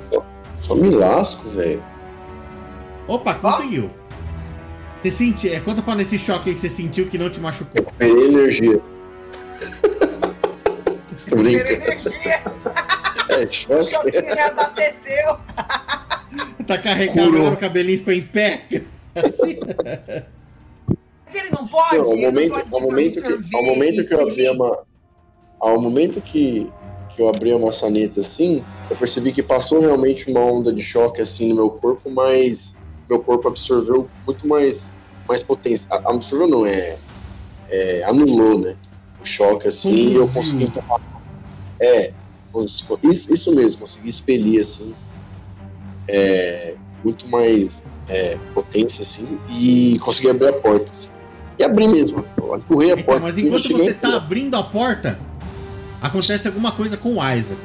[0.60, 1.82] Só me lasco, velho.
[3.08, 3.90] Opa, conseguiu.
[5.02, 5.54] Você sentiu.
[5.54, 7.72] É, conta pra nesse choque aí que você sentiu que não te machucou.
[7.76, 8.80] Recuperei energia.
[11.30, 11.92] Tô Primeira brincando.
[11.92, 12.42] energia,
[13.30, 13.84] É, o choque.
[14.12, 15.38] choquinho reabasteceu.
[16.66, 17.42] Tá carregado, Curou.
[17.42, 18.64] agora o cabelinho ficou em pé.
[19.16, 19.58] Assim.
[21.26, 24.08] Mas ele não pode, Não, ao ele momento, não pode ao momento, que, ao momento
[24.08, 24.58] que eu abri a expelir.
[24.58, 24.78] ma...
[25.60, 26.72] ao momento que,
[27.10, 31.22] que eu abri a maçaneta assim, eu percebi que passou realmente uma onda de choque
[31.22, 32.76] assim no meu corpo, mas
[33.10, 34.92] meu corpo absorveu muito mais,
[35.28, 35.88] mais potência.
[35.92, 36.98] Absorveu não, é,
[37.70, 38.76] é anulou, né?
[39.22, 40.72] O choque assim e eu consegui.
[41.80, 42.14] É,
[43.04, 44.94] isso, isso mesmo, consegui expelir assim.
[46.14, 46.74] É,
[47.04, 50.90] muito mais é, potência assim e consegui abrir a porta.
[50.90, 51.08] Assim.
[51.58, 52.18] E abri mesmo.
[52.38, 53.22] Eu empurrei a Então, porta.
[53.22, 55.18] mas assim, enquanto cheguei você tá abrindo a porta,
[56.02, 57.60] acontece alguma coisa com o Isaac.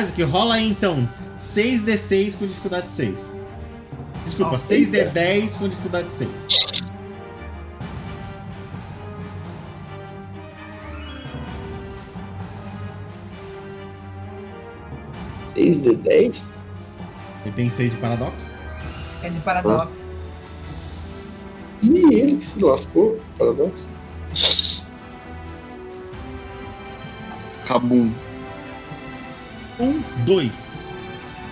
[0.00, 1.08] Isaac, rola aí então
[1.38, 3.40] 6d6 com dificuldade 6.
[4.24, 6.30] Desculpa, Ah, 6d10 com dificuldade 6.
[6.48, 6.82] ó,
[15.54, 16.51] 6 de 10?
[17.44, 18.50] Ele tem 6 de paradoxo.
[19.22, 20.08] É de paradoxo.
[21.82, 23.86] Ih, ele que se lascou, paradoxo.
[27.66, 28.12] Cabum.
[29.80, 30.88] 1, 2.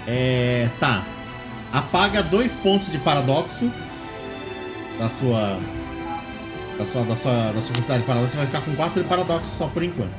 [0.06, 0.68] É.
[0.78, 1.04] Tá.
[1.72, 3.70] Apaga dois pontos de paradoxo
[4.98, 5.58] da sua.
[6.78, 8.32] Da sua, da sua, da sua quantidade de paradoxo.
[8.32, 10.14] Você vai ficar com 4 de paradoxo só por enquanto.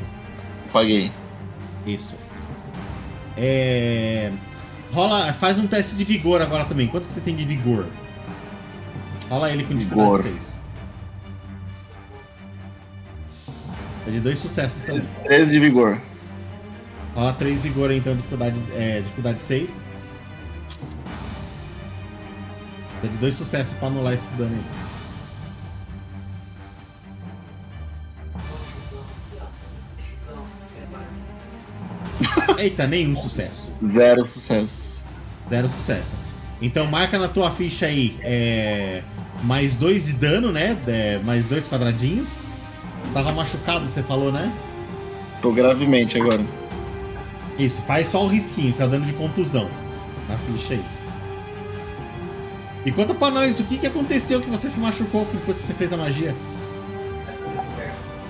[0.72, 1.12] Paguei.
[1.86, 2.16] Isso.
[3.38, 4.32] É.
[4.92, 5.34] Rola.
[5.34, 6.88] Faz um teste de vigor agora também.
[6.88, 7.86] Quanto que você tem de vigor?
[9.30, 10.42] Rola ele com dificuldade Vigor.
[10.42, 10.62] 6.
[14.08, 15.08] É de dois sucessos também.
[15.24, 16.02] 13 de vigor.
[17.16, 19.86] Rola 3 vigor aí, então, dificuldade, é, dificuldade 6.
[23.04, 24.91] É de dois sucessos pra anular esses danos aí.
[32.62, 33.68] Eita, nenhum sucesso.
[33.84, 35.04] Zero sucesso.
[35.50, 36.14] Zero sucesso.
[36.62, 39.02] Então marca na tua ficha aí é,
[39.44, 40.78] mais dois de dano, né?
[40.86, 42.30] É, mais dois quadradinhos.
[43.16, 44.54] Tava machucado, você falou, né?
[45.42, 46.46] Tô gravemente agora.
[47.58, 49.68] Isso, faz só o risquinho, que é o dano de contusão.
[50.30, 50.84] Na ficha aí.
[52.86, 55.74] E conta pra nós o que, que aconteceu que você se machucou depois que você
[55.74, 56.36] fez a magia.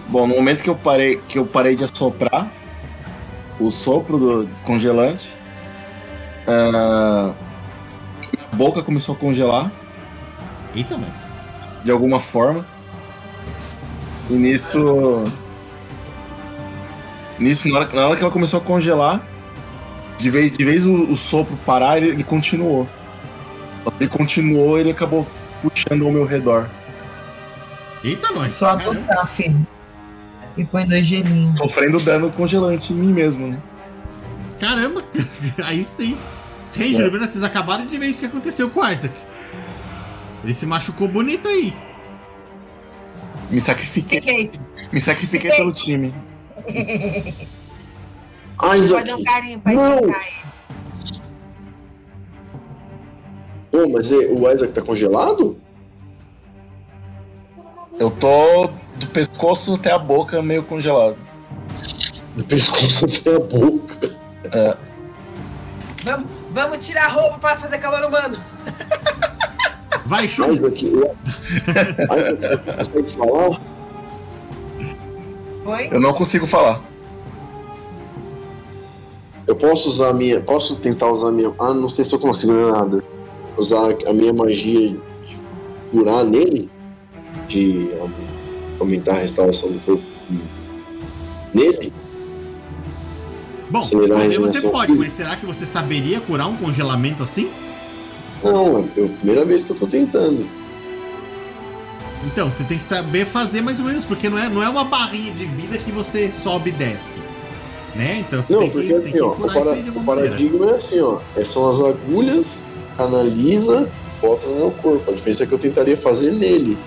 [0.08, 2.61] Bom, no momento que eu parei, que eu parei de assoprar
[3.66, 5.34] o sopro do congelante,
[6.48, 7.34] ah,
[8.34, 9.72] minha boca começou a congelar
[10.76, 11.12] Eita, mas.
[11.84, 12.66] de alguma forma.
[14.30, 15.24] E nisso.
[17.38, 19.22] Nisso, na hora, na hora que ela começou a congelar,
[20.18, 22.88] de vez, de vez o, o sopro parar, ele, ele continuou.
[24.00, 25.28] Ele continuou ele acabou
[25.62, 26.70] puxando ao meu redor.
[28.04, 28.54] Eita, nós.
[28.54, 29.66] Só apostar, filho.
[30.58, 31.58] E põe dois gelinhos.
[31.58, 33.62] Sofrendo dano congelante em mim mesmo, né?
[34.60, 35.04] Caramba,
[35.64, 36.18] aí sim.
[36.78, 39.14] Ranger, Bruno, vocês acabaram de ver isso que aconteceu com o Isaac.
[40.44, 41.74] Ele se machucou bonito aí.
[43.50, 44.60] Me sacrifiquei, Perfeito.
[44.92, 46.14] me sacrifiquei pelo time.
[48.64, 49.14] Ah, Fazer Isaac.
[49.14, 49.96] um carinho pra Não.
[49.96, 51.22] esquentar ele.
[53.72, 55.58] Pô, mas é- o Isaac tá congelado?
[58.00, 58.70] Eu tô
[59.02, 61.18] do pescoço até a boca meio congelado.
[62.36, 64.16] Do pescoço até a boca.
[66.04, 68.38] Vamos, vamos tirar a roupa pra fazer calor humano.
[70.06, 70.54] Vai, Shun.
[70.54, 71.16] Isaac, eu...
[72.20, 73.62] Isaac, consegue falar?
[75.66, 75.90] Oi?
[75.92, 76.82] Eu não consigo falar.
[79.48, 80.40] Eu posso usar a minha.
[80.42, 81.54] Posso tentar usar a minha.
[81.60, 83.04] Ah, não sei se eu consigo não é nada.
[83.58, 85.00] Usar a minha magia de
[85.92, 86.70] curar nele?
[87.48, 87.90] De
[88.82, 90.04] aumentar a restauração do corpo
[91.54, 91.92] nele?
[93.70, 95.04] Bom, poder você pode, física.
[95.06, 97.50] mas será que você saberia curar um congelamento assim?
[98.44, 100.46] Não, é a primeira vez que eu tô tentando.
[102.26, 104.84] Então, você tem que saber fazer mais ou menos, porque não é, não é uma
[104.84, 107.20] barrinha de vida que você sobe e desce.
[107.96, 108.20] Né?
[108.28, 109.82] Então você Não, tem que, porque tem assim, que ó, o, curar para- isso aí
[109.84, 110.30] de o alguma maneira.
[110.36, 111.18] paradigma é assim, ó.
[111.36, 112.46] é- São as agulhas,
[112.96, 113.90] canaliza,
[114.22, 115.12] bota no meu corpo.
[115.12, 116.78] A diferença é que eu tentaria fazer nele.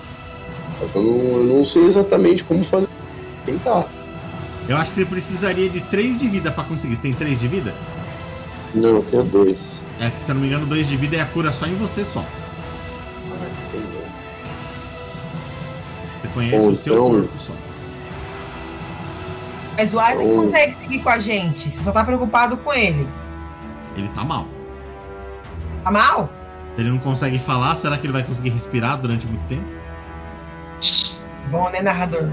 [0.79, 2.87] Só que eu não, eu não sei exatamente como fazer.
[3.45, 3.85] Tentar.
[4.67, 6.95] Eu acho que você precisaria de 3 de vida pra conseguir.
[6.95, 7.73] Você tem 3 de vida?
[8.73, 9.59] Não, eu tenho dois.
[9.99, 11.75] É que, se eu não me engano, 2 de vida é a cura só em
[11.75, 12.23] você só.
[16.21, 17.53] Você conhece Ou o seu então- corpo só.
[19.77, 20.35] Mas o Isaac Oh.
[20.41, 21.69] consegue seguir com a gente.
[21.71, 23.07] Você só tá preocupado com ele.
[23.95, 24.47] Ele tá mal.
[25.83, 26.29] Tá mal?
[26.77, 29.65] Ele não consegue falar, será que ele vai conseguir respirar durante muito tempo?
[31.49, 32.29] Bom, né, narrador?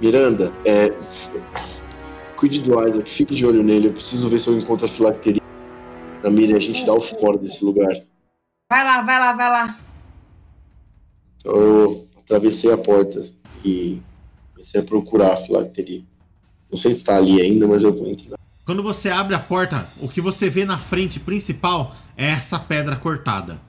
[0.00, 0.92] Miranda, é.
[2.36, 3.88] Cuide do Isaac, fique de olho nele.
[3.88, 5.40] Eu preciso ver se eu encontro a filacteria
[6.24, 7.92] e a gente dá o fora desse lugar.
[8.70, 9.76] Vai lá, vai lá, vai lá.
[11.44, 13.22] Eu atravessei a porta
[13.64, 14.00] e
[14.52, 16.02] comecei a procurar a filacteria.
[16.70, 18.38] Não sei se está ali ainda, mas eu vou entrar.
[18.64, 22.94] Quando você abre a porta, o que você vê na frente principal é essa pedra
[22.94, 23.60] cortada.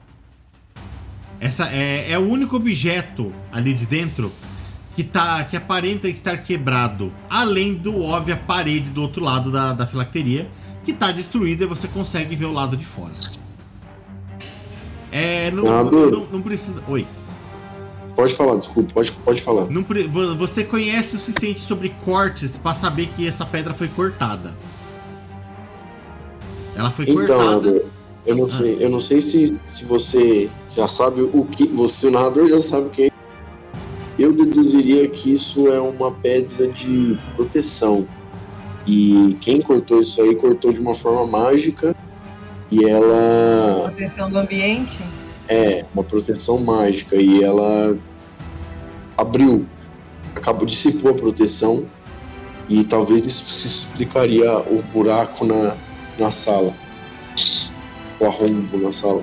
[1.42, 4.30] Essa é, é o único objeto ali de dentro
[4.94, 9.84] que, tá, que aparenta estar quebrado, além do óbvia parede do outro lado da, da
[9.84, 10.48] filacteria,
[10.84, 13.12] que está destruída e você consegue ver o lado de fora.
[15.10, 16.80] É, não, Ah, não, não- não precisa.
[16.86, 17.04] Oi.
[18.14, 19.66] Pode falar, desculpa, pode, pode falar.
[19.68, 19.84] Não
[20.38, 24.54] você conhece o suficiente sobre cortes para saber que essa pedra foi cortada.
[26.76, 27.84] Ela foi Então, cortada.
[28.24, 28.50] Eu não Ah.
[28.50, 31.66] sei, eu não sei se, se você já sabe o que.
[31.68, 33.12] Você, o narrador, já sabe o que é.
[34.18, 38.06] Eu deduziria que isso é uma pedra de proteção.
[38.86, 41.94] E quem cortou isso aí cortou de uma forma mágica.
[42.70, 45.00] E ela Proteção do ambiente.
[45.48, 47.16] é uma proteção mágica.
[47.16, 47.96] E ela
[49.16, 49.66] abriu,
[50.34, 51.84] acabou dissipou a proteção.
[52.68, 55.74] E talvez isso se explicaria o buraco na,
[56.18, 56.72] na sala.
[58.20, 59.22] O arrombo na sala.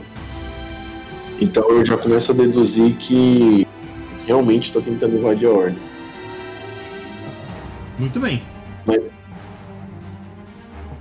[1.42, 3.68] Então eu já começo a deduzir que
[4.26, 5.80] realmente está tentando invadir a ordem.
[7.98, 8.44] Muito bem.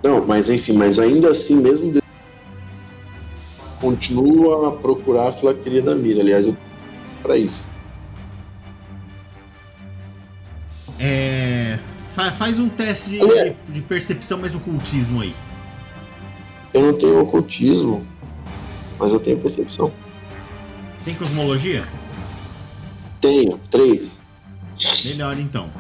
[0.02, 2.02] Não, mas enfim, mas ainda assim, mesmo de...
[3.80, 6.20] continua a procurar a filacteria da mira.
[6.20, 6.56] Aliás, eu
[7.22, 7.64] para isso.
[11.00, 11.78] É,
[12.14, 15.34] fa- faz um teste de, de percepção mais ocultismo aí.
[16.72, 18.06] Eu não tenho ocultismo,
[18.98, 19.92] mas eu tenho percepção.
[21.08, 21.86] Tem cosmologia?
[23.18, 24.18] Tenho, três.
[25.06, 25.70] Melhor então.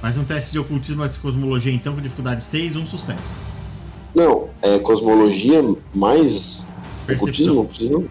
[0.00, 3.28] Faz um teste de ocultismo mais cosmologia então, com dificuldade 6, um sucesso.
[4.14, 5.62] Não, é cosmologia
[5.94, 6.62] mais
[7.06, 7.58] Percepção.
[7.58, 7.60] ocultismo?
[7.60, 8.10] Ocultismo?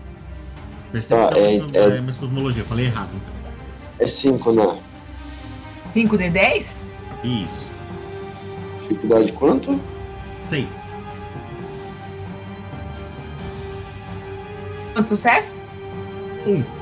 [0.92, 2.64] Percepção Tá, é- mais, é- é mais cosmologia.
[2.66, 3.34] Falei errado então.
[3.98, 4.80] É cinco, né?
[5.92, 6.82] 5D10?
[7.24, 7.66] Isso.
[8.84, 9.82] Dificuldade quanto?
[10.46, 10.94] 6.
[14.94, 15.69] Quanto sucesso?
[16.50, 16.80] 1.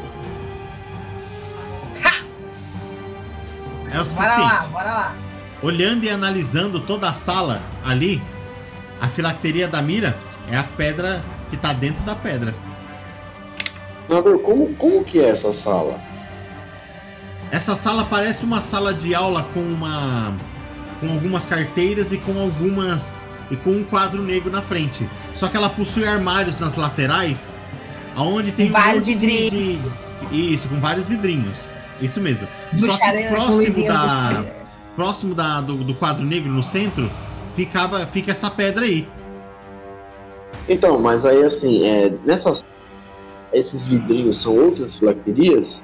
[3.90, 4.70] É o Bora lá, suficiente.
[4.72, 5.16] bora lá.
[5.62, 8.22] Olhando e analisando toda a sala ali,
[9.02, 10.16] a filacteria da mira
[10.52, 12.54] é a pedra que tá dentro da pedra.
[14.08, 16.00] Narrador, como, como que é essa sala?
[17.52, 20.34] Essa sala parece uma sala de aula com uma
[21.00, 25.08] com algumas carteiras e com algumas e com um quadro negro na frente.
[25.34, 27.62] Só que ela possui armários nas laterais,
[28.18, 29.94] aonde tem Com vários vidrinhos.
[30.32, 31.56] de- isso, com vários vidrinhos.
[32.02, 32.48] Isso mesmo.
[32.76, 34.46] Só que próximo da
[34.96, 37.10] próximo da, do, do quadro negro no centro
[37.56, 39.08] ficava fica essa pedra aí.
[40.68, 42.64] Então, mas aí assim, é, nessas.
[43.54, 45.82] Esses vidrinhos são outras filacterias?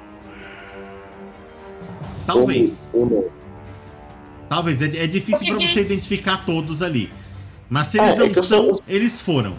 [2.26, 2.90] Talvez.
[2.92, 3.24] Ou, ou não?
[4.48, 7.10] Talvez é, é difícil para você identificar todos ali.
[7.68, 9.54] Mas se É, eles é não eu são, sou- eles foram.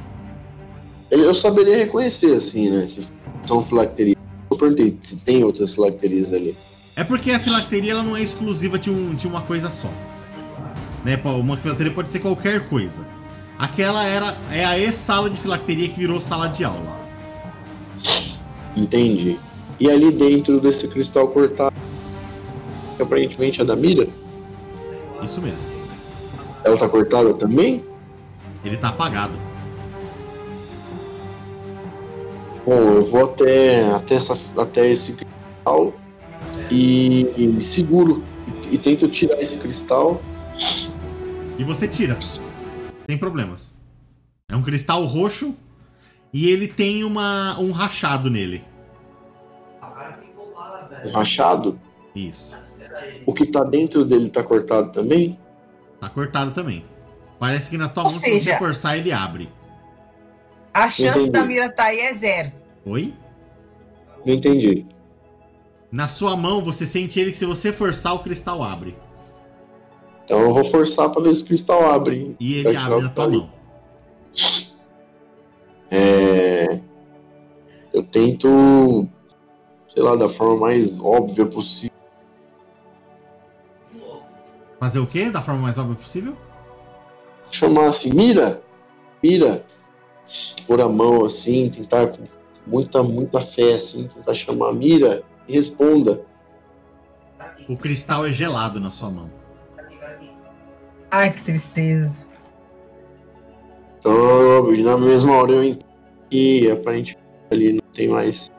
[1.23, 2.87] Eu saberia reconhecer, assim, né?
[2.87, 3.05] Se
[3.45, 4.17] são filacterias.
[4.49, 6.55] Eu perguntei se tem outras filacterias ali.
[6.95, 9.89] É porque a filacteria ela não é exclusiva de, um, de uma coisa só.
[11.03, 11.19] Né?
[11.23, 13.05] Uma filacteria pode ser qualquer coisa.
[13.57, 16.99] Aquela era é a ex-sala de filacteria que virou sala de aula.
[18.75, 19.37] Entendi.
[19.79, 21.75] E ali dentro desse cristal cortado,
[22.95, 24.07] que aparentemente é da mira,
[25.21, 25.65] Isso mesmo.
[26.63, 27.83] ela tá cortada também?
[28.63, 29.33] Ele tá apagado.
[32.65, 35.93] Bom, eu vou até, até, essa, até esse cristal
[36.71, 38.23] e, e seguro.
[38.71, 40.21] E, e tento tirar esse cristal.
[41.57, 42.17] E você tira.
[43.07, 43.73] Sem problemas.
[44.49, 45.53] É um cristal roxo
[46.33, 48.63] e ele tem uma, um rachado nele.
[51.05, 51.79] um rachado.
[52.15, 52.57] Isso.
[53.25, 55.37] O que tá dentro dele tá cortado também?
[55.99, 56.83] Tá cortado também.
[57.39, 59.49] Parece que na tua Ou mão, se você seja- forçar, ele abre.
[60.75, 61.31] A chance Entendi.
[61.31, 62.51] da mira tá aí é zero.
[62.85, 63.13] Oi?
[64.25, 64.85] Não entendi.
[65.89, 68.93] Na sua mão, você sente ele que se você forçar, o cristal abre.
[70.25, 72.35] Então eu vou forçar pra ver se o cristal abre.
[72.41, 73.37] E Vai ele abre na que tua tá ali.
[73.37, 73.49] mão.
[75.89, 76.81] É...
[77.93, 79.07] Eu tento,
[79.93, 81.95] sei lá, da forma mais óbvia possível,
[84.77, 85.29] Fazer o quê?
[85.29, 86.35] Da forma mais óbvia possível?
[87.49, 88.61] Chamar assim, mira,
[89.23, 89.65] mira,
[90.67, 92.23] por a mão assim, tentar com
[92.65, 96.21] muita, muita fé assim, tentar chamar, mira e responda.
[97.67, 99.29] O cristal é gelado na sua mão.
[101.11, 102.25] Ai, que tristeza.
[103.99, 105.85] Então, na mesma hora eu entendo
[106.29, 108.51] que aparentemente ali não tem mais,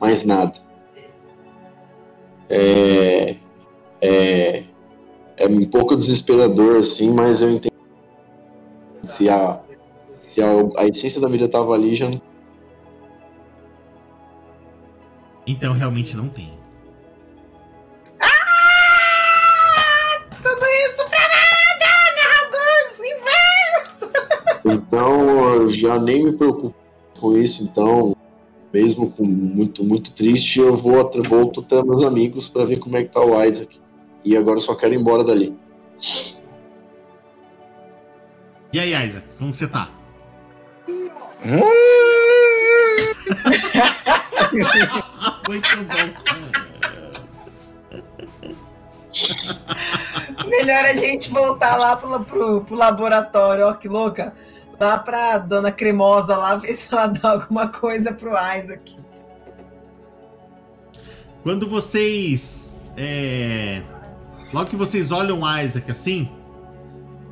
[0.00, 0.54] mais nada.
[2.48, 3.36] É,
[4.00, 4.64] é,
[5.36, 7.72] é um pouco desesperador, assim, mas eu entendo.
[9.04, 9.60] Se a,
[10.34, 12.20] se a, a essência da vida tava ali, já não.
[15.46, 16.52] Então realmente não tem.
[20.42, 21.86] Tudo isso pra nada,
[22.18, 24.74] narrador do inverno!
[24.74, 26.74] Então eu já nem me preocupo
[27.20, 28.16] com isso, então,
[28.72, 33.04] mesmo com muito, muito triste, eu vou volto até meus amigos para ver como é
[33.04, 33.80] que tá o Isaac.
[34.24, 35.56] E agora eu só quero ir embora dali.
[38.72, 40.03] E aí, Isaac, como você tá?
[45.48, 46.24] Muito bom.
[50.48, 54.34] Melhor a gente voltar lá pro, pro, pro laboratório, ó, que louca.
[54.80, 58.98] Lá pra dona Cremosa lá, ver se ela dá alguma coisa pro Isaac.
[61.42, 62.72] Quando vocês.
[62.96, 63.82] é,
[64.52, 66.30] Logo que vocês olham Isaac assim,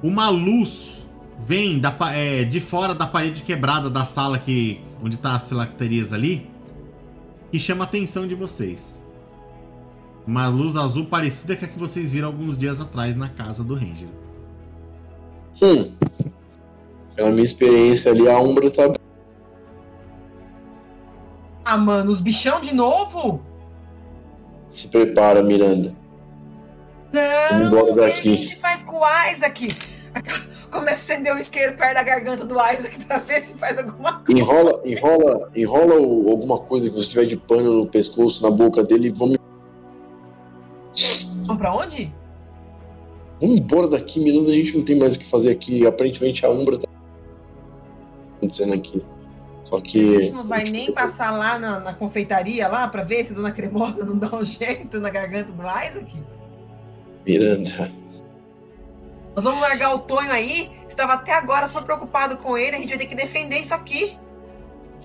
[0.03, 1.02] uma luz
[1.45, 5.49] vem da, pa- é, de fora da parede quebrada da sala que, onde tá as
[5.49, 6.49] filacterias ali
[7.53, 9.03] e chama a atenção de vocês.
[10.27, 13.75] Uma luz azul parecida com a que vocês viram alguns dias atrás na casa do
[13.75, 14.09] Ranger.
[15.61, 15.93] Hum.
[17.17, 18.85] Pela minha experiência ali, a Umbra tá.
[21.65, 23.43] Ah, mano, os bichão de novo?
[24.71, 25.95] Se prepara, Miranda.
[27.13, 29.69] Não, embora o que a gente faz com o Isaac?
[30.73, 34.21] Começa a acender o isqueiro perto da garganta do Isaac pra ver se faz alguma
[34.21, 34.41] coisa.
[34.41, 38.83] Enrola, enrola, enrola o- alguma coisa que você tiver de pano no pescoço, na boca
[38.83, 39.37] dele e vamos,
[41.47, 42.13] Vamos pra onde?
[43.41, 44.51] vamos embora daqui, Miranda.
[44.51, 45.87] A gente não tem mais o que fazer aqui.
[45.87, 46.89] Aparentemente a Umbra tá
[48.39, 49.03] acontecendo aqui.
[49.67, 50.21] Só A que.
[50.23, 53.53] gente não vai nem passar lá na, na confeitaria lá pra ver se a Dona
[53.53, 56.13] Cremosa não dá um jeito na garganta do Isaac?
[57.27, 57.93] Miranda.
[59.35, 60.71] Nós vamos largar o Tonho aí?
[60.87, 63.75] Você tava até agora só preocupado com ele, a gente vai ter que defender isso
[63.75, 64.17] aqui.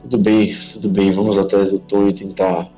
[0.02, 1.12] Tudo bem, tudo bem.
[1.12, 2.70] Vamos atrás do Tony e tentar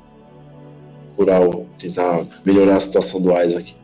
[1.16, 1.66] curar o.
[1.78, 3.74] tentar melhorar a situação do Isaac.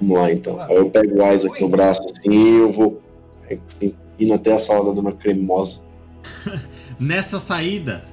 [0.00, 0.60] Vamos lá então.
[0.60, 3.02] Aí eu pego o Isaac no braço assim e eu vou
[4.18, 5.80] indo até a sala da dona cremosa.
[7.00, 8.04] Nessa saída,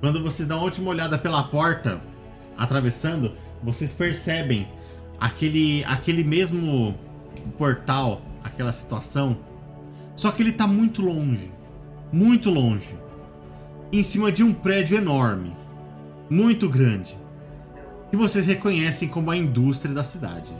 [0.00, 2.00] quando vocês dão uma última olhada pela porta,
[2.56, 4.68] atravessando, vocês percebem
[5.18, 6.94] aquele, aquele mesmo
[7.50, 9.38] portal, aquela situação.
[10.14, 11.52] Só que ele tá muito longe.
[12.12, 12.96] Muito longe.
[13.92, 15.54] Em cima de um prédio enorme.
[16.30, 17.18] Muito grande.
[18.10, 20.54] Que vocês reconhecem como a indústria da cidade.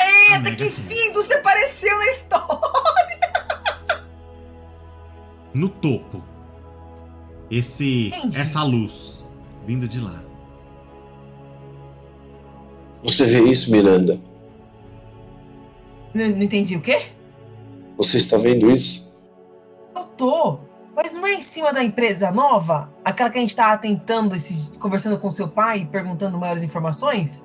[0.00, 2.54] A Eita, que fim você apareceu na história!
[5.54, 6.20] No topo.
[7.48, 8.40] Esse, Entendi.
[8.40, 9.24] essa luz
[9.64, 10.20] vindo de lá.
[13.04, 14.18] Você vê isso, Miranda?
[16.14, 16.96] Não, não entendi o quê?
[17.96, 19.12] Você está vendo isso?
[19.96, 20.58] Eu tô.
[20.96, 22.88] Mas não é em cima da empresa nova?
[23.04, 27.44] Aquela que a gente tava tentando, esses, conversando com seu pai e perguntando maiores informações?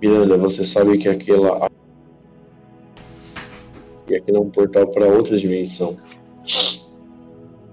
[0.00, 1.70] Miranda, você sabe que aquela.
[4.08, 5.96] E aquele é um portal para outra dimensão.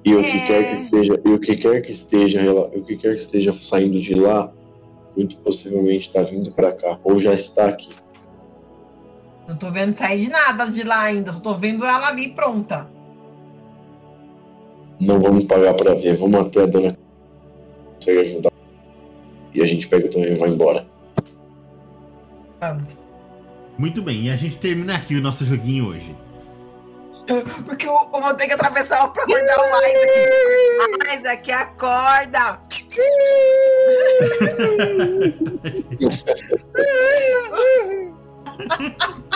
[0.05, 0.47] E o que É.
[0.47, 3.99] quer que esteja, e o que quer que esteja, o que quer que esteja saindo
[3.99, 4.51] de lá,
[5.17, 7.89] muito possivelmente está vindo para cá ou já está aqui.
[9.49, 12.87] Não tô vendo sair de nada de lá ainda, só tô vendo ela ali pronta.
[14.99, 16.95] Não vamos pagar para ver, vamos até a dona
[17.95, 18.51] consegue ajudar.
[19.53, 20.87] E a gente pega também e vai embora.
[22.61, 22.89] Vamos.
[23.75, 26.15] Muito bem, e a gente termina aqui o nosso joguinho hoje.
[27.65, 29.63] Porque eu, eu vou ter que atravessar pra acordar o
[31.17, 31.49] Isaac.
[31.49, 32.59] Isaac, acorda!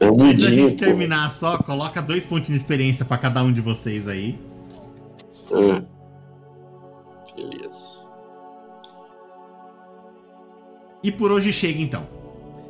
[0.00, 4.08] Antes da gente terminar só, coloca dois pontinhos de experiência pra cada um de vocês
[4.08, 4.38] aí.
[5.52, 5.82] É.
[7.36, 8.00] Beleza.
[11.02, 12.06] E por hoje chega então.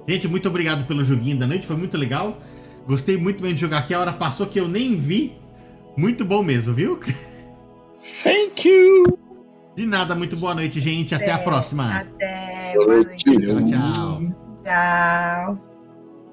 [0.09, 2.39] Gente, muito obrigado pelo joguinho da noite, foi muito legal.
[2.87, 5.37] Gostei muito bem de jogar aqui, a hora passou que eu nem vi.
[5.97, 6.99] Muito bom mesmo, viu?
[8.25, 9.19] Thank you!
[9.77, 11.15] De nada, muito boa noite, gente.
[11.15, 12.01] Até a próxima.
[12.01, 12.75] Até.
[12.75, 13.25] Boa noite.
[13.25, 14.21] Tchau, tchau.
[14.65, 15.70] Tchau.